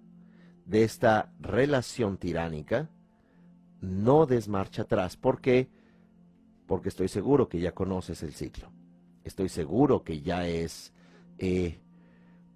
de 0.65 0.83
esta 0.83 1.33
relación 1.39 2.19
tiránica, 2.19 2.91
no 3.81 4.27
des 4.27 4.49
marcha 4.49 4.83
atrás. 4.83 5.17
¿Por 5.17 5.41
qué? 5.41 5.71
Porque 6.67 6.89
estoy 6.89 7.07
seguro 7.07 7.49
que 7.49 7.61
ya 7.61 7.71
conoces 7.71 8.25
el 8.25 8.33
ciclo. 8.33 8.73
Estoy 9.23 9.49
seguro 9.49 10.03
que 10.03 10.21
ya 10.21 10.49
es 10.49 10.93
eh, 11.39 11.79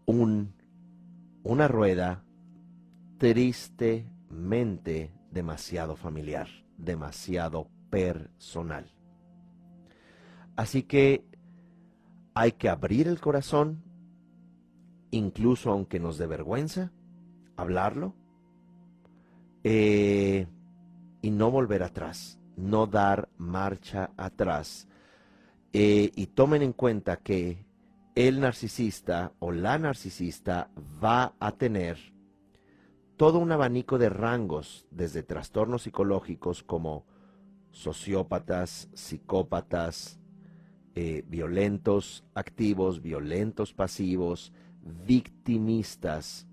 un, 0.06 0.52
una 1.44 1.68
rueda 1.68 2.24
tristemente 3.18 5.12
demasiado 5.30 5.94
familiar, 5.94 6.48
demasiado 6.76 7.68
personal. 7.88 8.90
Así 10.56 10.82
que 10.82 11.29
hay 12.34 12.52
que 12.52 12.68
abrir 12.68 13.08
el 13.08 13.20
corazón, 13.20 13.82
incluso 15.10 15.70
aunque 15.70 15.98
nos 16.00 16.18
dé 16.18 16.26
vergüenza, 16.26 16.92
hablarlo 17.56 18.14
eh, 19.64 20.46
y 21.22 21.30
no 21.30 21.50
volver 21.50 21.82
atrás, 21.82 22.38
no 22.56 22.86
dar 22.86 23.28
marcha 23.36 24.10
atrás. 24.16 24.88
Eh, 25.72 26.10
y 26.16 26.26
tomen 26.28 26.62
en 26.62 26.72
cuenta 26.72 27.18
que 27.18 27.64
el 28.14 28.40
narcisista 28.40 29.32
o 29.38 29.52
la 29.52 29.78
narcisista 29.78 30.70
va 31.02 31.34
a 31.38 31.52
tener 31.52 31.98
todo 33.16 33.38
un 33.38 33.52
abanico 33.52 33.98
de 33.98 34.08
rangos, 34.08 34.86
desde 34.90 35.22
trastornos 35.22 35.82
psicológicos 35.82 36.62
como 36.62 37.04
sociópatas, 37.70 38.88
psicópatas, 38.94 40.19
eh, 40.96 41.24
violentos 41.28 42.24
activos, 42.34 43.00
violentos 43.00 43.72
pasivos, 43.72 44.52
victimistas. 44.82 46.48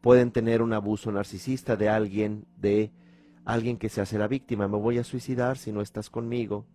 Pueden 0.00 0.30
tener 0.30 0.62
un 0.62 0.72
abuso 0.72 1.10
narcisista 1.10 1.74
de 1.74 1.88
alguien, 1.88 2.46
de 2.56 2.92
alguien 3.44 3.78
que 3.78 3.88
se 3.88 4.00
hace 4.00 4.16
la 4.16 4.28
víctima. 4.28 4.68
Me 4.68 4.76
voy 4.76 4.98
a 4.98 5.04
suicidar 5.04 5.58
si 5.58 5.72
no 5.72 5.80
estás 5.80 6.08
conmigo. 6.08 6.66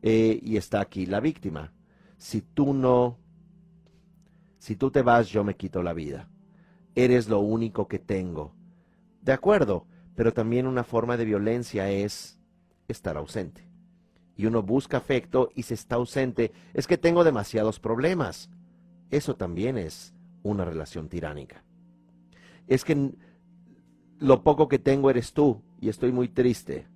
Eh, 0.00 0.40
y 0.42 0.56
está 0.56 0.80
aquí 0.80 1.04
la 1.04 1.20
víctima. 1.20 1.72
Si 2.16 2.40
tú 2.40 2.72
no, 2.72 3.18
si 4.58 4.76
tú 4.76 4.90
te 4.90 5.02
vas, 5.02 5.28
yo 5.28 5.44
me 5.44 5.56
quito 5.56 5.82
la 5.82 5.92
vida. 5.92 6.30
Eres 6.94 7.28
lo 7.28 7.40
único 7.40 7.88
que 7.88 7.98
tengo. 7.98 8.54
De 9.20 9.32
acuerdo, 9.32 9.86
pero 10.14 10.32
también 10.32 10.66
una 10.66 10.84
forma 10.84 11.16
de 11.16 11.24
violencia 11.26 11.90
es 11.90 12.38
estar 12.88 13.16
ausente 13.16 13.73
y 14.36 14.46
uno 14.46 14.62
busca 14.62 14.96
afecto 14.96 15.50
y 15.54 15.62
se 15.62 15.74
está 15.74 15.96
ausente, 15.96 16.52
es 16.72 16.86
que 16.86 16.98
tengo 16.98 17.24
demasiados 17.24 17.80
problemas. 17.80 18.50
Eso 19.10 19.36
también 19.36 19.78
es 19.78 20.12
una 20.42 20.64
relación 20.64 21.08
tiránica. 21.08 21.62
Es 22.66 22.84
que 22.84 23.12
lo 24.18 24.42
poco 24.42 24.68
que 24.68 24.78
tengo 24.78 25.10
eres 25.10 25.32
tú 25.32 25.62
y 25.80 25.88
estoy 25.88 26.12
muy 26.12 26.28
triste. 26.28 26.88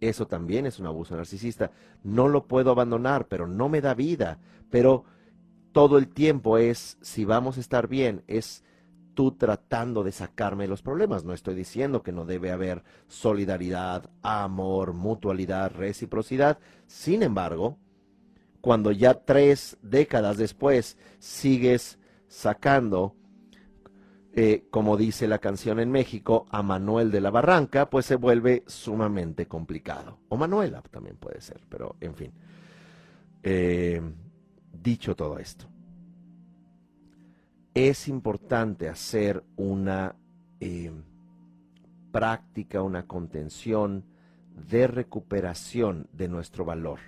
Eso 0.00 0.26
también 0.26 0.66
es 0.66 0.78
un 0.78 0.86
abuso 0.86 1.16
narcisista. 1.16 1.70
No 2.02 2.28
lo 2.28 2.46
puedo 2.46 2.70
abandonar, 2.70 3.28
pero 3.28 3.46
no 3.46 3.68
me 3.68 3.80
da 3.80 3.94
vida. 3.94 4.38
Pero 4.70 5.04
todo 5.72 5.96
el 5.98 6.08
tiempo 6.08 6.58
es, 6.58 6.98
si 7.00 7.24
vamos 7.24 7.56
a 7.56 7.60
estar 7.60 7.88
bien, 7.88 8.22
es 8.26 8.62
tú 9.16 9.32
tratando 9.32 10.04
de 10.04 10.12
sacarme 10.12 10.68
los 10.68 10.82
problemas. 10.82 11.24
No 11.24 11.32
estoy 11.32 11.54
diciendo 11.54 12.02
que 12.04 12.12
no 12.12 12.26
debe 12.26 12.52
haber 12.52 12.84
solidaridad, 13.08 14.10
amor, 14.22 14.92
mutualidad, 14.92 15.72
reciprocidad. 15.72 16.58
Sin 16.86 17.22
embargo, 17.24 17.78
cuando 18.60 18.92
ya 18.92 19.14
tres 19.14 19.78
décadas 19.82 20.36
después 20.36 20.98
sigues 21.18 21.98
sacando, 22.28 23.16
eh, 24.34 24.66
como 24.70 24.98
dice 24.98 25.26
la 25.26 25.38
canción 25.38 25.80
en 25.80 25.90
México, 25.90 26.46
a 26.50 26.62
Manuel 26.62 27.10
de 27.10 27.22
la 27.22 27.30
Barranca, 27.30 27.88
pues 27.88 28.04
se 28.04 28.16
vuelve 28.16 28.64
sumamente 28.66 29.46
complicado. 29.46 30.18
O 30.28 30.36
Manuela 30.36 30.82
también 30.82 31.16
puede 31.16 31.40
ser, 31.40 31.62
pero 31.70 31.96
en 32.00 32.14
fin. 32.14 32.32
Eh, 33.42 34.02
dicho 34.72 35.16
todo 35.16 35.38
esto 35.38 35.66
es 37.76 38.08
importante 38.08 38.88
hacer 38.88 39.44
una 39.54 40.16
eh, 40.60 40.90
práctica, 42.10 42.80
una 42.80 43.06
contención 43.06 44.06
de 44.70 44.86
recuperación 44.86 46.08
de 46.14 46.28
nuestro 46.28 46.64
valor. 46.64 47.00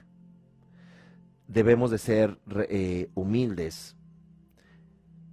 Debemos 1.47 1.91
de 1.91 1.97
ser 1.97 2.39
eh, 2.69 3.11
humildes 3.14 3.97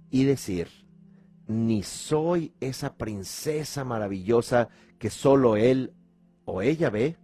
y 0.08 0.24
decir, 0.24 0.68
ni 1.46 1.82
soy 1.82 2.54
esa 2.60 2.96
princesa 2.96 3.84
maravillosa 3.84 4.70
que 4.98 5.10
solo 5.10 5.56
él 5.56 5.92
o 6.46 6.62
ella 6.62 6.88
ve, 6.88 7.18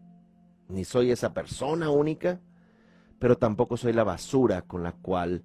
ni 0.69 0.85
soy 0.85 1.13
esa 1.13 1.33
persona 1.33 1.89
única, 1.89 2.43
pero 3.19 3.39
tampoco 3.39 3.79
soy 3.79 3.95
la 3.95 4.05
basura 4.05 4.61
con 4.61 4.83
la 4.83 4.93
cual 4.93 5.45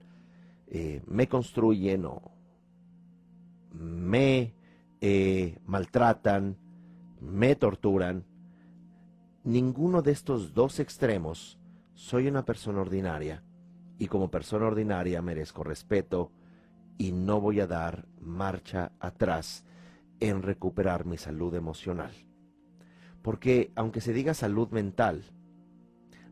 eh, 0.67 1.01
me 1.07 1.29
construyen 1.29 2.03
o, 2.03 2.36
me 3.79 4.53
eh, 5.01 5.57
maltratan, 5.65 6.57
me 7.21 7.55
torturan. 7.55 8.25
Ninguno 9.43 10.01
de 10.01 10.11
estos 10.11 10.53
dos 10.53 10.79
extremos 10.79 11.59
soy 11.93 12.27
una 12.27 12.45
persona 12.45 12.81
ordinaria 12.81 13.43
y 13.97 14.07
como 14.07 14.29
persona 14.29 14.67
ordinaria 14.67 15.21
merezco 15.21 15.63
respeto 15.63 16.31
y 16.97 17.11
no 17.11 17.39
voy 17.39 17.59
a 17.59 17.67
dar 17.67 18.07
marcha 18.19 18.91
atrás 18.99 19.63
en 20.19 20.41
recuperar 20.41 21.05
mi 21.05 21.17
salud 21.17 21.53
emocional. 21.55 22.11
Porque 23.21 23.71
aunque 23.75 24.01
se 24.01 24.13
diga 24.13 24.33
salud 24.33 24.69
mental, 24.69 25.23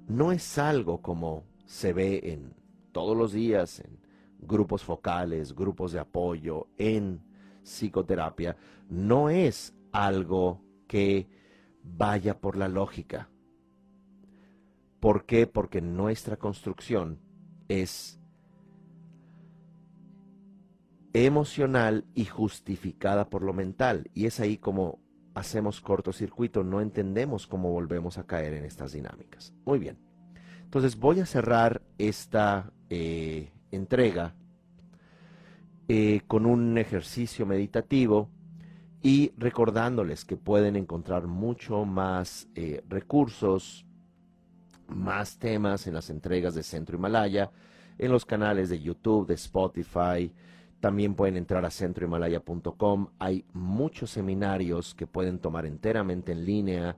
no 0.07 0.31
es 0.31 0.57
algo 0.57 1.01
como 1.01 1.43
se 1.65 1.93
ve 1.93 2.21
en 2.33 2.53
todos 2.91 3.15
los 3.17 3.31
días 3.31 3.79
en 3.79 3.99
grupos 4.39 4.83
focales, 4.83 5.55
grupos 5.55 5.91
de 5.91 5.99
apoyo, 5.99 6.67
en 6.77 7.21
psicoterapia, 7.65 8.55
no 8.89 9.29
es 9.29 9.75
algo 9.91 10.61
que 10.87 11.27
vaya 11.83 12.39
por 12.39 12.57
la 12.57 12.67
lógica. 12.67 13.29
¿Por 14.99 15.25
qué? 15.25 15.47
Porque 15.47 15.81
nuestra 15.81 16.37
construcción 16.37 17.19
es 17.67 18.19
emocional 21.13 22.05
y 22.13 22.25
justificada 22.25 23.29
por 23.29 23.41
lo 23.41 23.53
mental. 23.53 24.09
Y 24.13 24.25
es 24.25 24.39
ahí 24.39 24.57
como 24.57 24.99
hacemos 25.33 25.81
cortocircuito, 25.81 26.63
no 26.63 26.81
entendemos 26.81 27.45
cómo 27.45 27.71
volvemos 27.71 28.17
a 28.17 28.25
caer 28.25 28.53
en 28.53 28.65
estas 28.65 28.93
dinámicas. 28.93 29.53
Muy 29.65 29.79
bien. 29.79 29.97
Entonces 30.63 30.97
voy 30.97 31.19
a 31.19 31.25
cerrar 31.25 31.81
esta 31.97 32.71
eh, 32.89 33.51
entrega 33.71 34.35
eh, 35.87 36.21
con 36.27 36.45
un 36.45 36.77
ejercicio 36.77 37.45
meditativo 37.45 38.29
y 39.01 39.33
recordándoles 39.37 40.25
que 40.25 40.35
pueden 40.35 40.75
encontrar 40.75 41.27
mucho 41.27 41.85
más 41.85 42.47
eh, 42.55 42.83
recursos, 42.89 43.85
más 44.87 45.37
temas 45.37 45.85
en 45.85 45.93
las 45.93 46.09
entregas 46.09 46.55
de 46.55 46.63
Centro 46.63 46.97
Himalaya, 46.97 47.51
en 47.99 48.11
los 48.11 48.25
canales 48.25 48.69
de 48.69 48.79
YouTube, 48.79 49.27
de 49.27 49.35
Spotify. 49.35 50.31
También 50.79 51.13
pueden 51.13 51.37
entrar 51.37 51.65
a 51.65 51.69
centrohimalaya.com. 51.69 53.09
Hay 53.19 53.45
muchos 53.53 54.09
seminarios 54.09 54.95
que 54.95 55.07
pueden 55.07 55.37
tomar 55.37 55.67
enteramente 55.67 56.31
en 56.31 56.45
línea. 56.45 56.97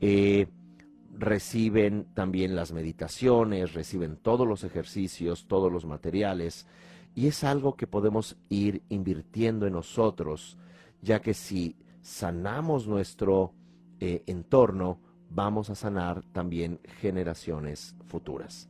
Eh, 0.00 0.46
reciben 1.14 2.06
también 2.14 2.56
las 2.56 2.72
meditaciones, 2.72 3.74
reciben 3.74 4.16
todos 4.16 4.46
los 4.46 4.64
ejercicios, 4.64 5.46
todos 5.46 5.70
los 5.70 5.84
materiales. 5.84 6.66
Y 7.14 7.26
es 7.26 7.44
algo 7.44 7.76
que 7.76 7.86
podemos 7.86 8.36
ir 8.48 8.82
invirtiendo 8.88 9.66
en 9.66 9.74
nosotros 9.74 10.56
ya 11.02 11.20
que 11.20 11.34
si 11.34 11.76
sanamos 12.00 12.86
nuestro 12.86 13.52
eh, 14.00 14.22
entorno, 14.26 14.98
vamos 15.28 15.68
a 15.68 15.74
sanar 15.74 16.22
también 16.32 16.80
generaciones 17.00 17.94
futuras. 18.06 18.68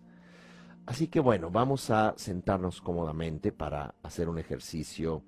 Así 0.87 1.07
que 1.07 1.21
bueno, 1.21 1.51
vamos 1.51 1.91
a 1.91 2.15
sentarnos 2.17 2.81
cómodamente 2.81 3.53
para 3.53 3.95
hacer 4.03 4.29
un 4.29 4.39
ejercicio 4.39 5.23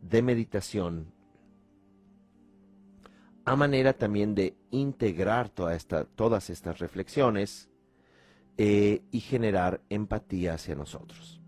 de 0.00 0.22
meditación 0.22 1.12
a 3.44 3.56
manera 3.56 3.92
también 3.92 4.34
de 4.34 4.56
integrar 4.70 5.48
toda 5.48 5.74
esta, 5.74 6.04
todas 6.04 6.50
estas 6.50 6.78
reflexiones 6.78 7.68
eh, 8.56 9.02
y 9.10 9.20
generar 9.20 9.80
empatía 9.88 10.54
hacia 10.54 10.74
nosotros. 10.74 11.39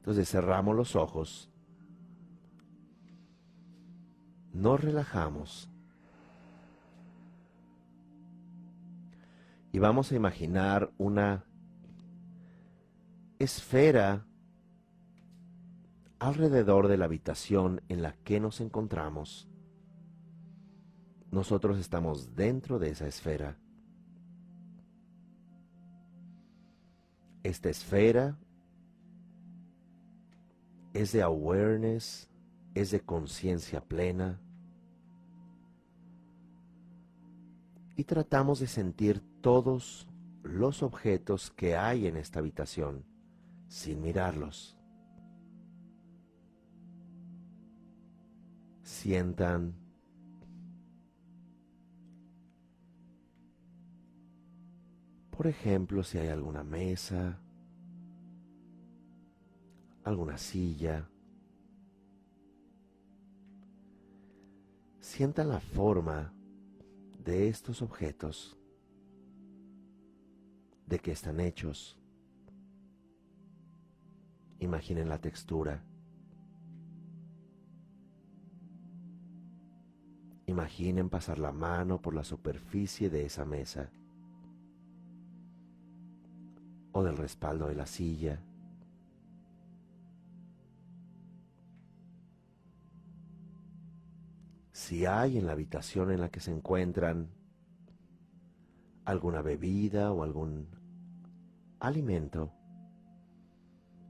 Entonces 0.00 0.28
cerramos 0.28 0.74
los 0.74 0.96
ojos 0.96 1.50
nos 4.52 4.80
relajamos 4.80 5.68
y 9.72 9.78
vamos 9.78 10.10
a 10.10 10.16
imaginar 10.16 10.90
una 10.98 11.44
esfera 13.38 14.26
alrededor 16.18 16.88
de 16.88 16.98
la 16.98 17.04
habitación 17.06 17.80
en 17.88 18.02
la 18.02 18.12
que 18.12 18.40
nos 18.40 18.60
encontramos. 18.60 19.48
Nosotros 21.30 21.78
estamos 21.78 22.34
dentro 22.34 22.78
de 22.78 22.90
esa 22.90 23.06
esfera. 23.06 23.56
Esta 27.44 27.70
esfera 27.70 28.36
es 30.92 31.12
de 31.12 31.22
awareness, 31.22 32.28
es 32.74 32.90
de 32.90 33.00
conciencia 33.00 33.80
plena 33.80 34.40
y 37.96 38.04
tratamos 38.04 38.60
de 38.60 38.66
sentir 38.66 39.22
todos 39.40 40.08
los 40.42 40.82
objetos 40.82 41.50
que 41.50 41.76
hay 41.76 42.06
en 42.06 42.16
esta 42.16 42.38
habitación 42.38 43.04
sin 43.68 44.00
mirarlos. 44.00 44.76
Sientan 48.82 49.74
por 55.30 55.46
ejemplo, 55.46 56.02
si 56.02 56.18
hay 56.18 56.28
alguna 56.28 56.62
mesa, 56.62 57.40
alguna 60.04 60.38
silla, 60.38 61.08
Sientan 65.00 65.48
la 65.48 65.60
forma 65.60 66.32
de 67.24 67.48
estos 67.48 67.82
objetos, 67.82 68.56
de 70.86 70.98
qué 70.98 71.10
están 71.12 71.40
hechos. 71.40 71.98
Imaginen 74.60 75.08
la 75.08 75.18
textura. 75.18 75.82
Imaginen 80.46 81.08
pasar 81.08 81.38
la 81.38 81.50
mano 81.50 82.00
por 82.00 82.14
la 82.14 82.22
superficie 82.22 83.10
de 83.10 83.24
esa 83.24 83.44
mesa 83.44 83.90
o 86.92 87.02
del 87.02 87.16
respaldo 87.16 87.66
de 87.66 87.74
la 87.74 87.86
silla. 87.86 88.40
Si 94.90 95.06
hay 95.06 95.38
en 95.38 95.46
la 95.46 95.52
habitación 95.52 96.10
en 96.10 96.20
la 96.20 96.30
que 96.30 96.40
se 96.40 96.50
encuentran 96.50 97.30
alguna 99.04 99.40
bebida 99.40 100.10
o 100.10 100.24
algún 100.24 100.66
alimento, 101.78 102.52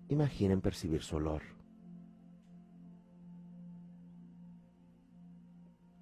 imaginen 0.08 0.62
percibir 0.62 1.02
su 1.02 1.16
olor. 1.16 1.42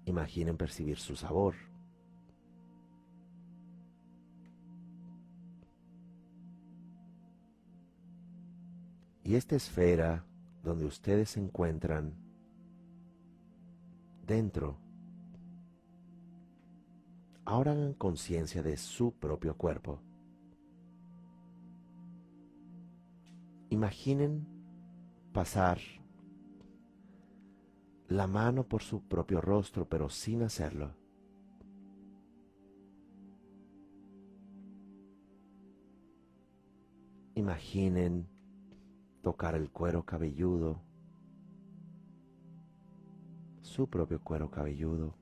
Imaginen 0.05 0.55
percibir 0.55 0.97
su 0.97 1.17
sabor. 1.17 1.55
Y 9.25 9.35
esta 9.35 9.57
esfera 9.57 10.23
donde 10.63 10.85
ustedes 10.85 11.31
se 11.31 11.41
encuentran 11.41 12.28
dentro. 14.29 14.77
Ahora 17.45 17.71
hagan 17.71 17.93
conciencia 17.93 18.61
de 18.61 18.77
su 18.77 19.11
propio 19.11 19.57
cuerpo. 19.57 19.99
Imaginen 23.69 24.47
pasar 25.33 25.79
la 28.07 28.27
mano 28.27 28.63
por 28.67 28.83
su 28.83 29.01
propio 29.01 29.41
rostro, 29.41 29.89
pero 29.89 30.09
sin 30.09 30.43
hacerlo. 30.43 30.91
Imaginen 37.33 38.27
tocar 39.23 39.55
el 39.55 39.71
cuero 39.71 40.03
cabelludo 40.03 40.88
su 43.69 43.87
propio 43.87 44.19
cuero 44.21 44.49
cabelludo. 44.49 45.15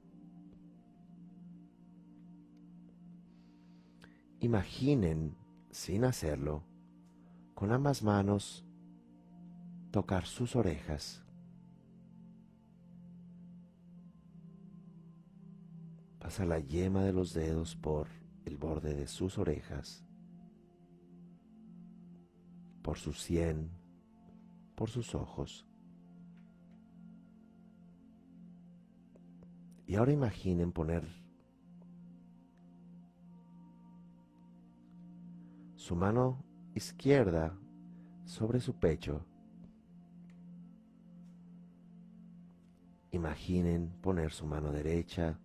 Imaginen, 4.40 5.36
sin 5.70 6.06
hacerlo, 6.06 6.64
con 7.54 7.72
ambas 7.72 8.04
manos 8.04 8.66
tocar 9.92 10.26
sus 10.26 10.56
orejas. 10.56 11.24
Pasa 16.20 16.46
la 16.46 16.60
yema 16.60 17.04
de 17.04 17.14
los 17.14 17.34
dedos 17.34 17.76
por 17.76 18.08
el 18.46 18.58
borde 18.58 18.94
de 18.94 19.08
sus 19.08 19.38
orejas, 19.38 20.06
por 22.82 22.98
su 22.98 23.12
sien, 23.12 23.72
por 24.76 24.90
sus 24.90 25.16
ojos. 25.16 25.68
Y 29.88 29.96
ahora 29.96 30.12
imaginen 30.12 30.74
poner 30.74 31.08
su 35.76 35.96
mano 35.96 36.44
izquierda 36.76 37.58
sobre 38.26 38.60
su 38.60 38.74
pecho. 38.74 39.26
Imaginen 43.12 43.90
poner 44.02 44.34
su 44.34 44.46
mano 44.46 44.74
derecha 44.74 45.40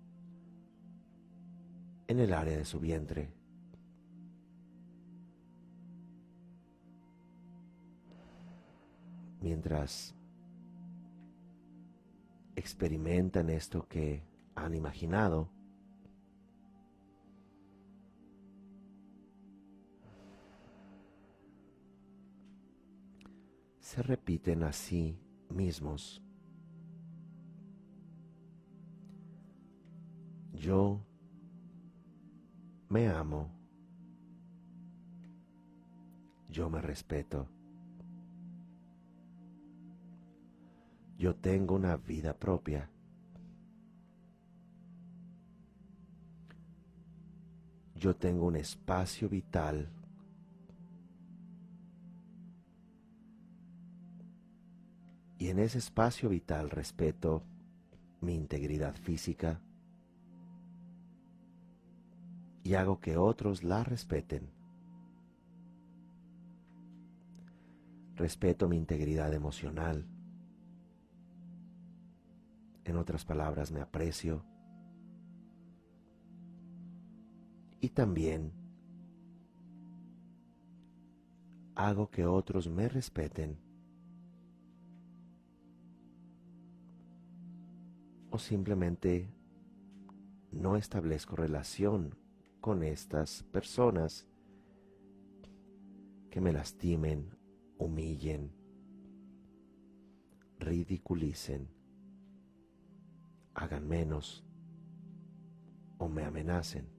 en 2.08 2.18
el 2.18 2.34
área 2.34 2.56
de 2.56 2.64
su 2.64 2.80
vientre. 2.80 3.32
Mientras 9.40 10.16
experimentan 12.56 13.48
esto 13.48 13.86
que 13.86 14.31
han 14.54 14.74
imaginado. 14.74 15.50
se 23.92 24.00
repiten 24.00 24.62
a 24.62 24.72
sí 24.72 25.18
mismos. 25.50 26.22
Yo 30.54 31.04
me 32.88 33.06
amo. 33.08 33.50
Yo 36.48 36.70
me 36.70 36.80
respeto. 36.80 37.46
Yo 41.18 41.36
tengo 41.36 41.74
una 41.74 41.98
vida 41.98 42.32
propia. 42.38 42.91
Yo 48.02 48.16
tengo 48.16 48.46
un 48.46 48.56
espacio 48.56 49.28
vital 49.28 49.88
y 55.38 55.46
en 55.46 55.60
ese 55.60 55.78
espacio 55.78 56.28
vital 56.28 56.70
respeto 56.70 57.44
mi 58.20 58.34
integridad 58.34 58.96
física 58.96 59.60
y 62.64 62.74
hago 62.74 62.98
que 62.98 63.16
otros 63.16 63.62
la 63.62 63.84
respeten. 63.84 64.50
Respeto 68.16 68.68
mi 68.68 68.78
integridad 68.78 69.32
emocional. 69.32 70.08
En 72.82 72.96
otras 72.96 73.24
palabras, 73.24 73.70
me 73.70 73.80
aprecio. 73.80 74.51
Y 77.82 77.88
también 77.88 78.52
hago 81.74 82.10
que 82.10 82.24
otros 82.24 82.68
me 82.68 82.88
respeten 82.88 83.58
o 88.30 88.38
simplemente 88.38 89.34
no 90.52 90.76
establezco 90.76 91.34
relación 91.34 92.14
con 92.60 92.84
estas 92.84 93.42
personas 93.42 94.28
que 96.30 96.40
me 96.40 96.52
lastimen, 96.52 97.36
humillen, 97.78 98.52
ridiculicen, 100.60 101.68
hagan 103.54 103.88
menos 103.88 104.44
o 105.98 106.08
me 106.08 106.22
amenacen. 106.22 106.91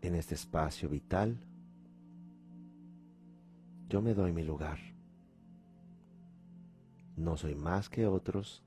En 0.00 0.14
este 0.14 0.34
espacio 0.34 0.88
vital, 0.88 1.38
yo 3.88 4.00
me 4.00 4.14
doy 4.14 4.32
mi 4.32 4.42
lugar. 4.42 4.78
No 7.16 7.36
soy 7.36 7.54
más 7.54 7.88
que 7.88 8.06
otros 8.06 8.62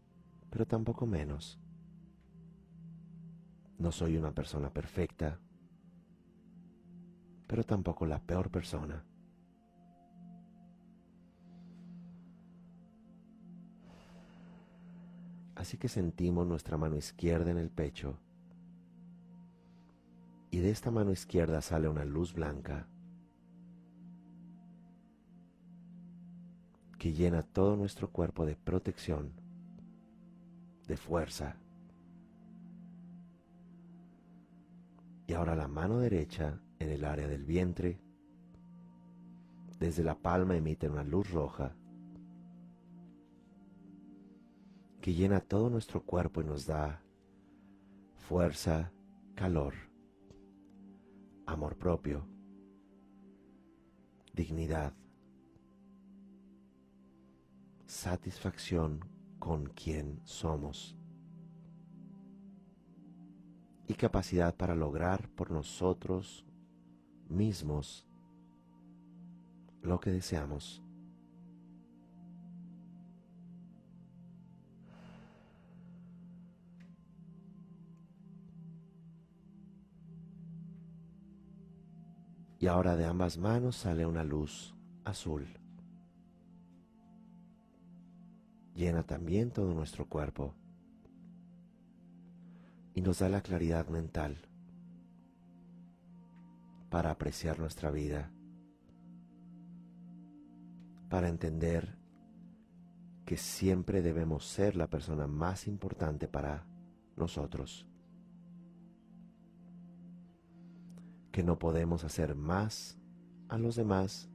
pero 0.51 0.67
tampoco 0.67 1.07
menos. 1.07 1.57
No 3.79 3.91
soy 3.91 4.17
una 4.17 4.31
persona 4.35 4.69
perfecta, 4.71 5.39
pero 7.47 7.63
tampoco 7.63 8.05
la 8.05 8.19
peor 8.19 8.51
persona. 8.51 9.03
Así 15.55 15.77
que 15.77 15.87
sentimos 15.87 16.45
nuestra 16.45 16.77
mano 16.77 16.97
izquierda 16.97 17.49
en 17.49 17.57
el 17.57 17.69
pecho 17.69 18.19
y 20.51 20.59
de 20.59 20.69
esta 20.69 20.91
mano 20.91 21.11
izquierda 21.11 21.61
sale 21.61 21.87
una 21.87 22.03
luz 22.03 22.33
blanca 22.33 22.85
que 26.99 27.13
llena 27.13 27.41
todo 27.41 27.77
nuestro 27.77 28.11
cuerpo 28.11 28.45
de 28.45 28.55
protección 28.55 29.31
de 30.87 30.97
fuerza. 30.97 31.55
Y 35.25 35.33
ahora 35.33 35.55
la 35.55 35.69
mano 35.69 35.99
derecha 35.99 36.59
en 36.79 36.89
el 36.89 37.05
área 37.05 37.27
del 37.27 37.45
vientre. 37.45 38.01
Desde 39.79 40.03
la 40.03 40.15
palma 40.15 40.57
emite 40.57 40.89
una 40.89 41.03
luz 41.03 41.31
roja 41.31 41.73
que 44.99 45.13
llena 45.13 45.39
todo 45.39 45.69
nuestro 45.69 46.03
cuerpo 46.03 46.41
y 46.41 46.43
nos 46.43 46.67
da 46.67 47.01
fuerza, 48.27 48.91
calor, 49.33 49.73
amor 51.51 51.75
propio, 51.75 52.25
dignidad, 54.33 54.93
satisfacción 57.85 59.01
con 59.37 59.65
quien 59.65 60.21
somos 60.23 60.95
y 63.87 63.93
capacidad 63.95 64.55
para 64.55 64.75
lograr 64.75 65.27
por 65.29 65.51
nosotros 65.51 66.45
mismos 67.27 68.05
lo 69.81 69.99
que 69.99 70.11
deseamos. 70.11 70.81
Y 82.61 82.67
ahora 82.67 82.95
de 82.95 83.05
ambas 83.05 83.37
manos 83.37 83.75
sale 83.75 84.05
una 84.05 84.23
luz 84.23 84.73
azul. 85.03 85.47
llena 88.81 89.03
también 89.03 89.51
todo 89.51 89.73
nuestro 89.73 90.07
cuerpo 90.07 90.55
y 92.93 93.01
nos 93.01 93.19
da 93.19 93.29
la 93.29 93.41
claridad 93.41 93.87
mental 93.89 94.37
para 96.89 97.11
apreciar 97.11 97.59
nuestra 97.59 97.91
vida, 97.91 98.31
para 101.09 101.29
entender 101.29 101.95
que 103.25 103.37
siempre 103.37 104.01
debemos 104.01 104.45
ser 104.45 104.75
la 104.75 104.87
persona 104.87 105.27
más 105.27 105.67
importante 105.67 106.27
para 106.27 106.65
nosotros, 107.15 107.87
que 111.31 111.43
no 111.43 111.57
podemos 111.57 112.03
hacer 112.03 112.35
más 112.35 112.97
a 113.47 113.57
los 113.57 113.75
demás 113.75 114.29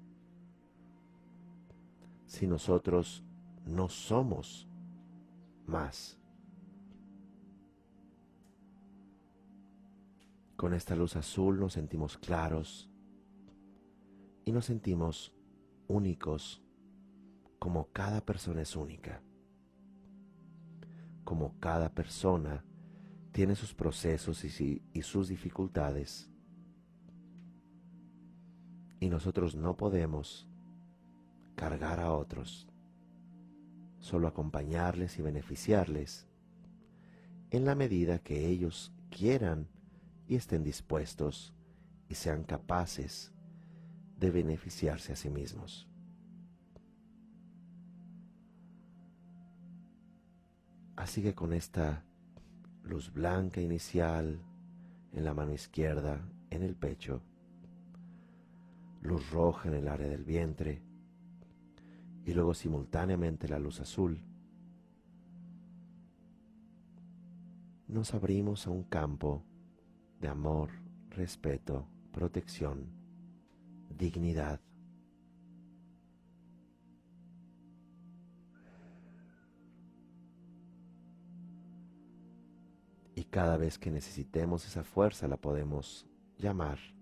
si 2.26 2.47
nosotros 2.47 3.22
no 3.64 3.88
somos 3.88 4.68
más. 5.66 6.18
Con 10.57 10.72
esta 10.72 10.97
luz 10.97 11.16
azul 11.16 11.61
nos 11.61 11.74
sentimos 11.74 12.16
claros 12.16 12.90
y 14.44 14.53
nos 14.53 14.64
sentimos 14.64 15.34
únicos 15.86 16.62
como 17.59 17.88
cada 17.92 18.24
persona 18.24 18.62
es 18.62 18.74
única. 18.74 19.22
Como 21.24 21.59
cada 21.59 21.90
persona 21.90 22.64
tiene 23.32 23.55
sus 23.55 23.74
procesos 23.74 24.44
y, 24.44 24.82
y 24.92 25.03
sus 25.03 25.28
dificultades. 25.28 26.30
Y 29.01 29.09
nosotros 29.09 29.55
no 29.55 29.76
podemos 29.76 30.49
cargar 31.55 32.01
a 32.01 32.12
otros 32.12 32.68
solo 33.99 34.28
acompañarles 34.28 35.18
y 35.18 35.22
beneficiarles 35.22 36.28
en 37.51 37.64
la 37.64 37.74
medida 37.74 38.20
que 38.20 38.47
ellos 38.47 38.92
quieran 39.11 39.68
y 40.28 40.36
estén 40.36 40.62
dispuestos 40.62 41.55
y 42.09 42.14
sean 42.14 42.44
capaces 42.44 43.32
de 44.18 44.30
beneficiarse 44.30 45.12
a 45.12 45.16
sí 45.16 45.28
mismos. 45.28 45.88
Así 50.97 51.22
que 51.22 51.34
con 51.34 51.53
esta 51.53 52.05
luz 52.82 53.12
blanca 53.12 53.61
inicial 53.61 54.40
en 55.12 55.24
la 55.24 55.34
mano 55.34 55.53
izquierda, 55.53 56.26
en 56.51 56.62
el 56.62 56.74
pecho, 56.74 57.22
luz 59.07 59.30
roja 59.30 59.68
en 59.68 59.74
el 59.74 59.88
área 59.88 60.09
del 60.09 60.24
vientre, 60.24 60.82
y 62.24 62.34
luego 62.34 62.54
simultáneamente 62.54 63.48
la 63.48 63.59
luz 63.59 63.80
azul, 63.80 64.20
nos 67.86 68.12
abrimos 68.14 68.66
a 68.66 68.70
un 68.70 68.82
campo 68.82 69.44
de 70.20 70.28
amor, 70.28 70.70
respeto, 71.11 71.86
protección, 72.12 72.86
dignidad. 73.96 74.61
Y 83.14 83.24
cada 83.24 83.57
vez 83.57 83.78
que 83.78 83.90
necesitemos 83.90 84.66
esa 84.66 84.82
fuerza 84.82 85.28
la 85.28 85.36
podemos 85.36 86.07
llamar 86.38 86.95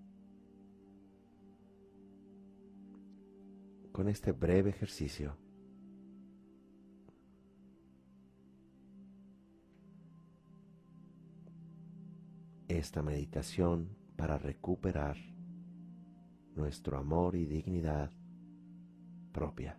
con 3.94 4.08
este 4.08 4.32
breve 4.32 4.70
ejercicio. 4.70 5.36
Esta 12.66 13.02
meditación 13.02 13.96
para 14.16 14.36
recuperar 14.36 15.16
nuestro 16.56 16.98
amor 16.98 17.36
y 17.36 17.44
dignidad 17.44 18.10
propia. 19.30 19.78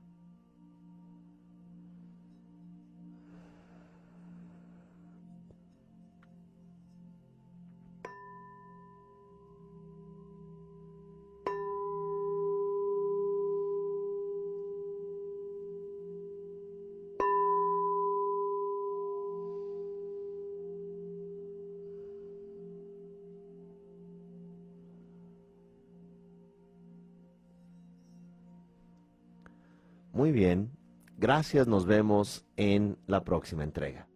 Bien, 30.35 30.69
gracias, 31.17 31.65
nos 31.65 31.85
vemos 31.85 32.45
en 32.57 32.97
la 33.07 33.23
próxima 33.23 33.63
entrega. 33.63 34.07